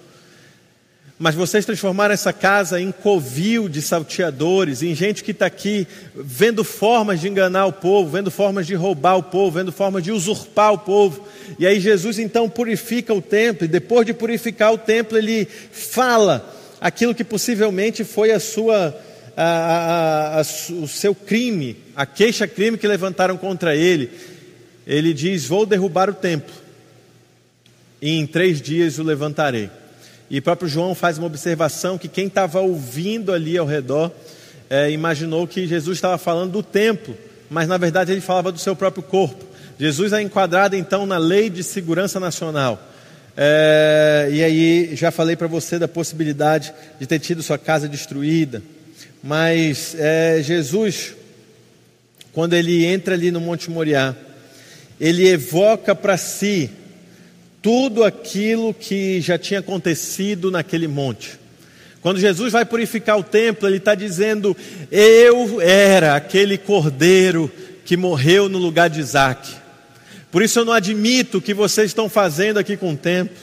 Mas 1.18 1.34
vocês 1.34 1.64
transformaram 1.64 2.12
essa 2.12 2.30
casa 2.30 2.78
em 2.78 2.92
covil 2.92 3.70
de 3.70 3.80
salteadores, 3.80 4.82
em 4.82 4.94
gente 4.94 5.24
que 5.24 5.30
está 5.30 5.46
aqui 5.46 5.86
vendo 6.14 6.62
formas 6.62 7.22
de 7.22 7.28
enganar 7.28 7.64
o 7.64 7.72
povo, 7.72 8.10
vendo 8.10 8.30
formas 8.30 8.66
de 8.66 8.74
roubar 8.74 9.16
o 9.16 9.22
povo, 9.22 9.58
vendo 9.58 9.72
formas 9.72 10.02
de 10.02 10.12
usurpar 10.12 10.74
o 10.74 10.78
povo. 10.78 11.26
E 11.58 11.66
aí 11.66 11.80
Jesus 11.80 12.18
então 12.18 12.50
purifica 12.50 13.14
o 13.14 13.22
templo, 13.22 13.64
e 13.64 13.68
depois 13.68 14.04
de 14.04 14.12
purificar 14.12 14.74
o 14.74 14.78
templo, 14.78 15.16
ele 15.16 15.46
fala 15.46 16.54
aquilo 16.78 17.14
que 17.14 17.24
possivelmente 17.24 18.04
foi 18.04 18.30
a 18.30 18.38
sua, 18.38 18.94
a, 19.34 19.42
a, 19.42 20.38
a, 20.38 20.40
o 20.42 20.86
seu 20.86 21.14
crime, 21.14 21.78
a 21.96 22.04
queixa-crime 22.04 22.76
que 22.76 22.86
levantaram 22.86 23.38
contra 23.38 23.74
ele. 23.74 24.10
Ele 24.86 25.14
diz: 25.14 25.46
Vou 25.46 25.64
derrubar 25.64 26.10
o 26.10 26.14
templo, 26.14 26.54
e 28.02 28.18
em 28.18 28.26
três 28.26 28.60
dias 28.60 28.98
o 28.98 29.02
levantarei. 29.02 29.70
E 30.30 30.40
próprio 30.40 30.68
João 30.68 30.94
faz 30.94 31.18
uma 31.18 31.26
observação 31.26 31.96
que 31.96 32.08
quem 32.08 32.26
estava 32.26 32.60
ouvindo 32.60 33.32
ali 33.32 33.56
ao 33.56 33.66
redor 33.66 34.10
é, 34.68 34.90
imaginou 34.90 35.46
que 35.46 35.66
Jesus 35.66 35.98
estava 35.98 36.18
falando 36.18 36.52
do 36.52 36.62
templo, 36.62 37.16
mas 37.48 37.68
na 37.68 37.76
verdade 37.76 38.12
ele 38.12 38.20
falava 38.20 38.50
do 38.50 38.58
seu 38.58 38.74
próprio 38.74 39.02
corpo. 39.02 39.44
Jesus 39.78 40.12
é 40.12 40.20
enquadrado 40.20 40.74
então 40.74 41.06
na 41.06 41.18
lei 41.18 41.48
de 41.48 41.62
segurança 41.62 42.18
nacional. 42.18 42.82
É, 43.36 44.28
e 44.32 44.42
aí 44.42 44.96
já 44.96 45.10
falei 45.10 45.36
para 45.36 45.46
você 45.46 45.78
da 45.78 45.86
possibilidade 45.86 46.72
de 46.98 47.06
ter 47.06 47.18
tido 47.18 47.42
sua 47.42 47.58
casa 47.58 47.88
destruída. 47.88 48.62
Mas 49.22 49.94
é, 49.98 50.40
Jesus, 50.42 51.14
quando 52.32 52.54
ele 52.54 52.84
entra 52.84 53.14
ali 53.14 53.30
no 53.30 53.40
Monte 53.40 53.70
Moriá, 53.70 54.14
ele 54.98 55.28
evoca 55.28 55.94
para 55.94 56.16
si 56.16 56.70
tudo 57.66 58.04
aquilo 58.04 58.72
que 58.72 59.20
já 59.20 59.36
tinha 59.36 59.58
acontecido 59.58 60.52
naquele 60.52 60.86
monte. 60.86 61.32
Quando 62.00 62.20
Jesus 62.20 62.52
vai 62.52 62.64
purificar 62.64 63.18
o 63.18 63.24
templo, 63.24 63.66
ele 63.66 63.78
está 63.78 63.92
dizendo: 63.92 64.56
Eu 64.88 65.60
era 65.60 66.14
aquele 66.14 66.58
cordeiro 66.58 67.50
que 67.84 67.96
morreu 67.96 68.48
no 68.48 68.56
lugar 68.56 68.88
de 68.88 69.00
Isaac. 69.00 69.52
Por 70.30 70.42
isso 70.42 70.60
eu 70.60 70.64
não 70.64 70.72
admito 70.72 71.38
o 71.38 71.42
que 71.42 71.52
vocês 71.52 71.88
estão 71.88 72.08
fazendo 72.08 72.60
aqui 72.60 72.76
com 72.76 72.92
o 72.92 72.96
templo. 72.96 73.36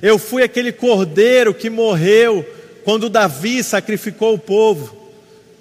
Eu 0.00 0.18
fui 0.18 0.42
aquele 0.42 0.72
cordeiro 0.72 1.52
que 1.52 1.68
morreu 1.68 2.46
quando 2.82 3.10
Davi 3.10 3.62
sacrificou 3.62 4.32
o 4.32 4.38
povo, 4.38 5.12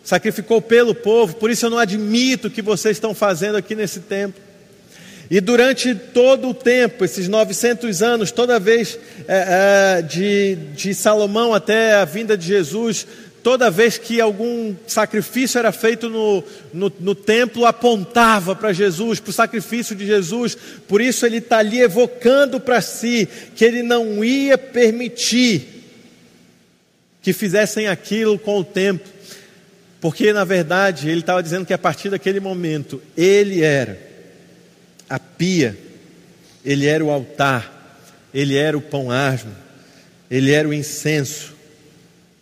sacrificou 0.06 0.62
pelo 0.62 0.96
povo. 0.96 1.36
Por 1.36 1.52
isso 1.52 1.66
eu 1.66 1.70
não 1.70 1.80
admito 1.80 2.48
o 2.48 2.52
que 2.52 2.62
vocês 2.62 2.96
estão 2.96 3.14
fazendo 3.14 3.58
aqui 3.58 3.76
nesse 3.76 4.00
templo. 4.00 4.45
E 5.30 5.42
durante 5.42 5.96
todo 5.96 6.50
o 6.50 6.54
tempo, 6.54 7.04
esses 7.04 7.28
900 7.28 8.02
anos, 8.04 8.32
toda 8.32 8.60
vez 8.60 9.00
é, 9.28 9.98
é, 9.98 10.02
de, 10.02 10.56
de 10.76 10.94
Salomão 10.94 11.54
até 11.54 11.96
a 11.96 12.06
vinda 12.06 12.38
de 12.38 12.46
Jesus, 12.46 13.08
toda 13.42 13.72
vez 13.72 13.98
que 13.98 14.22
algum 14.22 14.76
sacrifício 14.86 15.58
era 15.58 15.72
feito 15.72 16.10
no, 16.10 16.44
no, 16.72 16.94
no 17.00 17.16
templo, 17.16 17.66
apontava 17.66 18.56
para 18.56 18.72
Jesus, 18.72 19.20
para 19.20 19.32
o 19.32 19.34
sacrifício 19.34 19.96
de 19.96 20.06
Jesus. 20.06 20.56
Por 20.88 21.02
isso 21.02 21.26
ele 21.26 21.38
está 21.38 21.58
ali 21.58 21.82
evocando 21.82 22.60
para 22.60 22.80
si 22.82 23.28
que 23.56 23.66
ele 23.66 23.82
não 23.82 24.24
ia 24.24 24.58
permitir 24.58 25.74
que 27.24 27.34
fizessem 27.34 27.88
aquilo 27.88 28.38
com 28.38 28.60
o 28.60 28.64
tempo, 28.64 29.10
porque 30.00 30.32
na 30.32 30.44
verdade 30.44 31.10
ele 31.10 31.22
estava 31.22 31.42
dizendo 31.42 31.66
que 31.66 31.74
a 31.74 31.78
partir 31.80 32.12
daquele 32.12 32.40
momento 32.40 33.02
ele 33.18 33.64
era 33.64 34.15
pia, 35.38 35.78
ele 36.64 36.86
era 36.86 37.04
o 37.04 37.12
altar, 37.12 38.00
ele 38.34 38.56
era 38.56 38.78
o 38.78 38.82
pão 38.82 39.12
asmo, 39.12 39.52
ele 40.30 40.52
era 40.52 40.68
o 40.68 40.74
incenso, 40.74 41.54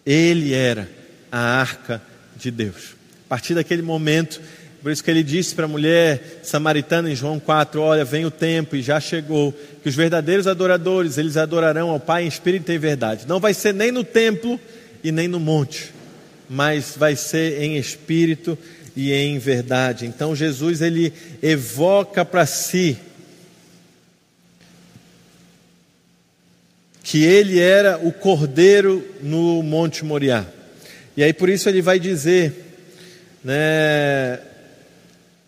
ele 0.05 0.53
era 0.53 0.89
a 1.31 1.39
arca 1.39 2.01
de 2.35 2.49
Deus. 2.49 2.95
A 3.25 3.29
partir 3.29 3.53
daquele 3.53 3.81
momento, 3.81 4.41
por 4.83 4.91
isso 4.91 5.03
que 5.03 5.09
ele 5.09 5.23
disse 5.23 5.55
para 5.55 5.65
a 5.65 5.67
mulher 5.67 6.41
samaritana 6.43 7.09
em 7.09 7.15
João 7.15 7.39
4: 7.39 7.81
Olha, 7.81 8.03
vem 8.03 8.25
o 8.25 8.31
tempo 8.31 8.75
e 8.75 8.81
já 8.81 8.99
chegou, 8.99 9.53
que 9.81 9.87
os 9.87 9.95
verdadeiros 9.95 10.45
adoradores, 10.45 11.17
eles 11.17 11.37
adorarão 11.37 11.89
ao 11.89 11.99
Pai 11.99 12.25
em 12.25 12.27
espírito 12.27 12.71
e 12.71 12.75
em 12.75 12.79
verdade. 12.79 13.25
Não 13.25 13.39
vai 13.39 13.53
ser 13.53 13.73
nem 13.73 13.91
no 13.91 14.03
templo 14.03 14.59
e 15.03 15.11
nem 15.11 15.27
no 15.27 15.39
monte, 15.39 15.93
mas 16.49 16.95
vai 16.97 17.15
ser 17.15 17.61
em 17.61 17.77
espírito 17.77 18.57
e 18.82 18.82
em 18.95 19.37
verdade. 19.39 20.05
Então 20.05 20.35
Jesus 20.35 20.81
ele 20.81 21.11
evoca 21.41 22.23
para 22.23 22.45
si 22.45 22.97
que 27.03 27.23
ele 27.23 27.59
era 27.59 27.97
o 27.97 28.11
cordeiro 28.11 29.05
no 29.21 29.61
Monte 29.61 30.05
Moriá. 30.05 30.45
E 31.17 31.23
aí 31.23 31.33
por 31.33 31.49
isso 31.49 31.67
ele 31.69 31.81
vai 31.81 31.99
dizer, 31.99 32.53
né, 33.43 34.39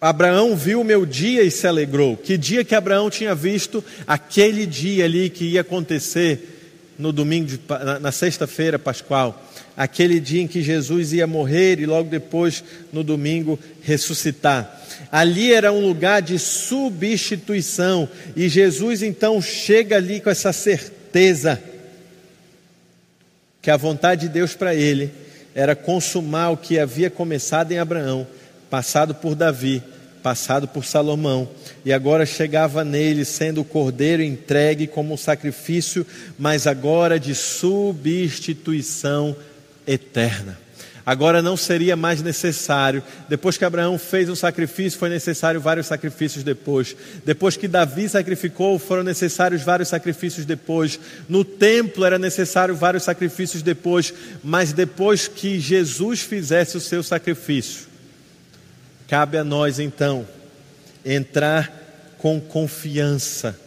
Abraão 0.02 0.56
viu 0.56 0.82
o 0.82 0.84
meu 0.84 1.06
dia 1.06 1.42
e 1.44 1.50
se 1.50 1.66
alegrou. 1.66 2.18
Que 2.18 2.38
dia 2.38 2.64
que 2.64 2.76
Abraão 2.76 3.10
tinha 3.10 3.34
visto 3.34 3.84
aquele 4.06 4.66
dia 4.66 5.06
ali 5.06 5.30
que 5.30 5.46
ia 5.46 5.62
acontecer 5.62 6.55
no 6.98 7.12
domingo, 7.12 7.48
de, 7.48 7.60
na, 8.02 8.12
sexta-feira 8.12 8.80
pascual, 8.80 9.44
aquele 9.76 10.20
dia 10.20 10.42
em 10.42 10.48
que 10.48 10.62
Jesus 10.62 11.14
ia 11.14 11.28
morrer 11.28 11.80
e 11.80 11.86
logo 11.86 12.10
depois, 12.10 12.64
no 12.92 13.04
domingo, 13.04 13.60
ressuscitar. 13.82 14.82
Ali 15.12 15.54
era 15.54 15.72
um 15.72 15.86
lugar 15.86 16.22
de 16.22 16.40
substituição 16.40 18.08
e 18.36 18.48
Jesus 18.48 19.04
então 19.04 19.42
chega 19.42 19.98
ali 19.98 20.22
com 20.22 20.30
essa 20.30 20.54
certeza 20.54 21.62
que 23.62 23.70
a 23.70 23.78
vontade 23.78 24.28
de 24.28 24.30
Deus 24.30 24.54
para 24.54 24.76
ele 24.76 25.12
era 25.54 25.76
consumar 25.76 26.52
o 26.52 26.58
que 26.58 26.80
havia 26.80 27.10
começado 27.10 27.72
em 27.72 27.80
Abraão, 27.80 28.28
passado 28.70 29.16
por 29.16 29.36
Davi 29.36 29.82
passado 30.26 30.68
por 30.68 30.84
Salomão, 30.84 31.48
e 31.86 31.94
agora 31.94 32.26
chegava 32.26 32.84
nele 32.84 33.24
sendo 33.24 33.62
o 33.62 33.64
cordeiro 33.64 34.24
entregue 34.24 34.88
como 34.88 35.16
sacrifício, 35.20 36.04
mas 36.36 36.66
agora 36.66 37.20
de 37.20 37.36
substituição 37.36 39.36
eterna. 39.86 40.58
Agora 41.06 41.44
não 41.44 41.56
seria 41.56 41.96
mais 41.96 42.24
necessário, 42.24 43.04
depois 43.30 43.56
que 43.56 43.66
Abraão 43.66 44.00
fez 44.00 44.28
um 44.28 44.34
sacrifício, 44.34 44.98
foi 44.98 45.10
necessário 45.10 45.62
vários 45.62 45.86
sacrifícios 45.86 46.44
depois. 46.44 46.96
Depois 47.24 47.56
que 47.56 47.68
Davi 47.68 48.10
sacrificou, 48.10 48.80
foram 48.80 49.04
necessários 49.04 49.62
vários 49.62 49.90
sacrifícios 49.90 50.44
depois. 50.44 51.00
No 51.30 51.46
templo 51.46 52.04
era 52.04 52.18
necessário 52.18 52.76
vários 52.76 53.04
sacrifícios 53.04 53.62
depois, 53.62 54.12
mas 54.44 54.74
depois 54.74 55.28
que 55.28 55.60
Jesus 55.60 56.22
fizesse 56.22 56.76
o 56.76 56.82
seu 56.82 57.04
sacrifício, 57.04 57.94
Cabe 59.08 59.38
a 59.38 59.44
nós 59.44 59.80
então 59.80 60.28
entrar 61.06 62.16
com 62.18 62.40
confiança 62.42 63.58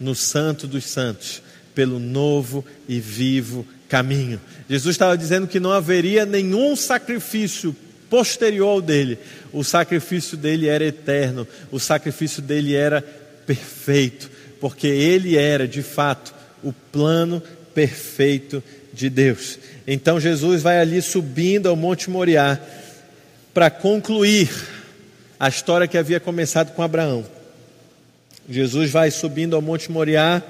no 0.00 0.14
Santo 0.14 0.66
dos 0.66 0.84
Santos, 0.84 1.42
pelo 1.74 1.98
novo 1.98 2.64
e 2.88 2.98
vivo 2.98 3.66
caminho. 3.88 4.40
Jesus 4.68 4.94
estava 4.94 5.16
dizendo 5.16 5.46
que 5.46 5.60
não 5.60 5.70
haveria 5.70 6.24
nenhum 6.24 6.74
sacrifício 6.74 7.76
posterior 8.08 8.68
ao 8.68 8.80
dele, 8.80 9.18
o 9.52 9.62
sacrifício 9.64 10.36
dele 10.36 10.68
era 10.68 10.84
eterno, 10.84 11.46
o 11.70 11.78
sacrifício 11.78 12.40
dele 12.40 12.74
era 12.74 13.02
perfeito, 13.46 14.30
porque 14.60 14.86
ele 14.86 15.36
era 15.36 15.66
de 15.66 15.82
fato 15.82 16.34
o 16.62 16.72
plano 16.72 17.42
perfeito 17.74 18.62
de 18.92 19.10
Deus. 19.10 19.58
Então 19.86 20.18
Jesus 20.18 20.62
vai 20.62 20.80
ali 20.80 21.02
subindo 21.02 21.68
ao 21.68 21.76
Monte 21.76 22.08
Moriá 22.08 22.58
para 23.52 23.70
concluir 23.70 24.48
a 25.38 25.48
história 25.48 25.86
que 25.86 25.98
havia 25.98 26.18
começado 26.18 26.72
com 26.72 26.82
Abraão. 26.82 27.26
Jesus 28.48 28.90
vai 28.90 29.10
subindo 29.10 29.56
ao 29.56 29.62
Monte 29.62 29.90
Moriá, 29.90 30.42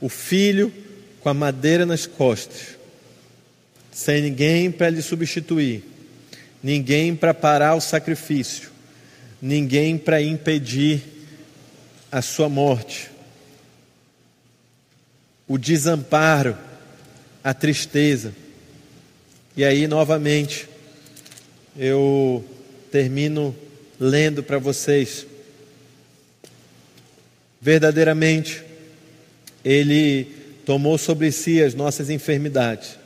o 0.00 0.08
filho 0.08 0.72
com 1.20 1.28
a 1.28 1.34
madeira 1.34 1.84
nas 1.84 2.06
costas, 2.06 2.76
sem 3.92 4.22
ninguém 4.22 4.70
para 4.70 4.90
lhe 4.90 5.02
substituir, 5.02 5.84
ninguém 6.62 7.14
para 7.14 7.34
parar 7.34 7.74
o 7.74 7.80
sacrifício, 7.80 8.70
ninguém 9.40 9.98
para 9.98 10.22
impedir 10.22 11.02
a 12.10 12.22
sua 12.22 12.48
morte. 12.48 13.10
O 15.48 15.58
desamparo, 15.58 16.56
a 17.42 17.54
tristeza. 17.54 18.34
E 19.56 19.64
aí, 19.64 19.86
novamente, 19.86 20.68
eu 21.76 22.44
termino 22.90 23.54
lendo 23.98 24.42
para 24.42 24.58
vocês. 24.58 25.26
Verdadeiramente, 27.60 28.62
Ele 29.64 30.24
tomou 30.64 30.98
sobre 30.98 31.32
si 31.32 31.62
as 31.62 31.74
nossas 31.74 32.10
enfermidades, 32.10 32.98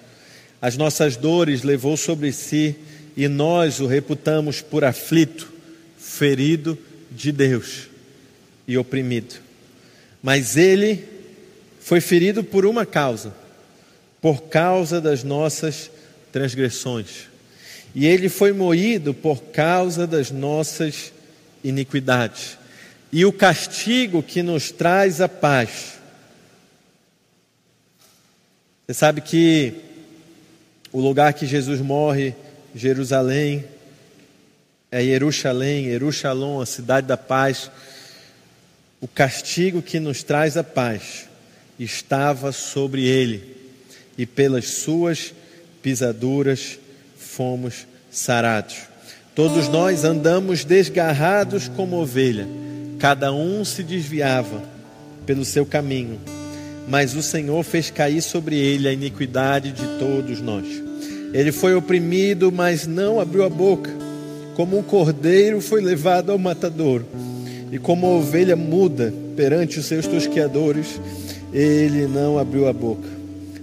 as 0.61 0.76
nossas 0.76 1.16
dores 1.16 1.62
levou 1.62 1.97
sobre 1.97 2.32
si, 2.32 2.76
e 3.16 3.28
nós 3.28 3.80
o 3.80 3.86
reputamos 3.86 4.61
por 4.61 4.84
aflito, 4.84 5.53
ferido 5.99 6.78
de 7.11 7.32
Deus 7.32 7.88
e 8.66 8.76
oprimido. 8.78 9.36
Mas 10.22 10.57
Ele 10.57 11.05
foi 11.80 12.01
ferido 12.01 12.45
por 12.45 12.66
uma 12.66 12.84
causa, 12.84 13.34
por 14.20 14.43
causa 14.43 15.01
das 15.01 15.24
nossas 15.24 15.91
transgressões 16.30 17.30
e 17.95 18.07
ele 18.07 18.28
foi 18.28 18.53
moído 18.53 19.12
por 19.12 19.43
causa 19.45 20.07
das 20.07 20.30
nossas 20.30 21.12
iniquidades. 21.62 22.59
E 23.12 23.24
o 23.24 23.32
castigo 23.32 24.22
que 24.22 24.43
nos 24.43 24.70
traz 24.70 25.20
a 25.20 25.28
paz. 25.28 25.99
Você 28.86 28.95
sabe 28.95 29.20
que 29.20 29.74
o 30.93 31.01
lugar 31.01 31.34
que 31.34 31.47
Jesus 31.47 31.80
morre, 31.80 32.34
Jerusalém, 32.74 33.64
é 34.91 35.03
Jerusalém, 35.03 35.84
Jerusalém, 35.84 36.62
a 36.62 36.66
cidade 36.66 37.07
da 37.07 37.16
paz. 37.16 37.70
O 39.01 39.09
castigo 39.09 39.80
que 39.82 40.01
nos 40.01 40.22
traz 40.22 40.57
a 40.57 40.64
paz 40.64 41.28
estava 41.78 42.53
sobre 42.53 43.07
ele, 43.07 43.57
e 44.18 44.26
pelas 44.26 44.66
suas 44.66 45.32
pisaduras 45.80 46.80
fomos 47.31 47.87
sarados. 48.11 48.76
Todos 49.35 49.68
nós 49.68 50.05
andamos 50.05 50.64
desgarrados 50.64 51.68
como 51.68 51.97
ovelha, 51.97 52.47
cada 52.99 53.33
um 53.33 53.64
se 53.64 53.83
desviava 53.83 54.62
pelo 55.24 55.45
seu 55.45 55.64
caminho, 55.64 56.18
mas 56.89 57.14
o 57.14 57.22
Senhor 57.22 57.62
fez 57.62 57.91
cair 57.91 58.20
sobre 58.20 58.57
ele 58.57 58.89
a 58.89 58.93
iniquidade 58.93 59.70
de 59.70 59.87
todos 59.99 60.41
nós. 60.41 60.66
Ele 61.33 61.53
foi 61.53 61.74
oprimido, 61.74 62.51
mas 62.51 62.87
não 62.87 63.20
abriu 63.20 63.45
a 63.45 63.49
boca. 63.49 63.91
Como 64.57 64.76
um 64.76 64.83
cordeiro 64.83 65.61
foi 65.61 65.81
levado 65.81 66.33
ao 66.33 66.39
matador, 66.39 67.05
e 67.70 67.78
como 67.78 68.09
uma 68.09 68.18
ovelha 68.18 68.57
muda 68.57 69.14
perante 69.37 69.78
os 69.78 69.87
seus 69.87 70.07
tosqueadores, 70.07 71.01
ele 71.53 72.09
não 72.09 72.37
abriu 72.37 72.66
a 72.66 72.72
boca. 72.72 73.09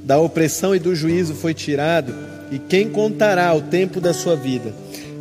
Da 0.03 0.17
opressão 0.17 0.73
e 0.73 0.79
do 0.79 0.95
juízo 0.95 1.35
foi 1.35 1.53
tirado 1.53 2.36
e 2.51 2.59
quem 2.59 2.89
contará 2.89 3.53
o 3.53 3.61
tempo 3.61 3.99
da 3.99 4.13
sua 4.13 4.35
vida? 4.35 4.73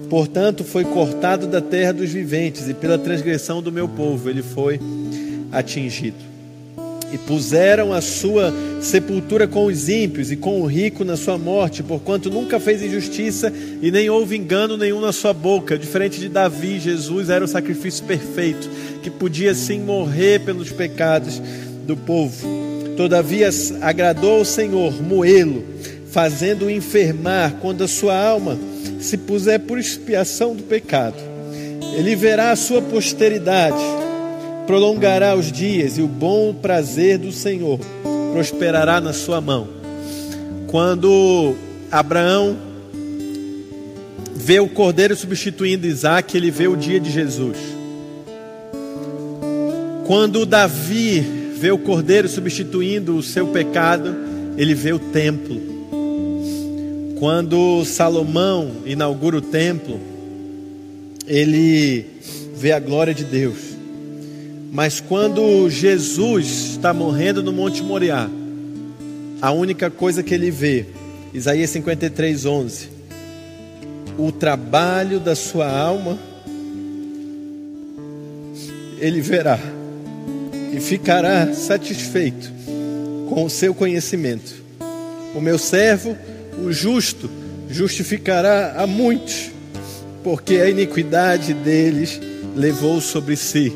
Portanto, 0.08 0.62
foi 0.62 0.84
cortado 0.84 1.46
da 1.46 1.60
terra 1.60 1.92
dos 1.92 2.10
viventes, 2.10 2.68
e 2.68 2.74
pela 2.74 2.96
transgressão 2.96 3.60
do 3.60 3.72
meu 3.72 3.88
povo 3.88 4.30
ele 4.30 4.42
foi 4.42 4.80
atingido. 5.50 6.36
E 7.12 7.18
puseram 7.18 7.92
a 7.92 8.00
sua 8.00 8.52
sepultura 8.80 9.46
com 9.46 9.66
os 9.66 9.88
ímpios 9.88 10.30
e 10.30 10.36
com 10.36 10.60
o 10.60 10.66
rico 10.66 11.04
na 11.04 11.16
sua 11.16 11.38
morte, 11.38 11.82
porquanto 11.82 12.30
nunca 12.30 12.58
fez 12.58 12.82
injustiça 12.82 13.52
e 13.80 13.90
nem 13.90 14.10
houve 14.10 14.36
engano 14.36 14.76
nenhum 14.76 15.00
na 15.00 15.12
sua 15.12 15.32
boca. 15.32 15.78
Diferente 15.78 16.20
de 16.20 16.28
Davi, 16.28 16.78
Jesus 16.78 17.30
era 17.30 17.44
o 17.44 17.48
sacrifício 17.48 18.04
perfeito, 18.04 18.68
que 19.02 19.10
podia 19.10 19.54
sim 19.54 19.80
morrer 19.80 20.40
pelos 20.40 20.70
pecados 20.70 21.40
do 21.86 21.96
povo. 21.96 22.46
Todavia 22.96 23.50
agradou 23.80 24.38
ao 24.38 24.44
Senhor 24.44 25.00
moê-lo 25.02 25.64
fazendo-o 26.16 26.70
enfermar 26.70 27.56
quando 27.60 27.84
a 27.84 27.86
sua 27.86 28.18
alma 28.18 28.56
se 28.98 29.18
puser 29.18 29.60
por 29.60 29.78
expiação 29.78 30.56
do 30.56 30.62
pecado. 30.62 31.16
Ele 31.94 32.16
verá 32.16 32.52
a 32.52 32.56
sua 32.56 32.80
posteridade, 32.80 33.76
prolongará 34.66 35.36
os 35.36 35.52
dias 35.52 35.98
e 35.98 36.00
o 36.00 36.08
bom 36.08 36.54
prazer 36.54 37.18
do 37.18 37.30
Senhor 37.30 37.78
prosperará 38.32 38.98
na 38.98 39.12
sua 39.12 39.42
mão. 39.42 39.68
Quando 40.68 41.54
Abraão 41.92 42.56
vê 44.34 44.58
o 44.58 44.70
cordeiro 44.70 45.14
substituindo 45.14 45.86
Isaac, 45.86 46.34
ele 46.34 46.50
vê 46.50 46.66
o 46.66 46.76
dia 46.76 46.98
de 46.98 47.10
Jesus. 47.10 47.58
Quando 50.06 50.46
Davi 50.46 51.20
vê 51.58 51.70
o 51.70 51.78
cordeiro 51.78 52.26
substituindo 52.26 53.18
o 53.18 53.22
seu 53.22 53.48
pecado, 53.48 54.16
ele 54.56 54.72
vê 54.72 54.94
o 54.94 54.98
templo. 54.98 55.75
Quando 57.18 57.82
Salomão 57.84 58.82
inaugura 58.84 59.38
o 59.38 59.40
templo, 59.40 59.98
ele 61.26 62.04
vê 62.54 62.72
a 62.72 62.78
glória 62.78 63.14
de 63.14 63.24
Deus. 63.24 63.56
Mas 64.70 65.00
quando 65.00 65.70
Jesus 65.70 66.72
está 66.72 66.92
morrendo 66.92 67.42
no 67.42 67.52
Monte 67.52 67.82
Moriá, 67.82 68.28
a 69.40 69.50
única 69.50 69.90
coisa 69.90 70.22
que 70.22 70.34
ele 70.34 70.50
vê, 70.50 70.84
Isaías 71.32 71.70
53, 71.70 72.44
11, 72.44 72.88
o 74.18 74.30
trabalho 74.30 75.18
da 75.18 75.34
sua 75.34 75.70
alma, 75.70 76.18
ele 78.98 79.22
verá 79.22 79.58
e 80.74 80.80
ficará 80.80 81.52
satisfeito 81.54 82.52
com 83.30 83.44
o 83.44 83.50
seu 83.50 83.74
conhecimento. 83.74 84.54
O 85.34 85.40
meu 85.40 85.58
servo, 85.58 86.16
o 86.62 86.72
justo, 86.72 87.28
justificará 87.68 88.74
a 88.80 88.86
muitos, 88.86 89.50
porque 90.22 90.56
a 90.56 90.68
iniquidade 90.68 91.52
deles 91.54 92.20
levou 92.54 93.00
sobre 93.00 93.36
si. 93.36 93.72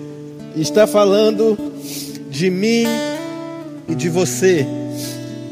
Está 0.57 0.87
falando 0.87 1.57
de 2.31 2.51
mim 2.51 2.85
e 3.89 3.95
de 3.95 4.09
você, 4.09 4.67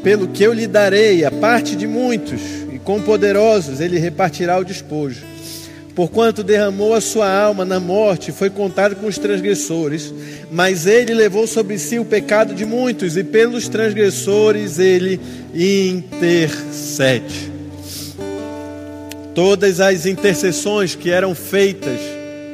pelo 0.03 0.27
que 0.29 0.43
eu 0.43 0.53
lhe 0.53 0.67
darei 0.67 1.23
a 1.23 1.31
parte 1.31 1.75
de 1.75 1.87
muitos, 1.87 2.41
e 2.73 2.79
com 2.79 3.01
poderosos 3.01 3.79
ele 3.79 3.99
repartirá 3.99 4.57
o 4.57 4.63
despojo. 4.63 5.23
Porquanto 5.99 6.43
derramou 6.43 6.93
a 6.93 7.01
sua 7.01 7.29
alma 7.29 7.65
na 7.65 7.77
morte, 7.77 8.31
foi 8.31 8.49
contado 8.49 8.95
com 8.95 9.05
os 9.05 9.17
transgressores, 9.17 10.13
mas 10.49 10.87
ele 10.87 11.13
levou 11.13 11.45
sobre 11.45 11.77
si 11.77 11.99
o 11.99 12.05
pecado 12.05 12.55
de 12.55 12.65
muitos, 12.65 13.17
e 13.17 13.23
pelos 13.25 13.67
transgressores 13.67 14.79
ele 14.79 15.19
intercede. 15.53 17.51
Todas 19.35 19.81
as 19.81 20.05
intercessões 20.05 20.95
que 20.95 21.09
eram 21.09 21.35
feitas 21.35 21.99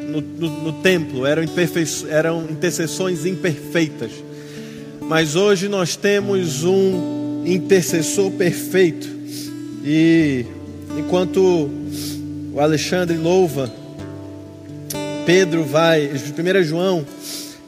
no, 0.10 0.22
no, 0.22 0.64
no 0.64 0.74
templo 0.82 1.24
eram, 1.24 1.44
eram 2.10 2.48
intercessões 2.50 3.28
imperfeitas, 3.28 4.10
mas 5.02 5.36
hoje 5.36 5.68
nós 5.68 5.96
temos 5.96 6.64
um 6.64 7.44
intercessor 7.46 8.32
perfeito, 8.32 9.08
e 9.84 10.48
enquanto 10.98 11.85
o 12.56 12.62
Alexandre 12.62 13.18
louva, 13.18 13.70
Pedro 15.26 15.66
vai, 15.66 16.08
1 16.08 16.64
João, 16.64 17.06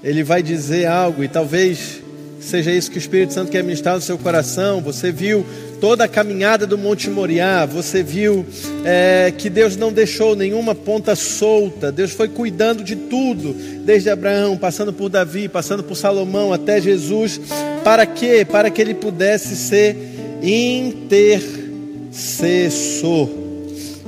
ele 0.02 0.24
vai 0.24 0.42
dizer 0.42 0.86
algo, 0.86 1.26
e 1.26 1.28
talvez 1.28 2.02
seja 2.40 2.72
isso 2.72 2.90
que 2.90 2.96
o 2.98 3.00
Espírito 3.00 3.34
Santo 3.34 3.52
quer 3.52 3.62
ministrar 3.64 3.96
no 3.96 4.02
seu 4.02 4.18
coração. 4.18 4.80
Você 4.80 5.12
viu 5.12 5.46
toda 5.82 6.06
a 6.06 6.08
caminhada 6.08 6.66
do 6.66 6.78
Monte 6.78 7.10
Moriá, 7.10 7.66
você 7.66 8.02
viu 8.02 8.46
é, 8.86 9.34
que 9.38 9.50
Deus 9.50 9.76
não 9.76 9.92
deixou 9.92 10.38
nenhuma 10.38 10.74
ponta 10.74 11.18
solta, 11.18 11.92
Deus 11.92 12.14
foi 12.14 12.30
cuidando 12.30 12.82
de 12.82 12.96
tudo, 12.96 13.54
desde 13.84 14.10
Abraão, 14.10 14.56
passando 14.56 14.94
por 14.94 15.10
Davi, 15.10 15.50
passando 15.50 15.84
por 15.84 15.96
Salomão 15.96 16.54
até 16.54 16.80
Jesus, 16.80 17.42
para 17.84 18.06
quê? 18.06 18.48
Para 18.50 18.70
que 18.70 18.82
ele 18.82 18.94
pudesse 18.94 19.54
ser 19.54 19.98
intercessor, 20.42 21.68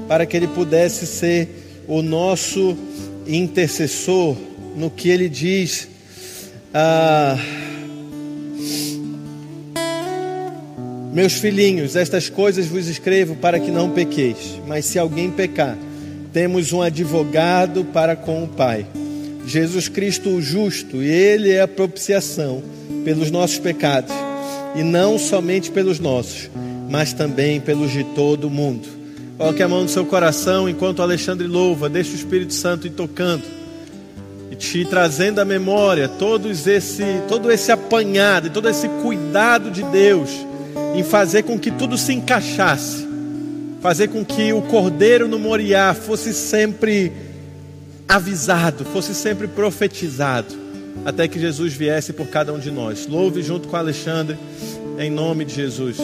para 0.09 0.25
que 0.25 0.35
ele 0.35 0.47
pudesse 0.47 1.05
ser 1.05 1.47
o 1.87 2.01
nosso 2.01 2.75
intercessor, 3.27 4.35
no 4.75 4.89
que 4.89 5.07
ele 5.07 5.29
diz. 5.29 5.87
Ah, 6.73 7.37
Meus 11.13 11.33
filhinhos, 11.33 11.95
estas 11.95 12.29
coisas 12.29 12.67
vos 12.67 12.87
escrevo 12.87 13.35
para 13.35 13.59
que 13.59 13.71
não 13.71 13.89
pequeis. 13.89 14.59
Mas 14.67 14.85
se 14.85 14.99
alguém 14.99 15.29
pecar, 15.29 15.77
temos 16.31 16.71
um 16.71 16.81
advogado 16.81 17.83
para 17.85 18.15
com 18.15 18.43
o 18.43 18.47
Pai, 18.47 18.85
Jesus 19.45 19.87
Cristo 19.87 20.29
o 20.29 20.41
justo, 20.41 21.01
e 21.01 21.07
Ele 21.07 21.51
é 21.51 21.61
a 21.61 21.67
propiciação 21.67 22.63
pelos 23.03 23.31
nossos 23.31 23.57
pecados, 23.57 24.13
e 24.75 24.83
não 24.83 25.17
somente 25.17 25.71
pelos 25.71 25.99
nossos, 25.99 26.49
mas 26.89 27.11
também 27.11 27.59
pelos 27.59 27.91
de 27.91 28.03
todo 28.03 28.45
o 28.45 28.51
mundo. 28.51 28.98
Coloque 29.39 29.63
a 29.63 29.69
mão 29.69 29.83
no 29.83 29.87
seu 29.87 30.05
coração 30.05 30.67
enquanto 30.67 31.01
Alexandre 31.01 31.47
louva, 31.47 31.87
deixa 31.87 32.11
o 32.11 32.15
Espírito 32.15 32.53
Santo 32.53 32.87
ir 32.87 32.89
tocando 32.89 33.41
e 34.51 34.55
te 34.57 34.83
trazendo 34.83 35.39
à 35.39 35.45
memória 35.45 36.09
todos 36.09 36.67
esse, 36.67 37.05
todo 37.29 37.49
esse 37.49 37.71
apanhado 37.71 38.47
e 38.47 38.49
todo 38.49 38.67
esse 38.67 38.89
cuidado 39.01 39.71
de 39.71 39.81
Deus 39.81 40.29
em 40.93 41.03
fazer 41.03 41.43
com 41.43 41.57
que 41.57 41.71
tudo 41.71 41.97
se 41.97 42.11
encaixasse, 42.11 43.07
fazer 43.79 44.09
com 44.09 44.25
que 44.25 44.51
o 44.51 44.61
cordeiro 44.61 45.25
no 45.25 45.39
Moriá 45.39 45.93
fosse 45.93 46.33
sempre 46.33 47.09
avisado, 48.09 48.83
fosse 48.83 49.15
sempre 49.15 49.47
profetizado, 49.47 50.53
até 51.05 51.29
que 51.29 51.39
Jesus 51.39 51.71
viesse 51.71 52.11
por 52.11 52.27
cada 52.27 52.51
um 52.51 52.59
de 52.59 52.71
nós. 52.71 53.07
Louve 53.07 53.41
junto 53.41 53.69
com 53.69 53.77
Alexandre, 53.77 54.37
em 54.97 55.09
nome 55.09 55.45
de 55.45 55.55
Jesus. 55.55 55.95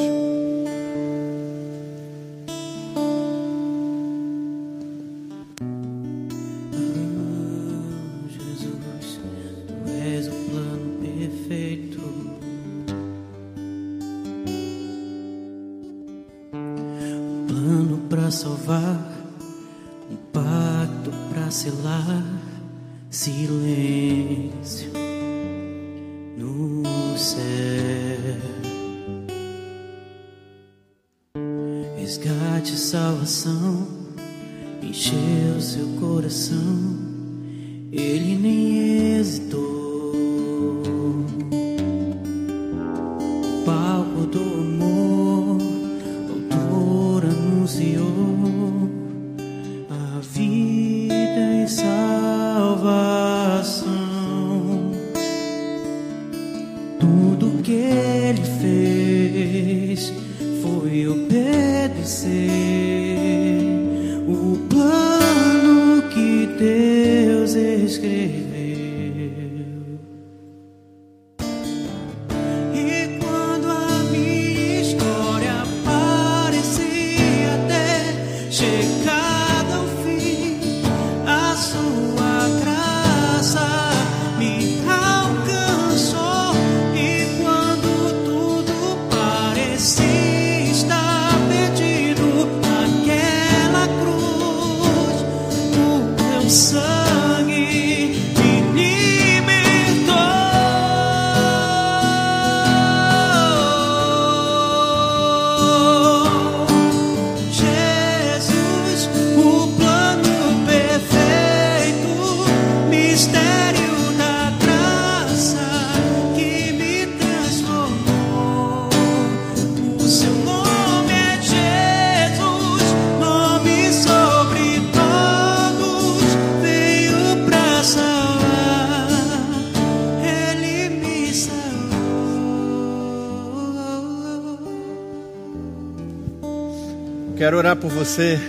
Quero 137.45 137.57
orar 137.57 137.75
por 137.75 137.91
você, 137.91 138.39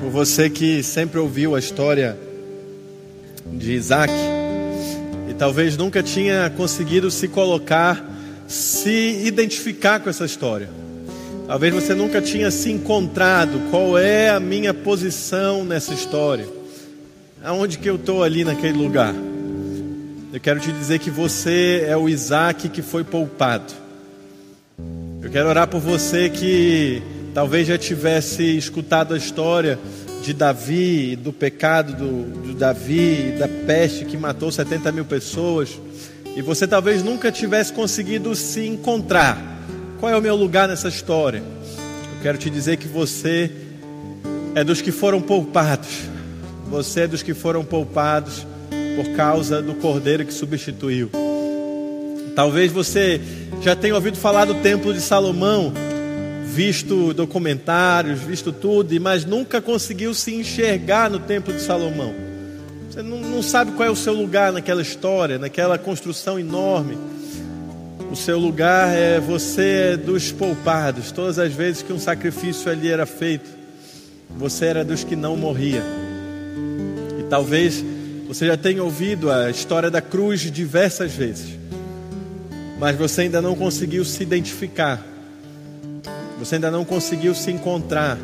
por 0.00 0.08
você 0.08 0.48
que 0.48 0.82
sempre 0.82 1.18
ouviu 1.18 1.54
a 1.54 1.58
história 1.58 2.18
de 3.52 3.72
Isaac 3.72 4.10
e 5.28 5.34
talvez 5.34 5.76
nunca 5.76 6.02
tinha 6.02 6.48
conseguido 6.56 7.10
se 7.10 7.28
colocar, 7.28 8.02
se 8.48 9.20
identificar 9.26 10.00
com 10.00 10.08
essa 10.08 10.24
história. 10.24 10.70
Talvez 11.46 11.74
você 11.74 11.94
nunca 11.94 12.22
tinha 12.22 12.50
se 12.50 12.72
encontrado 12.72 13.60
qual 13.70 13.98
é 13.98 14.30
a 14.30 14.40
minha 14.40 14.72
posição 14.72 15.62
nessa 15.62 15.92
história. 15.92 16.48
Aonde 17.44 17.76
que 17.76 17.90
eu 17.90 17.96
estou 17.96 18.22
ali 18.22 18.42
naquele 18.42 18.78
lugar? 18.78 19.14
Eu 20.32 20.40
quero 20.40 20.60
te 20.60 20.72
dizer 20.72 20.98
que 20.98 21.10
você 21.10 21.84
é 21.86 21.94
o 21.94 22.08
Isaac 22.08 22.70
que 22.70 22.80
foi 22.80 23.04
poupado. 23.04 23.70
Eu 25.20 25.28
quero 25.28 25.46
orar 25.46 25.68
por 25.68 25.82
você 25.82 26.30
que 26.30 27.02
talvez 27.34 27.66
já 27.66 27.78
tivesse 27.78 28.56
escutado 28.56 29.14
a 29.14 29.16
história 29.16 29.78
de 30.22 30.34
Davi, 30.34 31.16
do 31.16 31.32
pecado 31.32 31.94
do, 31.94 32.48
do 32.48 32.54
Davi, 32.54 33.34
da 33.38 33.48
peste 33.48 34.04
que 34.04 34.16
matou 34.16 34.50
70 34.50 34.92
mil 34.92 35.04
pessoas, 35.04 35.78
e 36.36 36.42
você 36.42 36.66
talvez 36.66 37.02
nunca 37.02 37.32
tivesse 37.32 37.72
conseguido 37.72 38.34
se 38.34 38.66
encontrar. 38.66 39.38
Qual 39.98 40.12
é 40.12 40.16
o 40.16 40.22
meu 40.22 40.36
lugar 40.36 40.68
nessa 40.68 40.88
história? 40.88 41.38
Eu 41.38 42.22
quero 42.22 42.38
te 42.38 42.50
dizer 42.50 42.76
que 42.76 42.86
você 42.86 43.50
é 44.54 44.62
dos 44.62 44.80
que 44.80 44.92
foram 44.92 45.20
poupados. 45.20 45.88
Você 46.70 47.00
é 47.00 47.06
dos 47.06 47.22
que 47.22 47.34
foram 47.34 47.64
poupados 47.64 48.46
por 48.96 49.16
causa 49.16 49.60
do 49.60 49.74
cordeiro 49.74 50.24
que 50.24 50.32
substituiu. 50.32 51.10
Talvez 52.34 52.70
você 52.70 53.20
já 53.62 53.74
tenha 53.74 53.94
ouvido 53.94 54.16
falar 54.16 54.44
do 54.44 54.54
templo 54.56 54.94
de 54.94 55.00
Salomão, 55.00 55.72
visto 56.50 57.14
documentários, 57.14 58.20
visto 58.20 58.52
tudo, 58.52 59.00
mas 59.00 59.24
nunca 59.24 59.60
conseguiu 59.60 60.12
se 60.12 60.34
enxergar 60.34 61.08
no 61.08 61.20
Templo 61.20 61.54
de 61.54 61.62
Salomão. 61.62 62.12
Você 62.90 63.02
não, 63.02 63.20
não 63.20 63.42
sabe 63.42 63.70
qual 63.72 63.88
é 63.88 63.90
o 63.90 63.96
seu 63.96 64.12
lugar 64.12 64.52
naquela 64.52 64.82
história, 64.82 65.38
naquela 65.38 65.78
construção 65.78 66.40
enorme. 66.40 66.98
O 68.10 68.16
seu 68.16 68.36
lugar 68.36 68.96
é 68.96 69.20
você 69.20 69.96
dos 69.96 70.32
poupados. 70.32 71.12
Todas 71.12 71.38
as 71.38 71.52
vezes 71.52 71.82
que 71.82 71.92
um 71.92 72.00
sacrifício 72.00 72.68
ali 72.68 72.88
era 72.88 73.06
feito, 73.06 73.48
você 74.36 74.66
era 74.66 74.84
dos 74.84 75.04
que 75.04 75.14
não 75.14 75.36
morria. 75.36 75.84
E 77.20 77.22
talvez 77.30 77.84
você 78.26 78.46
já 78.46 78.56
tenha 78.56 78.82
ouvido 78.82 79.30
a 79.30 79.50
história 79.50 79.88
da 79.90 80.00
cruz 80.00 80.40
diversas 80.50 81.12
vezes, 81.12 81.56
mas 82.78 82.96
você 82.96 83.22
ainda 83.22 83.40
não 83.40 83.54
conseguiu 83.54 84.04
se 84.04 84.22
identificar 84.22 85.09
você 86.40 86.54
ainda 86.54 86.70
não 86.70 86.86
conseguiu 86.86 87.34
se 87.34 87.50
encontrar. 87.50 88.18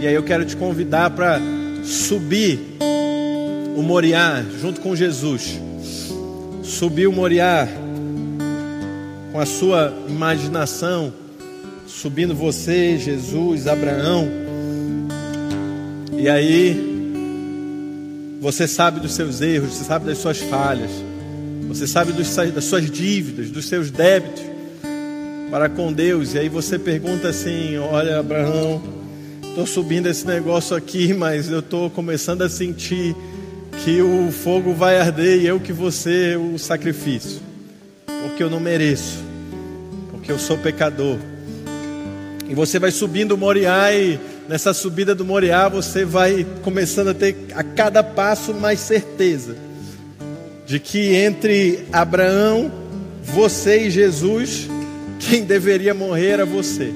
E 0.00 0.06
aí 0.06 0.14
eu 0.14 0.22
quero 0.22 0.44
te 0.44 0.56
convidar 0.56 1.10
para 1.10 1.40
subir 1.82 2.76
o 3.76 3.82
Moriá 3.82 4.44
junto 4.60 4.80
com 4.80 4.94
Jesus. 4.94 5.60
Subir 6.62 7.08
o 7.08 7.12
Moriá 7.12 7.66
com 9.32 9.40
a 9.40 9.44
sua 9.44 9.92
imaginação, 10.08 11.12
subindo 11.88 12.32
você, 12.32 12.96
Jesus, 12.96 13.66
Abraão. 13.66 14.28
E 16.16 16.28
aí 16.28 16.80
você 18.40 18.68
sabe 18.68 19.00
dos 19.00 19.14
seus 19.14 19.40
erros, 19.40 19.74
você 19.74 19.84
sabe 19.84 20.06
das 20.06 20.18
suas 20.18 20.38
falhas, 20.38 20.92
você 21.66 21.88
sabe 21.88 22.12
dos, 22.12 22.36
das 22.36 22.64
suas 22.64 22.88
dívidas, 22.88 23.50
dos 23.50 23.66
seus 23.66 23.90
débitos 23.90 24.55
para 25.50 25.68
com 25.68 25.92
Deus. 25.92 26.34
E 26.34 26.38
aí 26.38 26.48
você 26.48 26.78
pergunta 26.78 27.28
assim: 27.28 27.76
Olha, 27.78 28.18
Abraão, 28.18 28.82
estou 29.42 29.66
subindo 29.66 30.06
esse 30.06 30.26
negócio 30.26 30.76
aqui, 30.76 31.12
mas 31.14 31.50
eu 31.50 31.60
estou 31.60 31.90
começando 31.90 32.42
a 32.42 32.48
sentir 32.48 33.14
que 33.84 34.00
o 34.00 34.30
fogo 34.32 34.74
vai 34.74 34.98
arder 34.98 35.40
e 35.40 35.46
eu 35.46 35.60
que 35.60 35.72
você 35.72 36.36
o 36.36 36.58
sacrifício, 36.58 37.40
porque 38.22 38.42
eu 38.42 38.50
não 38.50 38.58
mereço, 38.58 39.18
porque 40.10 40.32
eu 40.32 40.38
sou 40.38 40.56
pecador. 40.58 41.18
E 42.48 42.54
você 42.54 42.78
vai 42.78 42.90
subindo 42.90 43.32
o 43.32 43.38
Moriá 43.38 43.92
e 43.92 44.18
nessa 44.48 44.72
subida 44.72 45.14
do 45.14 45.24
Moriá 45.24 45.68
você 45.68 46.04
vai 46.04 46.46
começando 46.62 47.08
a 47.08 47.14
ter 47.14 47.36
a 47.54 47.62
cada 47.62 48.02
passo 48.02 48.54
mais 48.54 48.78
certeza 48.80 49.56
de 50.64 50.80
que 50.80 51.14
entre 51.14 51.84
Abraão, 51.92 52.72
você 53.22 53.86
e 53.86 53.90
Jesus 53.90 54.68
quem 55.28 55.44
deveria 55.44 55.92
morrer 55.92 56.28
era 56.28 56.46
você. 56.46 56.92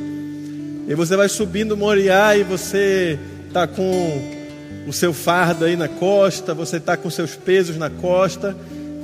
E 0.89 0.95
você 0.95 1.17
vai 1.17 1.29
subindo 1.29 1.77
Moriá 1.77 2.37
e 2.37 2.43
você 2.43 3.19
está 3.49 3.67
com 3.67 4.41
o 4.87 4.93
seu 4.93 5.13
fardo 5.13 5.65
aí 5.65 5.77
na 5.77 5.89
costa, 5.89 6.55
você 6.55 6.77
está 6.77 6.97
com 6.97 7.11
seus 7.11 7.35
pesos 7.35 7.77
na 7.77 7.91
costa 7.91 8.57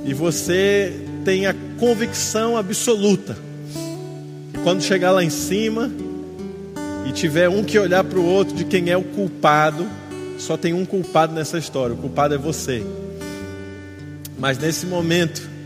e 0.05 0.13
você 0.13 0.93
tem 1.23 1.45
a 1.45 1.55
convicção 1.77 2.57
absoluta 2.57 3.37
que 4.53 4.63
quando 4.63 4.81
chegar 4.81 5.11
lá 5.11 5.23
em 5.23 5.29
cima 5.29 5.91
e 7.07 7.11
tiver 7.11 7.47
um 7.47 7.63
que 7.63 7.77
olhar 7.77 8.03
para 8.03 8.19
o 8.19 8.25
outro 8.25 8.55
de 8.55 8.65
quem 8.65 8.89
é 8.89 8.97
o 8.97 9.03
culpado, 9.03 9.87
só 10.37 10.57
tem 10.57 10.73
um 10.73 10.85
culpado 10.85 11.33
nessa 11.33 11.57
história, 11.57 11.93
o 11.93 11.97
culpado 11.97 12.33
é 12.33 12.37
você. 12.37 12.83
Mas 14.37 14.57
nesse 14.57 14.85
momento, 14.85 15.56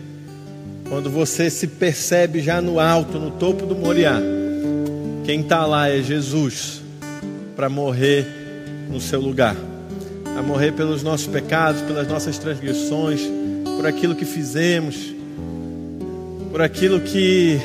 quando 0.92 1.10
você 1.10 1.50
se 1.50 1.68
percebe 1.68 2.42
já 2.42 2.62
no 2.62 2.78
alto, 2.78 3.18
no 3.18 3.32
topo 3.32 3.66
do 3.66 3.74
Moriá, 3.74 4.20
quem 5.24 5.40
está 5.40 5.66
lá 5.66 5.88
é 5.88 6.02
Jesus 6.02 6.82
para 7.56 7.70
morrer 7.70 8.28
no 8.90 9.00
seu 9.00 9.22
lugar, 9.22 9.56
a 10.38 10.42
morrer 10.42 10.74
pelos 10.74 11.02
nossos 11.02 11.28
pecados, 11.28 11.82
pelas 11.84 12.10
nossas 12.10 12.38
transgressões, 12.38 13.22
por 13.78 13.88
aquilo 13.88 14.14
que 14.14 14.26
fizemos, 14.26 15.16
por 16.52 16.62
aquilo 16.62 17.00
que 17.00 17.58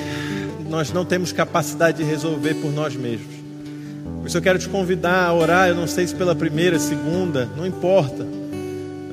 nós 0.70 0.92
não 0.92 1.04
temos 1.04 1.32
capacidade 1.32 1.98
de 1.98 2.04
resolver 2.04 2.54
por 2.54 2.72
nós 2.72 2.94
mesmos. 2.94 3.34
Por 4.20 4.28
isso 4.28 4.38
eu 4.38 4.42
quero 4.42 4.60
te 4.60 4.68
convidar 4.68 5.26
a 5.26 5.34
orar, 5.34 5.68
eu 5.68 5.74
não 5.74 5.88
sei 5.88 6.06
se 6.06 6.14
pela 6.14 6.36
primeira, 6.36 6.78
segunda, 6.78 7.48
não 7.56 7.66
importa. 7.66 8.24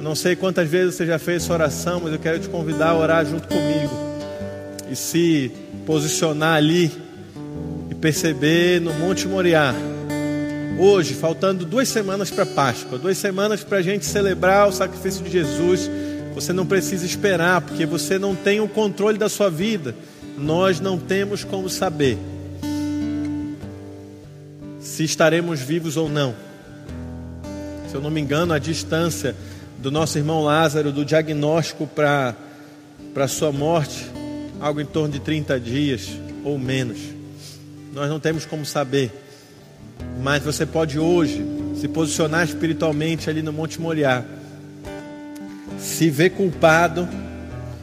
Não 0.03 0.15
sei 0.15 0.35
quantas 0.35 0.67
vezes 0.67 0.95
você 0.95 1.05
já 1.05 1.17
fez 1.17 1.43
essa 1.43 1.53
oração, 1.53 2.01
mas 2.03 2.11
eu 2.11 2.19
quero 2.19 2.37
te 2.37 2.49
convidar 2.49 2.89
a 2.89 2.97
orar 2.97 3.25
junto 3.25 3.47
comigo 3.47 3.93
e 4.91 4.97
se 4.97 5.49
posicionar 5.85 6.57
ali 6.57 6.91
e 7.89 7.95
perceber 7.95 8.81
no 8.81 8.93
Monte 8.95 9.29
Moriá. 9.29 9.73
Hoje, 10.77 11.13
faltando 11.13 11.65
duas 11.65 11.87
semanas 11.87 12.29
para 12.29 12.45
Páscoa, 12.45 12.99
duas 12.99 13.17
semanas 13.17 13.63
para 13.63 13.77
a 13.77 13.81
gente 13.81 14.05
celebrar 14.05 14.67
o 14.67 14.73
sacrifício 14.73 15.23
de 15.23 15.31
Jesus. 15.31 15.89
Você 16.35 16.51
não 16.51 16.65
precisa 16.65 17.05
esperar, 17.05 17.61
porque 17.61 17.85
você 17.85 18.19
não 18.19 18.35
tem 18.35 18.59
o 18.59 18.67
controle 18.67 19.17
da 19.17 19.29
sua 19.29 19.49
vida. 19.49 19.95
Nós 20.37 20.81
não 20.81 20.97
temos 20.99 21.45
como 21.45 21.69
saber 21.69 22.17
se 24.81 25.05
estaremos 25.05 25.61
vivos 25.61 25.95
ou 25.95 26.09
não. 26.09 26.35
Se 27.89 27.95
eu 27.95 28.01
não 28.01 28.11
me 28.11 28.19
engano, 28.19 28.51
a 28.51 28.59
distância 28.59 29.33
do 29.83 29.91
nosso 29.91 30.17
irmão 30.17 30.41
Lázaro, 30.41 30.93
do 30.93 31.03
diagnóstico 31.03 31.85
para 31.85 32.33
a 33.17 33.27
sua 33.27 33.51
morte, 33.51 34.09
algo 34.61 34.79
em 34.79 34.85
torno 34.85 35.09
de 35.09 35.19
30 35.19 35.59
dias 35.59 36.07
ou 36.45 36.57
menos. 36.57 36.99
Nós 37.93 38.09
não 38.09 38.17
temos 38.17 38.45
como 38.45 38.65
saber, 38.65 39.11
mas 40.21 40.41
você 40.41 40.65
pode 40.65 40.97
hoje 40.97 41.45
se 41.75 41.89
posicionar 41.89 42.45
espiritualmente 42.45 43.29
ali 43.29 43.41
no 43.41 43.51
Monte 43.51 43.81
Moriá, 43.81 44.23
se 45.77 46.09
ver 46.09 46.29
culpado, 46.29 47.05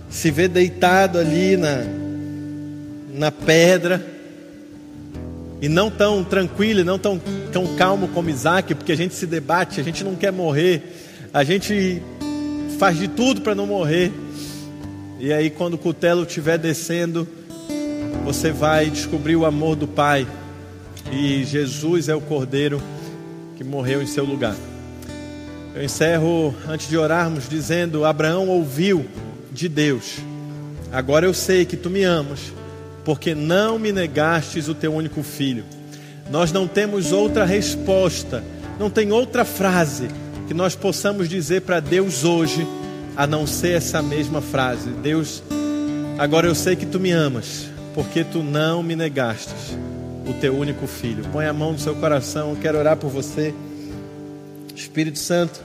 se 0.09 0.31
ver 0.31 0.49
deitado 0.49 1.19
ali 1.19 1.59
na, 1.59 1.85
na 3.13 3.31
pedra, 3.31 4.03
e 5.61 5.69
não 5.69 5.91
tão 5.91 6.25
tranquilo, 6.25 6.83
não 6.83 6.99
tão, 6.99 7.21
tão 7.53 7.77
calmo 7.77 8.09
como 8.09 8.31
Isaac, 8.31 8.75
porque 8.75 8.93
a 8.93 8.97
gente 8.97 9.15
se 9.15 9.27
debate, 9.27 9.83
a 9.83 9.85
gente 9.85 10.03
não 10.03 10.15
quer 10.15 10.33
morrer, 10.33 11.10
a 11.33 11.45
gente 11.45 12.03
faz 12.79 12.99
de 12.99 13.07
tudo 13.07 13.41
para 13.41 13.55
não 13.55 13.67
morrer. 13.67 14.13
E 15.19 15.33
aí, 15.33 15.51
quando 15.51 15.75
o 15.75 15.79
cutelo 15.79 16.25
estiver 16.25 16.59
descendo, 16.59 17.27
você 18.25 18.51
vai 18.51 18.91
descobrir 18.91 19.37
o 19.37 19.47
amor 19.47 19.77
do 19.77 19.87
Pai. 19.87 20.27
E 21.13 21.45
Jesus 21.45 22.09
é 22.09 22.15
o 22.15 22.21
Cordeiro 22.21 22.83
que 23.57 23.63
morreu 23.63 24.03
em 24.03 24.07
seu 24.07 24.25
lugar. 24.25 24.57
Eu 25.75 25.85
encerro 25.85 26.55
antes 26.69 26.89
de 26.89 26.97
orarmos 26.97 27.49
dizendo: 27.49 28.05
Abraão 28.05 28.49
ouviu 28.49 29.07
de 29.53 29.69
Deus. 29.69 30.19
Agora 30.93 31.27
eu 31.27 31.35
sei 31.35 31.65
que 31.65 31.77
tu 31.77 31.89
me 31.89 32.03
amas, 32.03 32.53
porque 33.05 33.35
não 33.35 33.79
me 33.79 33.93
negastes 33.93 34.69
o 34.69 34.75
teu 34.75 34.93
único 34.93 35.23
filho. 35.23 35.65
Nós 36.29 36.51
não 36.51 36.67
temos 36.67 37.13
outra 37.13 37.45
resposta, 37.45 38.43
não 38.79 38.91
tem 38.91 39.13
outra 39.13 39.45
frase 39.45 40.09
que 40.51 40.55
nós 40.55 40.75
possamos 40.75 41.29
dizer 41.29 41.61
para 41.61 41.79
Deus 41.79 42.25
hoje 42.25 42.67
a 43.17 43.25
não 43.25 43.47
ser 43.47 43.77
essa 43.77 44.03
mesma 44.03 44.41
frase: 44.41 44.91
Deus, 45.01 45.45
agora 46.19 46.49
eu 46.49 46.57
sei 46.57 46.75
que 46.75 46.85
tu 46.85 46.99
me 46.99 47.13
amas, 47.13 47.69
porque 47.95 48.25
tu 48.25 48.43
não 48.43 48.83
me 48.83 48.97
negastes 48.97 49.79
o 50.29 50.33
teu 50.41 50.53
único 50.57 50.89
filho. 50.89 51.23
Põe 51.31 51.47
a 51.47 51.53
mão 51.53 51.75
no 51.75 51.79
seu 51.79 51.95
coração, 51.95 52.57
quero 52.61 52.79
orar 52.79 52.97
por 52.97 53.11
você. 53.11 53.55
Espírito 54.75 55.21
Santo, 55.21 55.61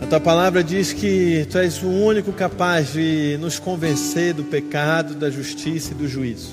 a 0.00 0.06
tua 0.06 0.18
palavra 0.18 0.64
diz 0.64 0.92
que 0.92 1.46
tu 1.48 1.58
és 1.58 1.80
o 1.80 1.86
único 1.86 2.32
capaz 2.32 2.94
de 2.94 3.38
nos 3.40 3.60
convencer 3.60 4.34
do 4.34 4.42
pecado, 4.42 5.14
da 5.14 5.30
justiça 5.30 5.92
e 5.92 5.94
do 5.94 6.08
juízo. 6.08 6.50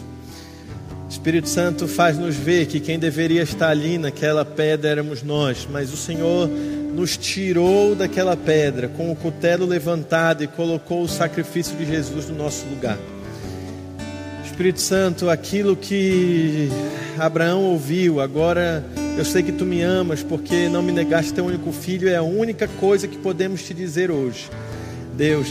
Espírito 1.10 1.50
Santo 1.50 1.88
faz-nos 1.88 2.36
ver 2.36 2.68
que 2.68 2.80
quem 2.80 3.00
deveria 3.00 3.42
estar 3.42 3.70
ali 3.70 3.98
naquela 3.98 4.46
pedra 4.46 4.92
éramos 4.92 5.24
nós, 5.24 5.68
mas 5.70 5.92
o 5.92 5.98
Senhor 5.98 6.48
nos 6.94 7.18
tirou 7.18 7.96
daquela 7.96 8.36
pedra 8.36 8.88
com 8.88 9.12
o 9.12 9.16
cutelo 9.16 9.66
levantado 9.66 10.44
e 10.44 10.48
colocou 10.48 11.04
o 11.04 11.08
sacrifício 11.08 11.76
de 11.78 11.86
Jesus 11.86 12.30
no 12.30 12.36
nosso 12.36 12.66
lugar. 12.68 12.98
Espírito 14.46 14.82
Santo, 14.82 15.30
aquilo 15.30 15.76
que 15.76 16.70
Abraão 17.18 17.64
ouviu, 17.64 18.20
agora 18.20 18.86
eu 19.18 19.26
sei 19.26 19.42
que 19.42 19.52
tu 19.52 19.66
me 19.66 19.82
amas 19.82 20.22
porque 20.22 20.70
não 20.70 20.84
me 20.84 20.92
negaste 20.92 21.34
teu 21.34 21.46
único 21.46 21.72
filho, 21.72 22.08
é 22.08 22.18
a 22.18 22.22
única 22.22 22.68
coisa 22.68 23.08
que 23.08 23.18
podemos 23.18 23.64
te 23.64 23.74
dizer 23.74 24.12
hoje. 24.12 24.50
Deus, 25.16 25.48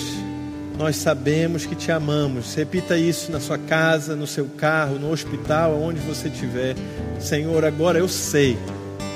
nós 0.79 0.97
sabemos 0.97 1.67
que 1.67 1.75
te 1.75 1.91
amamos. 1.91 2.55
Repita 2.55 2.97
isso 2.97 3.33
na 3.33 3.41
sua 3.41 3.59
casa, 3.59 4.15
no 4.15 4.27
seu 4.27 4.47
carro, 4.47 4.99
no 4.99 5.11
hospital, 5.11 5.73
aonde 5.73 6.01
você 6.01 6.29
estiver. 6.29 6.77
Senhor, 7.19 7.65
agora 7.65 7.99
eu 7.99 8.09
sei 8.09 8.57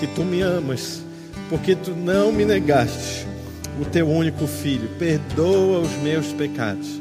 que 0.01 0.07
tu 0.09 0.25
me 0.25 0.43
amas 0.43 1.04
porque 1.49 1.75
tu 1.75 1.93
não 1.93 2.33
me 2.33 2.45
negaste 2.45 3.27
o 3.81 3.85
teu 3.85 4.09
único 4.09 4.47
filho. 4.47 4.89
Perdoa 4.99 5.81
os 5.81 5.93
meus 6.03 6.27
pecados. 6.33 7.01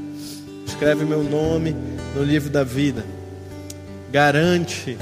Escreve 0.65 1.05
meu 1.05 1.23
nome 1.23 1.75
no 2.15 2.23
livro 2.23 2.49
da 2.49 2.63
vida. 2.63 3.05
Garante 4.11 4.97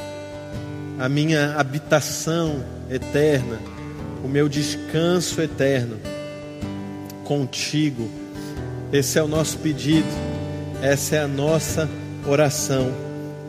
a 1.00 1.10
minha 1.10 1.56
habitação 1.56 2.64
eterna, 2.90 3.58
o 4.24 4.28
meu 4.28 4.48
descanso 4.48 5.42
eterno 5.42 5.98
contigo. 7.24 8.10
Esse 8.92 9.18
é 9.18 9.24
o 9.24 9.28
nosso 9.28 9.58
pedido, 9.58 10.08
essa 10.82 11.16
é 11.16 11.20
a 11.20 11.28
nossa 11.28 11.90
oração, 12.28 12.92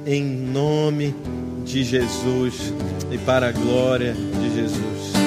em 0.07 0.25
nome 0.25 1.15
de 1.65 1.85
Jesus 1.85 2.73
e 3.11 3.19
para 3.19 3.49
a 3.49 3.53
glória 3.53 4.15
de 4.15 4.55
Jesus. 4.55 5.22